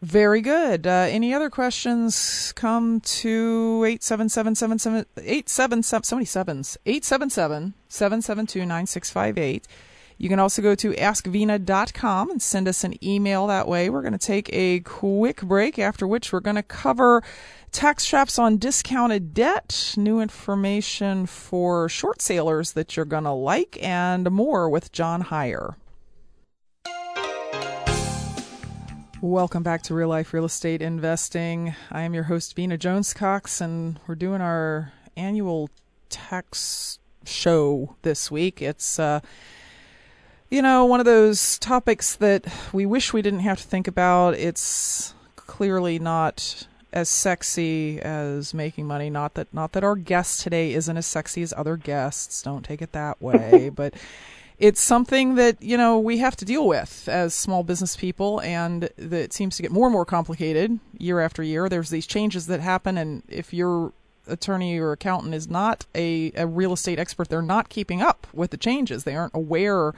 Very 0.04 0.42
good. 0.42 0.86
Uh, 0.86 1.08
any 1.10 1.34
other 1.34 1.50
questions? 1.50 2.54
Come 2.56 3.02
to 3.02 3.84
877 3.88 4.54
877 5.18 5.84
772 7.90 8.66
You 10.22 10.30
can 10.30 10.38
also 10.38 10.62
go 10.62 10.76
to 10.76 10.92
askvena.com 10.92 12.30
and 12.30 12.40
send 12.40 12.68
us 12.68 12.84
an 12.84 13.04
email 13.04 13.48
that 13.48 13.68
way. 13.68 13.90
We're 13.90 14.04
going 14.04 14.12
to 14.12 14.20
take 14.20 14.54
a 14.54 14.82
quick 14.82 15.42
break, 15.42 15.80
after 15.80 16.06
which 16.06 16.32
we're 16.32 16.42
going 16.42 16.58
to 16.58 16.64
cover 16.64 17.24
Tax 17.72 18.06
traps 18.06 18.38
on 18.38 18.58
discounted 18.58 19.34
debt, 19.34 19.96
new 19.98 20.20
information 20.20 21.26
for 21.26 21.90
short 21.90 22.22
sailors 22.22 22.74
that 22.74 22.96
you're 22.96 23.06
going 23.06 23.24
to 23.24 23.32
like, 23.32 23.82
and 23.82 24.30
more 24.30 24.70
with 24.70 24.92
John 24.92 25.22
Hyre. 25.22 25.76
Welcome 29.22 29.64
back 29.64 29.82
to 29.84 29.96
Real 29.96 30.10
Life 30.10 30.36
Real 30.36 30.46
Estate 30.46 30.84
Investing. 30.84 31.74
I 31.90 32.04
am 32.04 32.14
your 32.14 32.26
host, 32.26 32.56
Vena 32.56 32.78
Jones 32.78 33.16
Cox, 33.16 33.60
and 33.60 34.00
we're 34.06 34.14
doing 34.14 34.42
our 34.42 34.94
annual 35.18 35.72
tax 36.10 37.00
show 37.26 37.96
this 38.04 38.30
week. 38.30 38.62
It's, 38.62 39.00
uh, 39.00 39.22
you 40.52 40.62
know, 40.62 40.86
one 40.86 41.00
of 41.00 41.06
those 41.06 41.58
topics 41.58 42.18
that 42.18 42.46
we 42.74 42.86
wish 42.86 43.14
we 43.14 43.22
didn't 43.22 43.40
have 43.40 43.62
to 43.62 43.68
think 43.68 43.88
about. 43.88 44.36
It's 44.36 45.16
clearly 45.38 45.98
not 45.98 46.68
as 46.92 47.08
sexy 47.08 48.02
as 48.02 48.54
making 48.54 48.86
money. 48.86 49.10
Not 49.10 49.36
that 49.36 49.52
not 49.54 49.72
that 49.72 49.84
our 49.84 49.96
guest 49.96 50.42
today 50.42 50.74
isn't 50.74 50.98
as 50.98 51.06
sexy 51.06 51.42
as 51.42 51.54
other 51.56 51.78
guests. 51.78 52.44
Don't 52.44 52.66
take 52.66 52.82
it 52.82 52.92
that 52.92 53.22
way, 53.22 53.70
but 53.76 53.94
it's 54.60 54.82
something 54.82 55.36
that 55.36 55.64
you 55.64 55.78
know 55.78 55.98
we 55.98 56.18
have 56.18 56.36
to 56.36 56.46
deal 56.46 56.68
with 56.68 57.08
as 57.08 57.34
small 57.34 57.64
business 57.64 57.96
people, 57.96 58.42
and 58.42 58.90
that 58.98 59.32
seems 59.32 59.56
to 59.56 59.62
get 59.62 59.72
more 59.72 59.88
and 59.88 59.94
more 59.94 60.06
complicated 60.06 60.80
year 60.98 61.22
after 61.22 61.42
year. 61.42 61.70
There's 61.70 61.92
these 61.92 62.06
changes 62.06 62.48
that 62.48 62.60
happen, 62.60 62.98
and 62.98 63.24
if 63.30 63.54
your 63.54 63.94
attorney 64.28 64.78
or 64.78 64.92
accountant 64.92 65.34
is 65.34 65.50
not 65.50 65.86
a, 65.96 66.32
a 66.36 66.46
real 66.46 66.74
estate 66.74 67.00
expert, 67.00 67.30
they're 67.30 67.42
not 67.42 67.70
keeping 67.70 68.02
up 68.02 68.28
with 68.34 68.52
the 68.52 68.58
changes. 68.58 69.06
They 69.06 69.16
aren't 69.16 69.34
aware 69.34 69.94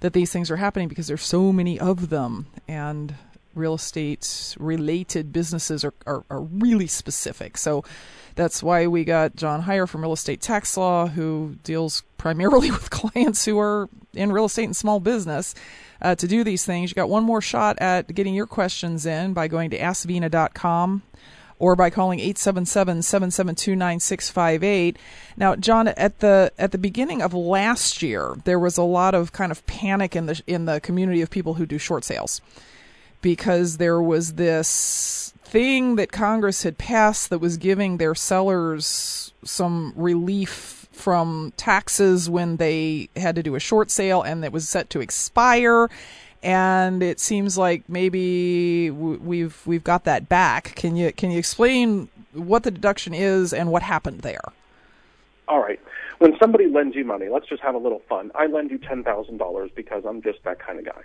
that 0.00 0.12
these 0.12 0.32
things 0.32 0.50
are 0.50 0.56
happening 0.56 0.88
because 0.88 1.06
there's 1.06 1.22
so 1.22 1.52
many 1.52 1.78
of 1.78 2.08
them, 2.10 2.46
and 2.66 3.14
real 3.54 3.74
estate 3.74 4.56
related 4.58 5.32
businesses 5.32 5.84
are, 5.84 5.94
are, 6.06 6.24
are 6.30 6.40
really 6.40 6.86
specific. 6.86 7.56
So 7.58 7.84
that's 8.36 8.62
why 8.62 8.86
we 8.86 9.04
got 9.04 9.36
John 9.36 9.62
Hyre 9.62 9.86
from 9.86 10.02
Real 10.02 10.12
Estate 10.12 10.40
Tax 10.40 10.76
Law, 10.76 11.08
who 11.08 11.56
deals 11.64 12.02
primarily 12.16 12.70
with 12.70 12.90
clients 12.90 13.44
who 13.44 13.58
are 13.58 13.88
in 14.14 14.32
real 14.32 14.46
estate 14.46 14.64
and 14.64 14.76
small 14.76 15.00
business. 15.00 15.54
Uh, 16.02 16.14
to 16.14 16.26
do 16.26 16.42
these 16.42 16.64
things, 16.64 16.90
you 16.90 16.94
got 16.94 17.10
one 17.10 17.24
more 17.24 17.42
shot 17.42 17.76
at 17.78 18.14
getting 18.14 18.34
your 18.34 18.46
questions 18.46 19.04
in 19.04 19.34
by 19.34 19.48
going 19.48 19.70
to 19.70 19.78
askvena.com 19.78 21.02
or 21.60 21.76
by 21.76 21.90
calling 21.90 22.18
877-772-9658. 22.18 24.96
Now, 25.36 25.54
John, 25.54 25.86
at 25.88 26.18
the 26.18 26.52
at 26.58 26.72
the 26.72 26.78
beginning 26.78 27.22
of 27.22 27.32
last 27.32 28.02
year, 28.02 28.34
there 28.44 28.58
was 28.58 28.76
a 28.76 28.82
lot 28.82 29.14
of 29.14 29.32
kind 29.32 29.52
of 29.52 29.64
panic 29.66 30.16
in 30.16 30.26
the 30.26 30.42
in 30.48 30.64
the 30.64 30.80
community 30.80 31.22
of 31.22 31.30
people 31.30 31.54
who 31.54 31.66
do 31.66 31.78
short 31.78 32.02
sales 32.02 32.40
because 33.22 33.76
there 33.76 34.02
was 34.02 34.34
this 34.34 35.32
thing 35.44 35.96
that 35.96 36.10
Congress 36.10 36.62
had 36.62 36.78
passed 36.78 37.30
that 37.30 37.38
was 37.38 37.56
giving 37.56 37.98
their 37.98 38.14
sellers 38.14 39.32
some 39.44 39.92
relief 39.94 40.88
from 40.92 41.52
taxes 41.56 42.30
when 42.30 42.56
they 42.56 43.08
had 43.16 43.34
to 43.34 43.42
do 43.42 43.54
a 43.54 43.60
short 43.60 43.90
sale 43.90 44.22
and 44.22 44.44
it 44.44 44.52
was 44.52 44.68
set 44.68 44.90
to 44.90 45.00
expire 45.00 45.88
and 46.42 47.02
it 47.02 47.20
seems 47.20 47.58
like 47.58 47.82
maybe 47.88 48.90
we've 48.90 49.66
we've 49.66 49.84
got 49.84 50.04
that 50.04 50.28
back 50.28 50.74
can 50.74 50.96
you 50.96 51.12
can 51.12 51.30
you 51.30 51.38
explain 51.38 52.08
what 52.32 52.62
the 52.62 52.70
deduction 52.70 53.12
is 53.12 53.52
and 53.52 53.70
what 53.70 53.82
happened 53.82 54.20
there 54.20 54.40
all 55.48 55.60
right 55.60 55.80
when 56.18 56.36
somebody 56.38 56.66
lends 56.66 56.94
you 56.96 57.04
money 57.04 57.28
let's 57.28 57.46
just 57.46 57.62
have 57.62 57.74
a 57.74 57.78
little 57.78 58.02
fun 58.08 58.30
i 58.34 58.46
lend 58.46 58.70
you 58.70 58.78
$10,000 58.78 59.74
because 59.74 60.04
i'm 60.06 60.22
just 60.22 60.42
that 60.44 60.58
kind 60.58 60.78
of 60.78 60.84
guy 60.84 61.02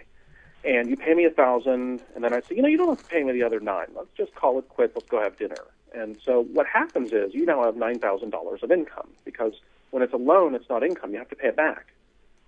and 0.66 0.90
you 0.90 0.98
pay 0.98 1.14
me 1.14 1.26
a 1.26 1.30
thousand, 1.30 2.02
and 2.16 2.24
then 2.24 2.34
I 2.34 2.42
say, 2.42 2.56
you 2.56 2.64
know, 2.64 2.68
you 2.68 2.78
don't 2.78 2.90
have 2.90 2.98
to 2.98 3.06
pay 3.06 3.24
me 3.24 3.32
the 3.34 3.44
other 3.44 3.60
nine. 3.60 3.86
Let's 3.96 4.10
just 4.18 4.34
call 4.34 4.58
it 4.58 4.68
quits. 4.68 4.96
Let's 4.96 5.08
go 5.08 5.22
have 5.22 5.38
dinner. 5.38 5.64
And 5.94 6.18
so 6.24 6.44
what 6.54 6.66
happens 6.66 7.14
is 7.14 7.34
you 7.34 7.46
now 7.46 7.64
have 7.64 7.78
nine 7.78 8.00
thousand 8.00 8.32
dollars 8.32 8.64
of 8.64 8.72
income 8.72 9.10
because 9.24 9.54
when 9.92 10.02
it's 10.02 10.14
a 10.14 10.18
loan, 10.18 10.56
it's 10.56 10.68
not 10.68 10.84
income. 10.84 11.12
You 11.12 11.20
have 11.20 11.30
to 11.30 11.36
pay 11.36 11.50
it 11.50 11.56
back. 11.56 11.88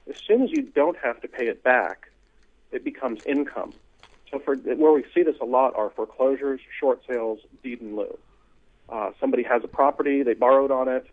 As 0.09 0.17
soon 0.17 0.41
as 0.41 0.49
you 0.51 0.63
don't 0.63 0.97
have 0.97 1.21
to 1.21 1.27
pay 1.27 1.47
it 1.47 1.63
back, 1.63 2.06
it 2.77 2.83
becomes 2.83 3.19
income. 3.25 3.73
So 4.31 4.39
for 4.39 4.55
where 4.55 4.91
we 4.91 5.03
see 5.13 5.23
this 5.23 5.35
a 5.41 5.45
lot 5.45 5.75
are 5.75 5.89
foreclosures, 5.89 6.61
short 6.79 7.01
sales, 7.09 7.39
deed 7.63 7.81
in 7.81 7.95
lieu. 7.95 8.17
Uh, 8.87 9.11
somebody 9.19 9.43
has 9.43 9.63
a 9.63 9.67
property, 9.67 10.21
they 10.23 10.35
borrowed 10.35 10.71
on 10.71 10.87
it. 10.87 11.07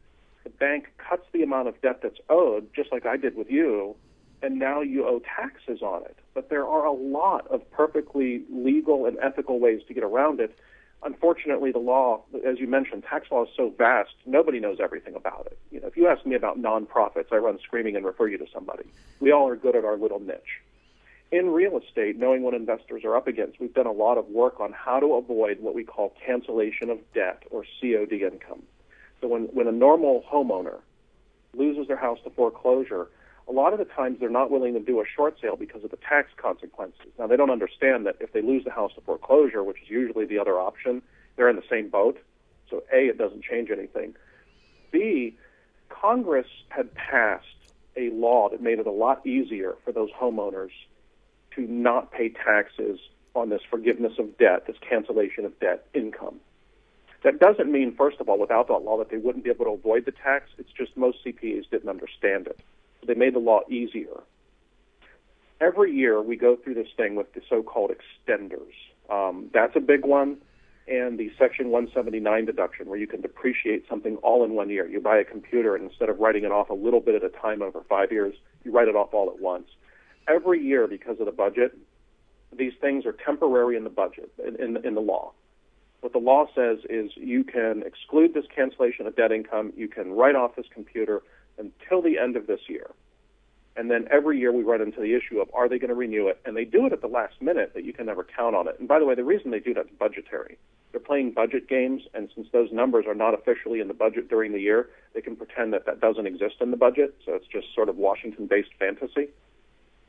The 0.44 0.50
bank 0.50 0.92
cuts 0.98 1.26
the 1.32 1.42
amount 1.42 1.68
of 1.68 1.80
debt 1.80 2.00
that's 2.02 2.18
owed, 2.28 2.68
just 2.74 2.92
like 2.92 3.06
I 3.06 3.16
did 3.16 3.34
with 3.34 3.50
you, 3.50 3.96
and 4.42 4.58
now 4.58 4.82
you 4.82 5.06
owe 5.06 5.20
taxes 5.20 5.80
on 5.80 6.02
it. 6.02 6.16
But 6.34 6.50
there 6.50 6.66
are 6.66 6.84
a 6.84 6.92
lot 6.92 7.46
of 7.48 7.68
perfectly 7.70 8.42
legal 8.50 9.06
and 9.06 9.16
ethical 9.22 9.58
ways 9.58 9.80
to 9.88 9.94
get 9.94 10.04
around 10.04 10.40
it. 10.40 10.54
Unfortunately, 11.02 11.72
the 11.72 11.78
law, 11.78 12.22
as 12.46 12.58
you 12.58 12.66
mentioned, 12.66 13.04
tax 13.04 13.30
law 13.30 13.44
is 13.44 13.50
so 13.56 13.72
vast, 13.78 14.14
nobody 14.26 14.60
knows 14.60 14.78
everything 14.82 15.14
about 15.14 15.46
it. 15.46 15.58
You 15.70 15.80
know, 15.80 15.86
if 15.86 15.96
you 15.96 16.08
ask 16.08 16.26
me 16.26 16.34
about 16.34 16.60
nonprofits, 16.60 17.32
I 17.32 17.36
run 17.36 17.58
screaming 17.60 17.96
and 17.96 18.04
refer 18.04 18.28
you 18.28 18.38
to 18.38 18.46
somebody. 18.52 18.84
We 19.20 19.32
all 19.32 19.48
are 19.48 19.56
good 19.56 19.76
at 19.76 19.84
our 19.84 19.96
little 19.96 20.20
niche. 20.20 20.60
In 21.30 21.50
real 21.50 21.78
estate, 21.78 22.16
knowing 22.18 22.42
what 22.42 22.54
investors 22.54 23.02
are 23.04 23.16
up 23.16 23.26
against, 23.26 23.58
we've 23.58 23.74
done 23.74 23.86
a 23.86 23.92
lot 23.92 24.18
of 24.18 24.26
work 24.28 24.60
on 24.60 24.72
how 24.72 25.00
to 25.00 25.14
avoid 25.14 25.60
what 25.60 25.74
we 25.74 25.82
call 25.82 26.14
cancellation 26.24 26.90
of 26.90 26.98
debt 27.12 27.42
or 27.50 27.64
COD 27.80 28.12
income. 28.12 28.62
So 29.20 29.28
when, 29.28 29.44
when 29.46 29.66
a 29.66 29.72
normal 29.72 30.24
homeowner 30.30 30.78
loses 31.54 31.88
their 31.88 31.96
house 31.96 32.18
to 32.24 32.30
foreclosure, 32.30 33.08
a 33.48 33.52
lot 33.52 33.72
of 33.72 33.78
the 33.78 33.84
times 33.84 34.18
they're 34.20 34.30
not 34.30 34.50
willing 34.50 34.74
to 34.74 34.80
do 34.80 35.00
a 35.00 35.04
short 35.04 35.36
sale 35.40 35.56
because 35.56 35.84
of 35.84 35.90
the 35.90 35.98
tax 35.98 36.30
consequences. 36.36 37.06
Now, 37.18 37.26
they 37.26 37.36
don't 37.36 37.50
understand 37.50 38.06
that 38.06 38.16
if 38.20 38.32
they 38.32 38.40
lose 38.40 38.64
the 38.64 38.70
house 38.70 38.92
to 38.94 39.00
foreclosure, 39.00 39.62
which 39.62 39.82
is 39.82 39.90
usually 39.90 40.24
the 40.24 40.38
other 40.38 40.58
option, 40.58 41.02
they're 41.36 41.48
in 41.48 41.56
the 41.56 41.62
same 41.68 41.88
boat. 41.88 42.18
So, 42.70 42.82
A, 42.92 43.08
it 43.08 43.18
doesn't 43.18 43.42
change 43.42 43.70
anything. 43.70 44.14
B, 44.90 45.36
Congress 45.88 46.46
had 46.68 46.94
passed 46.94 47.46
a 47.96 48.10
law 48.10 48.48
that 48.50 48.62
made 48.62 48.78
it 48.78 48.86
a 48.86 48.92
lot 48.92 49.26
easier 49.26 49.74
for 49.84 49.92
those 49.92 50.10
homeowners 50.10 50.70
to 51.54 51.62
not 51.62 52.12
pay 52.12 52.28
taxes 52.28 52.98
on 53.34 53.48
this 53.48 53.62
forgiveness 53.68 54.14
of 54.18 54.36
debt, 54.38 54.66
this 54.66 54.76
cancellation 54.88 55.44
of 55.44 55.58
debt 55.60 55.86
income. 55.94 56.40
That 57.24 57.40
doesn't 57.40 57.72
mean, 57.72 57.94
first 57.96 58.20
of 58.20 58.28
all, 58.28 58.38
without 58.38 58.68
that 58.68 58.78
law, 58.78 58.98
that 58.98 59.10
they 59.10 59.16
wouldn't 59.16 59.44
be 59.44 59.50
able 59.50 59.64
to 59.64 59.70
avoid 59.72 60.04
the 60.04 60.12
tax. 60.12 60.50
It's 60.58 60.70
just 60.70 60.96
most 60.96 61.24
CPAs 61.24 61.68
didn't 61.70 61.88
understand 61.88 62.46
it. 62.46 62.60
They 63.06 63.14
made 63.14 63.34
the 63.34 63.38
law 63.38 63.60
easier. 63.68 64.22
Every 65.60 65.92
year 65.92 66.20
we 66.20 66.36
go 66.36 66.56
through 66.56 66.74
this 66.74 66.88
thing 66.96 67.14
with 67.14 67.32
the 67.32 67.40
so-called 67.48 67.92
extenders. 67.92 68.72
Um, 69.10 69.50
that's 69.52 69.74
a 69.76 69.80
big 69.80 70.04
one, 70.04 70.38
and 70.86 71.18
the 71.18 71.30
Section 71.38 71.70
179 71.70 72.44
deduction, 72.44 72.88
where 72.88 72.98
you 72.98 73.06
can 73.06 73.20
depreciate 73.20 73.88
something 73.88 74.16
all 74.16 74.44
in 74.44 74.52
one 74.52 74.68
year. 74.68 74.86
You 74.86 75.00
buy 75.00 75.16
a 75.18 75.24
computer, 75.24 75.74
and 75.74 75.88
instead 75.88 76.08
of 76.08 76.18
writing 76.18 76.44
it 76.44 76.52
off 76.52 76.68
a 76.70 76.74
little 76.74 77.00
bit 77.00 77.14
at 77.14 77.24
a 77.24 77.30
time 77.30 77.62
over 77.62 77.82
five 77.88 78.12
years, 78.12 78.34
you 78.64 78.72
write 78.72 78.88
it 78.88 78.96
off 78.96 79.14
all 79.14 79.30
at 79.30 79.40
once. 79.40 79.68
Every 80.26 80.62
year, 80.62 80.86
because 80.86 81.20
of 81.20 81.26
the 81.26 81.32
budget, 81.32 81.76
these 82.56 82.72
things 82.80 83.04
are 83.06 83.12
temporary 83.12 83.76
in 83.76 83.84
the 83.84 83.90
budget, 83.90 84.30
in, 84.46 84.56
in, 84.56 84.84
in 84.84 84.94
the 84.94 85.00
law. 85.00 85.32
What 86.00 86.12
the 86.12 86.18
law 86.18 86.46
says 86.54 86.78
is 86.88 87.12
you 87.16 87.44
can 87.44 87.82
exclude 87.86 88.34
this 88.34 88.44
cancellation 88.54 89.06
of 89.06 89.16
debt 89.16 89.32
income, 89.32 89.72
you 89.76 89.88
can 89.88 90.12
write 90.12 90.36
off 90.36 90.56
this 90.56 90.66
computer, 90.72 91.22
until 91.58 92.02
the 92.02 92.18
end 92.18 92.36
of 92.36 92.46
this 92.46 92.60
year. 92.68 92.90
And 93.76 93.90
then 93.90 94.06
every 94.10 94.38
year 94.38 94.52
we 94.52 94.62
run 94.62 94.80
into 94.80 95.00
the 95.00 95.14
issue 95.14 95.40
of 95.40 95.48
are 95.52 95.68
they 95.68 95.78
going 95.78 95.88
to 95.88 95.94
renew 95.94 96.28
it? 96.28 96.40
And 96.44 96.56
they 96.56 96.64
do 96.64 96.86
it 96.86 96.92
at 96.92 97.00
the 97.00 97.08
last 97.08 97.40
minute 97.40 97.72
that 97.74 97.84
you 97.84 97.92
can 97.92 98.06
never 98.06 98.24
count 98.24 98.54
on 98.54 98.68
it. 98.68 98.76
And 98.78 98.86
by 98.86 98.98
the 98.98 99.04
way, 99.04 99.14
the 99.14 99.24
reason 99.24 99.50
they 99.50 99.58
do 99.58 99.74
that 99.74 99.86
is 99.86 99.92
budgetary. 99.98 100.58
They're 100.92 101.00
playing 101.00 101.32
budget 101.32 101.68
games, 101.68 102.02
and 102.14 102.28
since 102.34 102.46
those 102.52 102.70
numbers 102.70 103.04
are 103.08 103.16
not 103.16 103.34
officially 103.34 103.80
in 103.80 103.88
the 103.88 103.94
budget 103.94 104.28
during 104.28 104.52
the 104.52 104.60
year, 104.60 104.90
they 105.12 105.20
can 105.20 105.34
pretend 105.34 105.72
that 105.72 105.86
that 105.86 106.00
doesn't 106.00 106.26
exist 106.26 106.56
in 106.60 106.70
the 106.70 106.76
budget. 106.76 107.16
So 107.26 107.32
it's 107.34 107.48
just 107.48 107.74
sort 107.74 107.88
of 107.88 107.96
Washington-based 107.96 108.70
fantasy. 108.78 109.30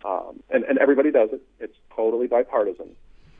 Um, 0.03 0.43
and, 0.49 0.63
and 0.65 0.77
everybody 0.77 1.11
does 1.11 1.29
it. 1.31 1.41
It's 1.59 1.77
totally 1.95 2.27
bipartisan. 2.27 2.95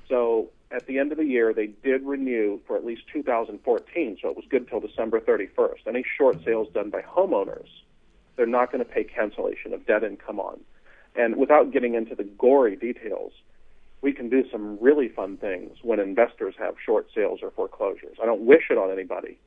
So 0.07 0.49
at 0.71 0.87
the 0.87 0.99
end 0.99 1.11
of 1.11 1.17
the 1.17 1.25
year, 1.25 1.53
they 1.53 1.67
did 1.67 2.03
renew 2.03 2.59
for 2.65 2.75
at 2.75 2.85
least 2.85 3.03
2014, 3.13 4.17
so 4.21 4.29
it 4.29 4.35
was 4.35 4.45
good 4.49 4.63
until 4.63 4.79
December 4.79 5.19
31st. 5.19 5.87
Any 5.87 6.03
short 6.17 6.43
sales 6.43 6.67
done 6.73 6.89
by 6.89 7.01
homeowners 7.01 7.67
they're 8.35 8.45
not 8.45 8.71
going 8.71 8.83
to 8.83 8.89
pay 8.89 9.03
cancellation 9.03 9.73
of 9.73 9.85
debt 9.85 10.03
income 10.03 10.39
on. 10.39 10.59
And 11.15 11.37
without 11.37 11.71
getting 11.71 11.95
into 11.95 12.15
the 12.15 12.23
gory 12.23 12.75
details, 12.75 13.31
we 14.01 14.11
can 14.11 14.29
do 14.29 14.43
some 14.51 14.77
really 14.81 15.07
fun 15.07 15.37
things 15.37 15.77
when 15.81 15.99
investors 15.99 16.55
have 16.59 16.75
short 16.83 17.07
sales 17.15 17.39
or 17.41 17.51
foreclosures. 17.51 18.17
I 18.21 18.25
don't 18.25 18.41
wish 18.41 18.63
it 18.69 18.77
on 18.77 18.91
anybody, 18.91 19.39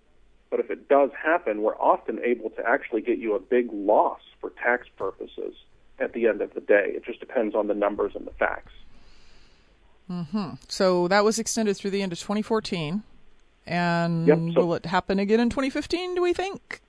but 0.50 0.60
if 0.60 0.70
it 0.70 0.88
does 0.88 1.10
happen, 1.22 1.62
we're 1.62 1.76
often 1.76 2.18
able 2.24 2.50
to 2.50 2.66
actually 2.66 3.02
get 3.02 3.18
you 3.18 3.34
a 3.34 3.40
big 3.40 3.68
loss 3.72 4.20
for 4.40 4.50
tax 4.50 4.86
purposes 4.96 5.54
at 6.00 6.12
the 6.12 6.26
end 6.26 6.40
of 6.40 6.54
the 6.54 6.60
day. 6.60 6.92
It 6.94 7.04
just 7.04 7.20
depends 7.20 7.54
on 7.54 7.66
the 7.66 7.74
numbers 7.74 8.12
and 8.14 8.26
the 8.26 8.32
facts. 8.32 8.72
Mm-hmm. 10.10 10.54
So 10.68 11.08
that 11.08 11.24
was 11.24 11.38
extended 11.38 11.76
through 11.76 11.90
the 11.90 12.02
end 12.02 12.12
of 12.12 12.18
2014. 12.18 13.02
And 13.66 14.26
yep, 14.26 14.38
so, 14.54 14.64
will 14.64 14.74
it 14.74 14.86
happen 14.86 15.18
again 15.18 15.40
in 15.40 15.50
2015, 15.50 16.14
do 16.14 16.22
we 16.22 16.32
think? 16.32 16.80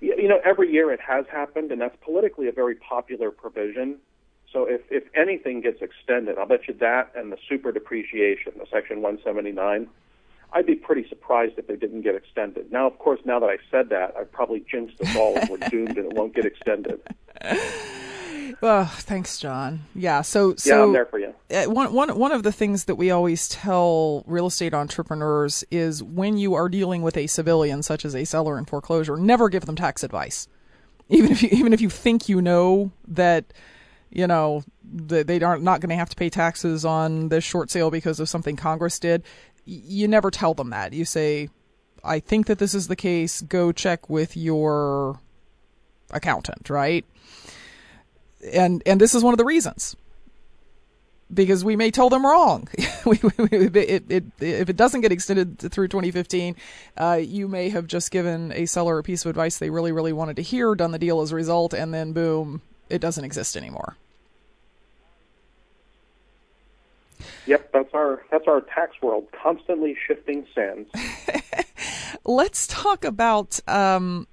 you 0.00 0.28
know, 0.28 0.40
every 0.44 0.70
year 0.72 0.92
it 0.92 1.00
has 1.00 1.24
happened, 1.30 1.72
and 1.72 1.80
that's 1.80 1.96
politically 2.02 2.48
a 2.48 2.52
very 2.52 2.74
popular 2.74 3.30
provision. 3.30 3.96
So 4.52 4.64
if, 4.64 4.80
if 4.90 5.04
anything 5.14 5.60
gets 5.60 5.82
extended, 5.82 6.38
I'll 6.38 6.46
bet 6.46 6.68
you 6.68 6.74
that 6.74 7.12
and 7.14 7.32
the 7.32 7.38
super 7.48 7.72
depreciation, 7.72 8.52
the 8.56 8.66
Section 8.70 9.02
179, 9.02 9.88
I'd 10.52 10.66
be 10.66 10.76
pretty 10.76 11.08
surprised 11.08 11.58
if 11.58 11.66
they 11.66 11.76
didn't 11.76 12.02
get 12.02 12.14
extended. 12.14 12.72
Now, 12.72 12.86
of 12.86 12.98
course, 12.98 13.20
now 13.24 13.40
that 13.40 13.50
I 13.50 13.58
said 13.70 13.88
that, 13.90 14.14
I've 14.16 14.30
probably 14.32 14.64
jinxed 14.70 15.00
us 15.00 15.14
all 15.16 15.36
and 15.36 15.48
we're 15.50 15.56
doomed 15.70 15.98
and 15.98 16.10
it 16.10 16.14
won't 16.14 16.34
get 16.34 16.46
extended. 16.46 17.00
Oh, 18.62 18.90
thanks, 19.00 19.38
John. 19.38 19.82
Yeah, 19.94 20.22
so 20.22 20.54
so 20.56 20.76
yeah, 20.76 20.82
I'm 20.82 20.92
there 20.92 21.04
for 21.04 21.18
you. 21.18 21.34
Uh, 21.50 21.64
one 21.64 21.92
one 21.92 22.18
one 22.18 22.32
of 22.32 22.42
the 22.42 22.52
things 22.52 22.86
that 22.86 22.94
we 22.94 23.10
always 23.10 23.48
tell 23.48 24.24
real 24.26 24.46
estate 24.46 24.72
entrepreneurs 24.72 25.62
is 25.70 26.02
when 26.02 26.38
you 26.38 26.54
are 26.54 26.68
dealing 26.68 27.02
with 27.02 27.16
a 27.16 27.26
civilian, 27.26 27.82
such 27.82 28.04
as 28.04 28.14
a 28.16 28.24
seller 28.24 28.56
in 28.56 28.64
foreclosure, 28.64 29.16
never 29.16 29.48
give 29.48 29.66
them 29.66 29.76
tax 29.76 30.02
advice. 30.02 30.48
Even 31.08 31.30
if 31.30 31.42
you 31.42 31.50
even 31.52 31.72
if 31.72 31.80
you 31.80 31.90
think 31.90 32.28
you 32.28 32.40
know 32.40 32.90
that 33.06 33.52
you 34.10 34.26
know 34.26 34.64
that 34.82 35.26
they 35.26 35.40
aren't 35.40 35.62
not 35.62 35.80
going 35.80 35.90
to 35.90 35.96
have 35.96 36.08
to 36.08 36.16
pay 36.16 36.30
taxes 36.30 36.84
on 36.84 37.28
this 37.28 37.44
short 37.44 37.70
sale 37.70 37.90
because 37.90 38.20
of 38.20 38.28
something 38.28 38.56
Congress 38.56 38.98
did, 38.98 39.22
you 39.66 40.08
never 40.08 40.30
tell 40.30 40.54
them 40.54 40.70
that. 40.70 40.94
You 40.94 41.04
say, 41.04 41.50
I 42.02 42.20
think 42.20 42.46
that 42.46 42.58
this 42.58 42.74
is 42.74 42.88
the 42.88 42.96
case. 42.96 43.42
Go 43.42 43.70
check 43.70 44.08
with 44.08 44.36
your 44.36 45.20
accountant, 46.10 46.70
right? 46.70 47.04
And 48.52 48.82
and 48.86 49.00
this 49.00 49.14
is 49.14 49.24
one 49.24 49.34
of 49.34 49.38
the 49.38 49.44
reasons 49.44 49.96
because 51.32 51.64
we 51.64 51.76
may 51.76 51.90
tell 51.90 52.08
them 52.08 52.24
wrong. 52.24 52.68
it, 52.76 53.76
it, 53.76 54.04
it, 54.08 54.24
if 54.40 54.68
it 54.68 54.76
doesn't 54.76 55.00
get 55.00 55.12
extended 55.12 55.58
through 55.58 55.88
2015, 55.88 56.56
uh, 56.96 57.18
you 57.20 57.48
may 57.48 57.68
have 57.68 57.86
just 57.86 58.10
given 58.10 58.52
a 58.52 58.66
seller 58.66 58.98
a 58.98 59.02
piece 59.02 59.24
of 59.24 59.30
advice 59.30 59.58
they 59.58 59.70
really, 59.70 59.92
really 59.92 60.12
wanted 60.12 60.36
to 60.36 60.42
hear, 60.42 60.74
done 60.74 60.92
the 60.92 60.98
deal 60.98 61.20
as 61.20 61.32
a 61.32 61.34
result, 61.34 61.72
and 61.74 61.92
then 61.92 62.12
boom, 62.12 62.62
it 62.88 63.00
doesn't 63.00 63.24
exist 63.24 63.56
anymore. 63.56 63.96
Yep, 67.46 67.72
that's 67.72 67.94
our 67.94 68.22
that's 68.30 68.46
our 68.48 68.60
tax 68.60 69.00
world, 69.00 69.26
constantly 69.42 69.96
shifting 70.06 70.46
sands. 70.54 70.90
Let's 72.24 72.66
talk 72.66 73.04
about 73.04 73.60
um, 73.68 74.26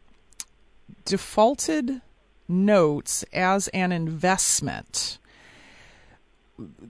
defaulted 1.06 2.02
notes 2.48 3.24
as 3.34 3.68
an 3.70 3.92
investment 3.92 5.18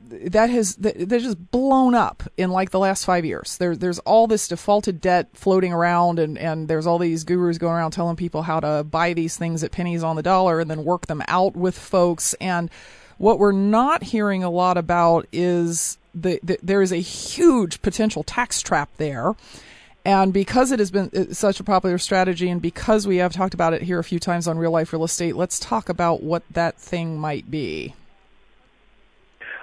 that 0.10 0.50
has 0.50 0.76
that, 0.76 1.08
just 1.10 1.52
blown 1.52 1.96
up 1.96 2.24
in 2.38 2.50
like 2.52 2.72
the 2.72 2.80
last 2.80 3.06
five 3.06 3.24
years. 3.24 3.58
There, 3.58 3.76
there's 3.76 4.00
all 4.00 4.28
this 4.28 4.48
defaulted 4.48 5.00
debt 5.00 5.30
floating 5.34 5.72
around, 5.72 6.20
and 6.20 6.38
and 6.38 6.68
there's 6.68 6.86
all 6.86 7.00
these 7.00 7.24
gurus 7.24 7.58
going 7.58 7.74
around 7.74 7.92
telling 7.92 8.16
people 8.16 8.44
how 8.44 8.60
to 8.60 8.84
buy 8.84 9.14
these 9.14 9.38
things 9.38 9.64
at 9.64 9.72
pennies 9.72 10.04
on 10.04 10.16
the 10.16 10.24
dollar 10.24 10.60
and 10.60 10.70
then 10.70 10.84
work 10.84 11.08
them 11.08 11.24
out 11.28 11.56
with 11.56 11.78
folks. 11.78 12.34
And 12.36 12.70
what 13.18 13.40
we're 13.40 13.52
not 13.54 14.04
hearing 14.04 14.44
a 14.44 14.50
lot 14.50 14.78
about 14.78 15.28
is 15.32 15.98
the, 16.14 16.40
the 16.44 16.60
there 16.62 16.82
is 16.82 16.92
a 16.92 16.98
huge 16.98 17.82
potential 17.82 18.24
tax 18.24 18.62
trap 18.62 18.90
there. 18.98 19.34
And 20.06 20.34
because 20.34 20.72
it 20.72 20.80
has 20.80 20.92
been 20.92 21.34
such 21.34 21.60
a 21.62 21.64
popular 21.64 21.98
strategy, 21.98 22.50
and 22.50 22.62
because 22.62 23.08
we 23.08 23.18
have 23.18 23.32
talked 23.32 23.54
about 23.54 23.74
it 23.74 23.82
here 23.82 24.00
a 24.00 24.04
few 24.04 24.20
times 24.20 24.48
on 24.48 24.58
Real 24.58 24.72
Life 24.72 24.92
Real 24.92 25.06
Estate, 25.06 25.36
let's 25.36 25.60
talk 25.60 25.88
about 25.88 26.22
what 26.22 26.44
that 26.52 26.78
thing 26.78 27.18
might 27.18 27.50
be. 27.50 27.96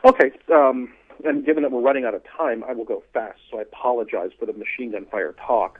Okay, 0.02 0.32
um, 0.50 0.90
and 1.24 1.44
given 1.44 1.62
that 1.62 1.70
we're 1.70 1.82
running 1.82 2.06
out 2.06 2.14
of 2.14 2.22
time, 2.24 2.64
I 2.64 2.72
will 2.72 2.86
go 2.86 3.02
fast, 3.12 3.38
so 3.50 3.58
I 3.58 3.62
apologize 3.62 4.30
for 4.38 4.46
the 4.46 4.54
machine 4.54 4.92
gun 4.92 5.04
fire 5.10 5.34
talk. 5.46 5.78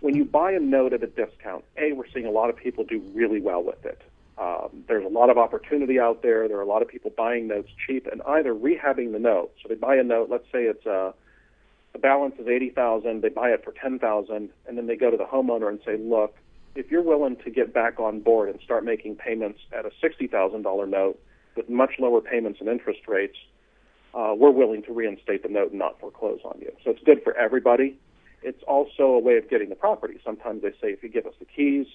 When 0.00 0.14
you 0.14 0.26
buy 0.26 0.52
a 0.52 0.60
note 0.60 0.92
at 0.92 1.02
a 1.02 1.06
discount, 1.06 1.64
A, 1.78 1.92
we're 1.92 2.08
seeing 2.12 2.26
a 2.26 2.30
lot 2.30 2.50
of 2.50 2.56
people 2.56 2.84
do 2.84 3.00
really 3.14 3.40
well 3.40 3.62
with 3.62 3.82
it. 3.86 4.02
Um, 4.36 4.84
there's 4.88 5.04
a 5.06 5.08
lot 5.08 5.30
of 5.30 5.38
opportunity 5.38 5.98
out 5.98 6.22
there. 6.22 6.48
There 6.48 6.58
are 6.58 6.62
a 6.62 6.66
lot 6.66 6.82
of 6.82 6.88
people 6.88 7.12
buying 7.16 7.46
notes 7.46 7.70
cheap 7.86 8.06
and 8.10 8.20
either 8.22 8.54
rehabbing 8.54 9.12
the 9.12 9.18
note. 9.18 9.52
So 9.62 9.68
they 9.68 9.74
buy 9.74 9.96
a 9.96 10.02
note, 10.02 10.28
let's 10.28 10.46
say 10.52 10.64
it's 10.64 10.84
uh, 10.86 11.12
the 11.92 11.98
balance 11.98 12.34
is 12.38 12.46
80000 12.46 13.22
they 13.22 13.28
buy 13.28 13.50
it 13.50 13.64
for 13.64 13.72
10000 13.72 14.50
and 14.66 14.78
then 14.78 14.86
they 14.86 14.96
go 14.96 15.10
to 15.10 15.16
the 15.16 15.24
homeowner 15.24 15.68
and 15.68 15.80
say, 15.84 15.96
look, 15.98 16.36
if 16.74 16.90
you're 16.90 17.02
willing 17.02 17.36
to 17.44 17.50
get 17.50 17.74
back 17.74 18.00
on 18.00 18.20
board 18.20 18.48
and 18.48 18.58
start 18.60 18.84
making 18.84 19.16
payments 19.16 19.60
at 19.72 19.84
a 19.84 19.90
$60,000 20.02 20.88
note 20.88 21.20
with 21.56 21.68
much 21.68 21.92
lower 21.98 22.20
payments 22.20 22.60
and 22.60 22.68
interest 22.68 23.00
rates, 23.06 23.36
uh, 24.14 24.34
we're 24.36 24.50
willing 24.50 24.82
to 24.82 24.92
reinstate 24.92 25.42
the 25.42 25.48
note 25.48 25.70
and 25.70 25.78
not 25.78 26.00
foreclose 26.00 26.40
on 26.44 26.58
you. 26.60 26.72
So 26.84 26.90
it's 26.90 27.02
good 27.04 27.22
for 27.22 27.36
everybody. 27.36 27.98
It's 28.42 28.62
also 28.66 29.04
a 29.04 29.18
way 29.18 29.36
of 29.36 29.48
getting 29.48 29.68
the 29.68 29.74
property. 29.74 30.18
Sometimes 30.24 30.62
they 30.62 30.72
say, 30.72 30.92
if 30.92 31.02
you 31.02 31.08
give 31.08 31.26
us 31.26 31.34
the 31.38 31.44
keys 31.44 31.86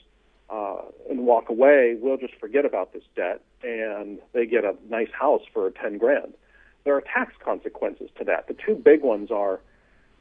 uh, 0.49 0.81
and 1.09 1.25
walk 1.25 1.49
away, 1.49 1.97
we'll 1.99 2.17
just 2.17 2.35
forget 2.35 2.65
about 2.65 2.93
this 2.93 3.03
debt, 3.15 3.41
and 3.63 4.19
they 4.33 4.45
get 4.45 4.63
a 4.63 4.75
nice 4.89 5.09
house 5.11 5.41
for 5.53 5.69
ten 5.71 5.97
grand. 5.97 6.33
There 6.85 6.95
are 6.95 7.01
tax 7.01 7.33
consequences 7.43 8.09
to 8.17 8.23
that. 8.25 8.47
The 8.47 8.55
two 8.65 8.75
big 8.75 9.01
ones 9.01 9.29
are 9.29 9.59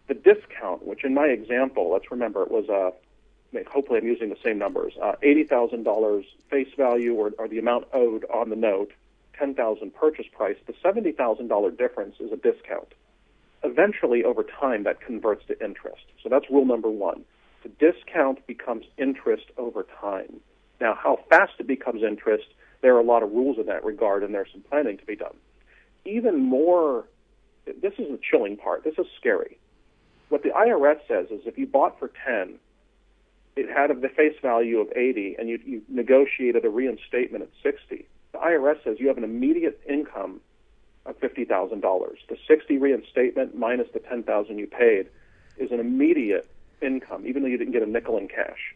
the 0.08 0.14
discount, 0.14 0.86
which 0.86 1.04
in 1.04 1.14
my 1.14 1.26
example, 1.26 1.90
let's 1.90 2.10
remember 2.10 2.42
it 2.42 2.50
was 2.50 2.68
a 2.68 2.88
uh, 2.88 3.60
hopefully 3.70 3.98
I'm 3.98 4.06
using 4.06 4.28
the 4.28 4.36
same 4.44 4.58
numbers, 4.58 4.94
uh, 5.00 5.12
$80,000 5.22 6.24
face 6.50 6.68
value 6.76 7.14
or, 7.14 7.32
or 7.38 7.48
the 7.48 7.58
amount 7.58 7.86
owed 7.92 8.24
on 8.26 8.50
the 8.50 8.56
note, 8.56 8.92
10000 9.38 9.94
purchase 9.94 10.26
price, 10.32 10.56
the 10.66 10.72
$70,000 10.72 11.78
difference 11.78 12.16
is 12.20 12.32
a 12.32 12.36
discount. 12.36 12.92
Eventually, 13.62 14.24
over 14.24 14.42
time, 14.42 14.84
that 14.84 15.00
converts 15.00 15.44
to 15.46 15.64
interest. 15.64 16.04
So 16.22 16.28
that's 16.28 16.50
rule 16.50 16.64
number 16.64 16.90
one. 16.90 17.24
The 17.62 17.68
discount 17.68 18.46
becomes 18.46 18.84
interest 18.96 19.46
over 19.56 19.86
time. 20.00 20.40
Now, 20.80 20.94
how 20.94 21.20
fast 21.28 21.54
it 21.58 21.66
becomes 21.66 22.02
interest, 22.02 22.46
there 22.82 22.94
are 22.94 23.00
a 23.00 23.04
lot 23.04 23.22
of 23.22 23.32
rules 23.32 23.58
in 23.58 23.66
that 23.66 23.84
regard, 23.84 24.22
and 24.22 24.34
there's 24.34 24.52
some 24.52 24.62
planning 24.62 24.98
to 24.98 25.06
be 25.06 25.16
done. 25.16 25.34
Even 26.04 26.38
more, 26.38 27.06
this 27.64 27.94
is 27.98 28.08
the 28.08 28.20
chilling 28.22 28.56
part. 28.56 28.84
This 28.84 28.94
is 28.98 29.06
scary. 29.18 29.58
What 30.28 30.42
the 30.42 30.50
IRS 30.50 30.98
says 31.06 31.26
is 31.30 31.46
if 31.46 31.56
you 31.56 31.66
bought 31.66 31.98
for 31.98 32.10
10, 32.26 32.58
it 33.56 33.68
had 33.68 33.88
the 34.00 34.08
face 34.08 34.36
value 34.42 34.80
of 34.80 34.88
80, 34.94 35.36
and 35.38 35.48
you, 35.48 35.58
you 35.64 35.82
negotiated 35.88 36.64
a 36.64 36.68
reinstatement 36.68 37.44
at 37.44 37.50
60 37.62 38.06
the 38.36 38.46
IRS 38.46 38.82
says 38.84 38.96
you 38.98 39.08
have 39.08 39.18
an 39.18 39.24
immediate 39.24 39.80
income 39.88 40.40
of 41.04 41.18
$50,000. 41.20 41.80
The 42.28 42.36
60 42.46 42.78
reinstatement 42.78 43.56
minus 43.56 43.88
the 43.92 44.00
10,000 44.00 44.58
you 44.58 44.66
paid 44.66 45.08
is 45.56 45.70
an 45.70 45.80
immediate 45.80 46.48
income, 46.82 47.26
even 47.26 47.42
though 47.42 47.48
you 47.48 47.56
didn't 47.56 47.72
get 47.72 47.82
a 47.82 47.86
nickel 47.86 48.18
in 48.18 48.28
cash. 48.28 48.74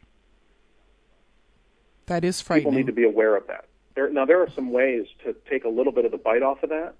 That 2.07 2.24
is 2.24 2.40
frightening. 2.40 2.72
People 2.72 2.78
need 2.78 2.86
to 2.86 2.92
be 2.92 3.05
aware 3.05 3.36
of 3.36 3.46
that. 3.48 3.66
There, 3.94 4.09
now, 4.11 4.24
there 4.24 4.40
are 4.40 4.51
some 4.51 4.70
ways 4.70 5.07
to 5.24 5.34
take 5.48 5.64
a 5.64 5.68
little 5.68 5.92
bit 5.92 6.05
of 6.05 6.12
the 6.12 6.18
bite 6.18 6.42
off 6.42 6.62
of 6.62 6.70
that. 6.70 6.94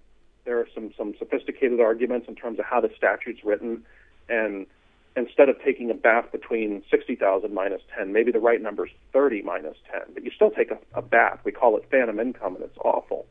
There 0.44 0.59
are 0.59 0.68
some, 0.74 0.92
some 0.96 1.14
sophisticated 1.18 1.80
arguments 1.80 2.28
in 2.28 2.34
terms 2.34 2.59
of 2.59 2.64
how 2.64 2.80
the 2.80 2.90
statute's 2.96 3.44
written 3.44 3.84
and 4.31 4.66
instead 5.16 5.49
of 5.49 5.57
taking 5.62 5.91
a 5.91 5.95
bath 5.95 6.31
between 6.33 6.83
60,000 6.91 7.53
minus 7.53 7.83
10, 7.97 8.12
maybe 8.12 8.31
the 8.33 8.39
right 8.39 8.62
number 8.62 8.87
is 8.87 8.93
30 9.12 9.43
minus 9.43 9.76
10, 9.91 10.14
but 10.14 10.24
you 10.24 10.31
still 10.31 10.51
take 10.51 10.70
a, 10.70 10.78
a 10.95 11.03
bath. 11.03 11.41
We 11.45 11.53
call 11.53 11.76
it 11.76 11.85
phantom 11.91 12.20
income, 12.20 12.55
and 12.55 12.64
it's 12.64 12.78
awful. 12.78 13.26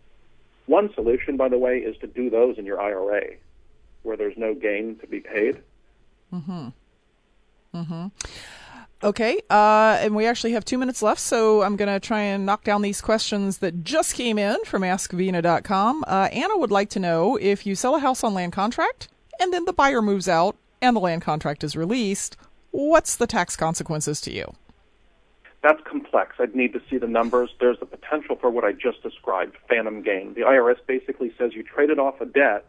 One 0.66 0.94
solution, 0.94 1.38
by 1.38 1.50
the 1.50 1.58
way, 1.58 1.78
is 1.78 1.98
to 1.98 2.08
do 2.08 2.30
those 2.30 2.58
in 2.58 2.66
your 2.66 2.80
IRA, 2.80 3.36
where 4.04 4.18
there's 4.18 4.38
no 4.38 4.54
gain 4.54 4.98
to 4.98 5.08
be 5.08 5.20
paid. 5.20 5.62
Mm-hmm. 6.34 6.68
Mm-hmm. 7.74 8.08
Okay, 9.02 9.40
uh, 9.50 9.98
and 10.02 10.14
we 10.14 10.26
actually 10.26 10.52
have 10.52 10.66
two 10.66 10.78
minutes 10.78 11.02
left, 11.02 11.22
so 11.22 11.64
I'm 11.64 11.78
going 11.78 11.88
to 11.88 12.06
try 12.06 12.20
and 12.20 12.46
knock 12.46 12.66
down 12.66 12.82
these 12.82 13.00
questions 13.00 13.60
that 13.60 13.86
just 13.86 14.14
came 14.14 14.38
in 14.38 14.58
from 14.66 14.82
askvena.com. 14.82 16.04
Uh, 16.06 16.28
Anna 16.34 16.58
would 16.58 16.72
like 16.72 16.90
to 16.90 17.00
know 17.00 17.38
if 17.38 17.66
you 17.66 17.76
sell 17.76 17.96
a 17.96 18.00
house 18.00 18.26
on 18.26 18.34
land 18.34 18.52
contract 18.52 19.08
and 19.40 19.54
then 19.54 19.66
the 19.66 19.74
buyer 19.74 20.02
moves 20.02 20.28
out 20.28 20.58
and 20.82 20.96
the 20.96 21.00
land 21.00 21.22
contract 21.22 21.64
is 21.64 21.76
released, 21.76 22.38
what's 22.72 23.16
the 23.16 23.28
tax 23.28 23.56
consequences 23.56 24.22
to 24.22 24.32
you? 24.32 24.54
That's 25.62 25.82
complex. 25.84 26.38
I'd 26.40 26.56
need 26.56 26.72
to 26.74 26.82
see 26.90 26.98
the 26.98 27.08
numbers. 27.08 27.50
There's 27.60 27.80
the 27.80 27.86
potential 27.86 28.38
for 28.38 28.50
what 28.50 28.64
I 28.64 28.72
just 28.72 29.04
described, 29.04 29.58
phantom 29.68 30.02
gain. 30.02 30.34
The 30.34 30.42
IRS 30.42 30.78
basically 30.88 31.34
says 31.38 31.54
you 31.54 31.64
traded 31.64 32.00
off 32.00 32.22
a 32.22 32.26
debt 32.26 32.66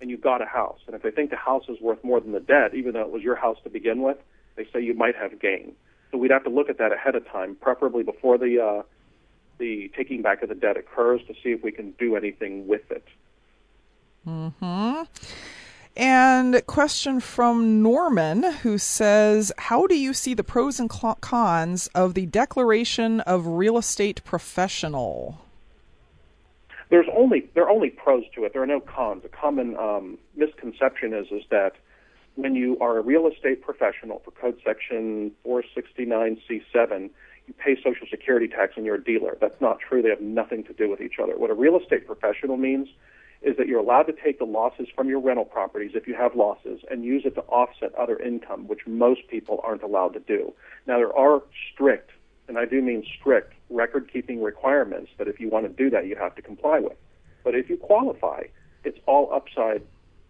and 0.00 0.10
you 0.10 0.18
got 0.18 0.42
a 0.42 0.46
house. 0.46 0.80
And 0.86 0.94
if 0.94 1.02
they 1.02 1.10
think 1.10 1.30
the 1.30 1.36
house 1.36 1.64
is 1.68 1.80
worth 1.80 2.02
more 2.04 2.20
than 2.20 2.32
the 2.32 2.40
debt, 2.40 2.74
even 2.74 2.92
though 2.92 3.02
it 3.02 3.10
was 3.10 3.22
your 3.22 3.36
house 3.36 3.56
to 3.64 3.70
begin 3.70 4.02
with, 4.02 4.18
they 4.56 4.66
say 4.72 4.82
you 4.82 4.94
might 4.94 5.16
have 5.16 5.40
gain. 5.40 5.74
So 6.10 6.18
we'd 6.18 6.30
have 6.30 6.44
to 6.44 6.50
look 6.50 6.68
at 6.68 6.78
that 6.78 6.92
ahead 6.92 7.14
of 7.14 7.26
time, 7.28 7.56
preferably 7.56 8.02
before 8.02 8.38
the 8.38 8.62
uh, 8.62 8.82
the 9.58 9.90
taking 9.96 10.20
back 10.20 10.42
of 10.42 10.48
the 10.48 10.54
debt 10.54 10.76
occurs, 10.76 11.20
to 11.26 11.34
see 11.42 11.50
if 11.50 11.62
we 11.62 11.72
can 11.72 11.92
do 11.92 12.16
anything 12.16 12.66
with 12.66 12.90
it. 12.90 13.04
Hmm. 14.24 15.02
And 15.96 16.66
question 16.66 17.20
from 17.20 17.80
Norman 17.80 18.42
who 18.42 18.78
says, 18.78 19.52
"How 19.58 19.86
do 19.86 19.94
you 19.94 20.12
see 20.12 20.34
the 20.34 20.42
pros 20.42 20.80
and 20.80 20.90
cons 20.90 21.86
of 21.94 22.14
the 22.14 22.26
declaration 22.26 23.20
of 23.20 23.46
real 23.46 23.78
estate 23.78 24.24
professional?" 24.24 25.38
There's 26.88 27.06
only 27.16 27.48
there 27.54 27.62
are 27.64 27.70
only 27.70 27.90
pros 27.90 28.24
to 28.34 28.44
it. 28.44 28.52
There 28.52 28.62
are 28.62 28.66
no 28.66 28.80
cons. 28.80 29.24
A 29.24 29.28
common 29.28 29.76
um, 29.76 30.18
misconception 30.34 31.14
is 31.14 31.28
is 31.30 31.44
that 31.50 31.74
when 32.34 32.56
you 32.56 32.76
are 32.80 32.98
a 32.98 33.00
real 33.00 33.28
estate 33.28 33.62
professional 33.62 34.20
for 34.24 34.32
Code 34.32 34.58
Section 34.64 35.30
469C7, 35.46 37.10
you 37.46 37.54
pay 37.56 37.76
Social 37.76 38.08
Security 38.10 38.48
tax 38.48 38.72
and 38.76 38.84
you're 38.84 38.96
a 38.96 39.04
dealer. 39.04 39.36
That's 39.40 39.60
not 39.60 39.78
true. 39.78 40.02
They 40.02 40.08
have 40.08 40.20
nothing 40.20 40.64
to 40.64 40.72
do 40.72 40.90
with 40.90 41.00
each 41.00 41.20
other. 41.22 41.36
What 41.36 41.50
a 41.50 41.54
real 41.54 41.78
estate 41.78 42.04
professional 42.04 42.56
means 42.56 42.88
is 43.44 43.56
that 43.58 43.68
you're 43.68 43.80
allowed 43.80 44.04
to 44.04 44.12
take 44.12 44.38
the 44.38 44.44
losses 44.44 44.88
from 44.94 45.08
your 45.08 45.20
rental 45.20 45.44
properties 45.44 45.92
if 45.94 46.08
you 46.08 46.14
have 46.14 46.34
losses 46.34 46.80
and 46.90 47.04
use 47.04 47.22
it 47.26 47.34
to 47.34 47.42
offset 47.42 47.94
other 47.94 48.18
income, 48.18 48.66
which 48.66 48.86
most 48.86 49.28
people 49.28 49.60
aren't 49.62 49.82
allowed 49.82 50.14
to 50.14 50.20
do. 50.20 50.52
Now, 50.86 50.96
there 50.96 51.14
are 51.16 51.42
strict, 51.72 52.10
and 52.48 52.58
I 52.58 52.64
do 52.64 52.80
mean 52.80 53.04
strict, 53.20 53.52
record 53.68 54.10
keeping 54.10 54.42
requirements 54.42 55.10
that 55.18 55.28
if 55.28 55.38
you 55.38 55.50
want 55.50 55.66
to 55.66 55.72
do 55.72 55.90
that, 55.90 56.06
you 56.06 56.16
have 56.16 56.34
to 56.36 56.42
comply 56.42 56.80
with. 56.80 56.96
But 57.44 57.54
if 57.54 57.68
you 57.68 57.76
qualify, 57.76 58.44
it's 58.82 58.98
all 59.06 59.30
upside, 59.32 59.82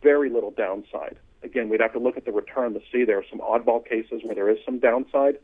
very 0.03 0.29
little 0.29 0.51
downside. 0.51 1.17
Again, 1.45 1.69
we'd 1.69 1.81
have 1.81 1.93
to 1.93 2.01
look 2.01 2.17
at 2.17 2.25
the 2.25 2.33
return 2.33 2.75
to 2.75 2.81
see 2.91 3.05
there 3.05 3.19
are 3.19 3.25
some 3.31 3.41
oddball 3.41 3.87
cases 3.87 4.23
where 4.25 4.35
there 4.35 4.51
is 4.51 4.59
some 4.65 4.81
downside, 4.81 5.39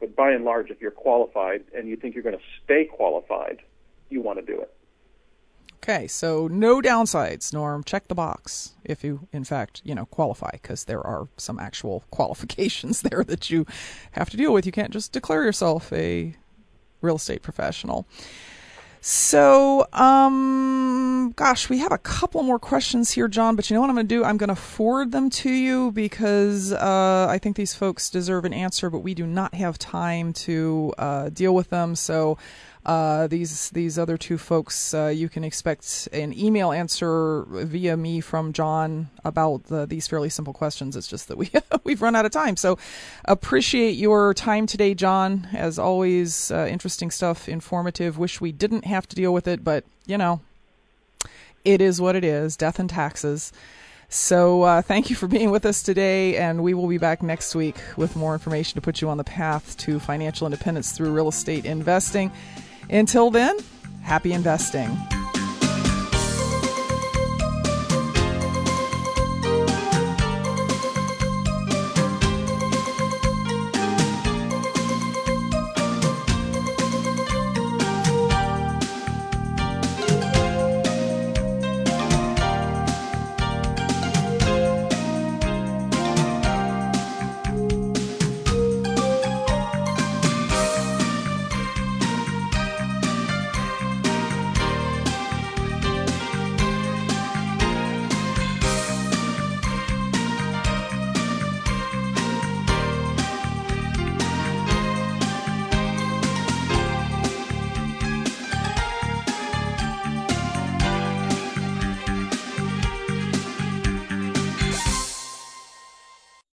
but 0.00 0.14
by 0.14 0.32
and 0.32 0.44
large, 0.44 0.70
if 0.70 0.82
you're 0.82 0.90
qualified 0.90 1.64
and 1.74 1.88
you 1.88 1.96
think 1.96 2.14
you're 2.14 2.24
going 2.24 2.36
to 2.36 2.44
stay 2.62 2.84
qualified, 2.84 3.62
you 4.10 4.20
want 4.20 4.38
to 4.38 4.44
do 4.44 4.60
it. 4.60 4.72
Okay, 5.74 6.08
so 6.08 6.48
no 6.48 6.80
downsides, 6.80 7.52
Norm. 7.52 7.84
Check 7.84 8.08
the 8.08 8.14
box 8.14 8.72
if 8.84 9.04
you, 9.04 9.28
in 9.32 9.44
fact, 9.44 9.82
you 9.84 9.94
know, 9.94 10.06
qualify, 10.06 10.50
because 10.52 10.84
there 10.84 11.06
are 11.06 11.28
some 11.36 11.60
actual 11.60 12.02
qualifications 12.10 13.02
there 13.02 13.22
that 13.24 13.50
you 13.50 13.66
have 14.12 14.28
to 14.30 14.36
deal 14.36 14.52
with. 14.52 14.66
You 14.66 14.72
can't 14.72 14.92
just 14.92 15.12
declare 15.12 15.44
yourself 15.44 15.92
a 15.92 16.34
real 17.02 17.16
estate 17.16 17.42
professional. 17.42 18.06
So, 19.00 19.86
um, 19.92 21.32
gosh, 21.36 21.68
we 21.68 21.78
have 21.78 21.92
a 21.92 21.98
couple 21.98 22.42
more 22.42 22.58
questions 22.58 23.12
here, 23.12 23.28
John, 23.28 23.54
but 23.54 23.70
you 23.70 23.74
know 23.74 23.80
what 23.80 23.88
I'm 23.88 23.94
going 23.94 24.08
to 24.08 24.14
do? 24.16 24.24
I'm 24.24 24.36
going 24.36 24.48
to 24.48 24.56
forward 24.56 25.12
them 25.12 25.30
to 25.30 25.48
you 25.48 25.92
because 25.92 26.72
uh, 26.72 27.28
I 27.30 27.38
think 27.38 27.54
these 27.54 27.72
folks 27.72 28.10
deserve 28.10 28.44
an 28.44 28.52
answer, 28.52 28.90
but 28.90 29.00
we 29.00 29.14
do 29.14 29.24
not 29.24 29.54
have 29.54 29.78
time 29.78 30.32
to 30.32 30.92
uh, 30.98 31.28
deal 31.28 31.54
with 31.54 31.70
them. 31.70 31.94
So, 31.94 32.36
uh, 32.86 33.26
these 33.26 33.70
these 33.70 33.98
other 33.98 34.16
two 34.16 34.38
folks, 34.38 34.94
uh, 34.94 35.06
you 35.08 35.28
can 35.28 35.42
expect 35.42 36.08
an 36.12 36.32
email 36.38 36.70
answer 36.70 37.44
via 37.48 37.96
me 37.96 38.20
from 38.20 38.52
John 38.52 39.10
about 39.24 39.64
the, 39.64 39.86
these 39.86 40.06
fairly 40.06 40.28
simple 40.28 40.54
questions. 40.54 40.94
It's 40.94 41.08
just 41.08 41.26
that 41.26 41.36
we 41.36 41.50
we've 41.84 42.00
run 42.00 42.14
out 42.14 42.26
of 42.26 42.30
time. 42.30 42.56
So 42.56 42.78
appreciate 43.24 43.96
your 43.96 44.32
time 44.34 44.66
today, 44.66 44.94
John. 44.94 45.48
As 45.52 45.80
always, 45.80 46.52
uh, 46.52 46.68
interesting 46.70 47.10
stuff, 47.10 47.48
informative. 47.48 48.18
Wish 48.18 48.40
we 48.40 48.52
didn't 48.52 48.84
have 48.84 49.08
to 49.08 49.16
deal 49.16 49.34
with 49.34 49.48
it, 49.48 49.64
but 49.64 49.84
you 50.06 50.16
know, 50.16 50.40
it 51.64 51.80
is 51.80 52.00
what 52.00 52.14
it 52.14 52.22
is. 52.22 52.56
Death 52.56 52.78
and 52.78 52.88
taxes. 52.88 53.52
So 54.08 54.62
uh, 54.62 54.82
thank 54.82 55.10
you 55.10 55.16
for 55.16 55.26
being 55.26 55.50
with 55.50 55.66
us 55.66 55.82
today, 55.82 56.36
and 56.36 56.62
we 56.62 56.72
will 56.72 56.86
be 56.86 56.98
back 56.98 57.20
next 57.20 57.56
week 57.56 57.74
with 57.96 58.14
more 58.14 58.34
information 58.34 58.76
to 58.76 58.80
put 58.80 59.00
you 59.00 59.08
on 59.08 59.16
the 59.16 59.24
path 59.24 59.76
to 59.78 59.98
financial 59.98 60.46
independence 60.46 60.92
through 60.92 61.10
real 61.10 61.26
estate 61.26 61.64
investing. 61.64 62.30
Until 62.88 63.30
then, 63.30 63.56
happy 64.02 64.32
investing. 64.32 64.96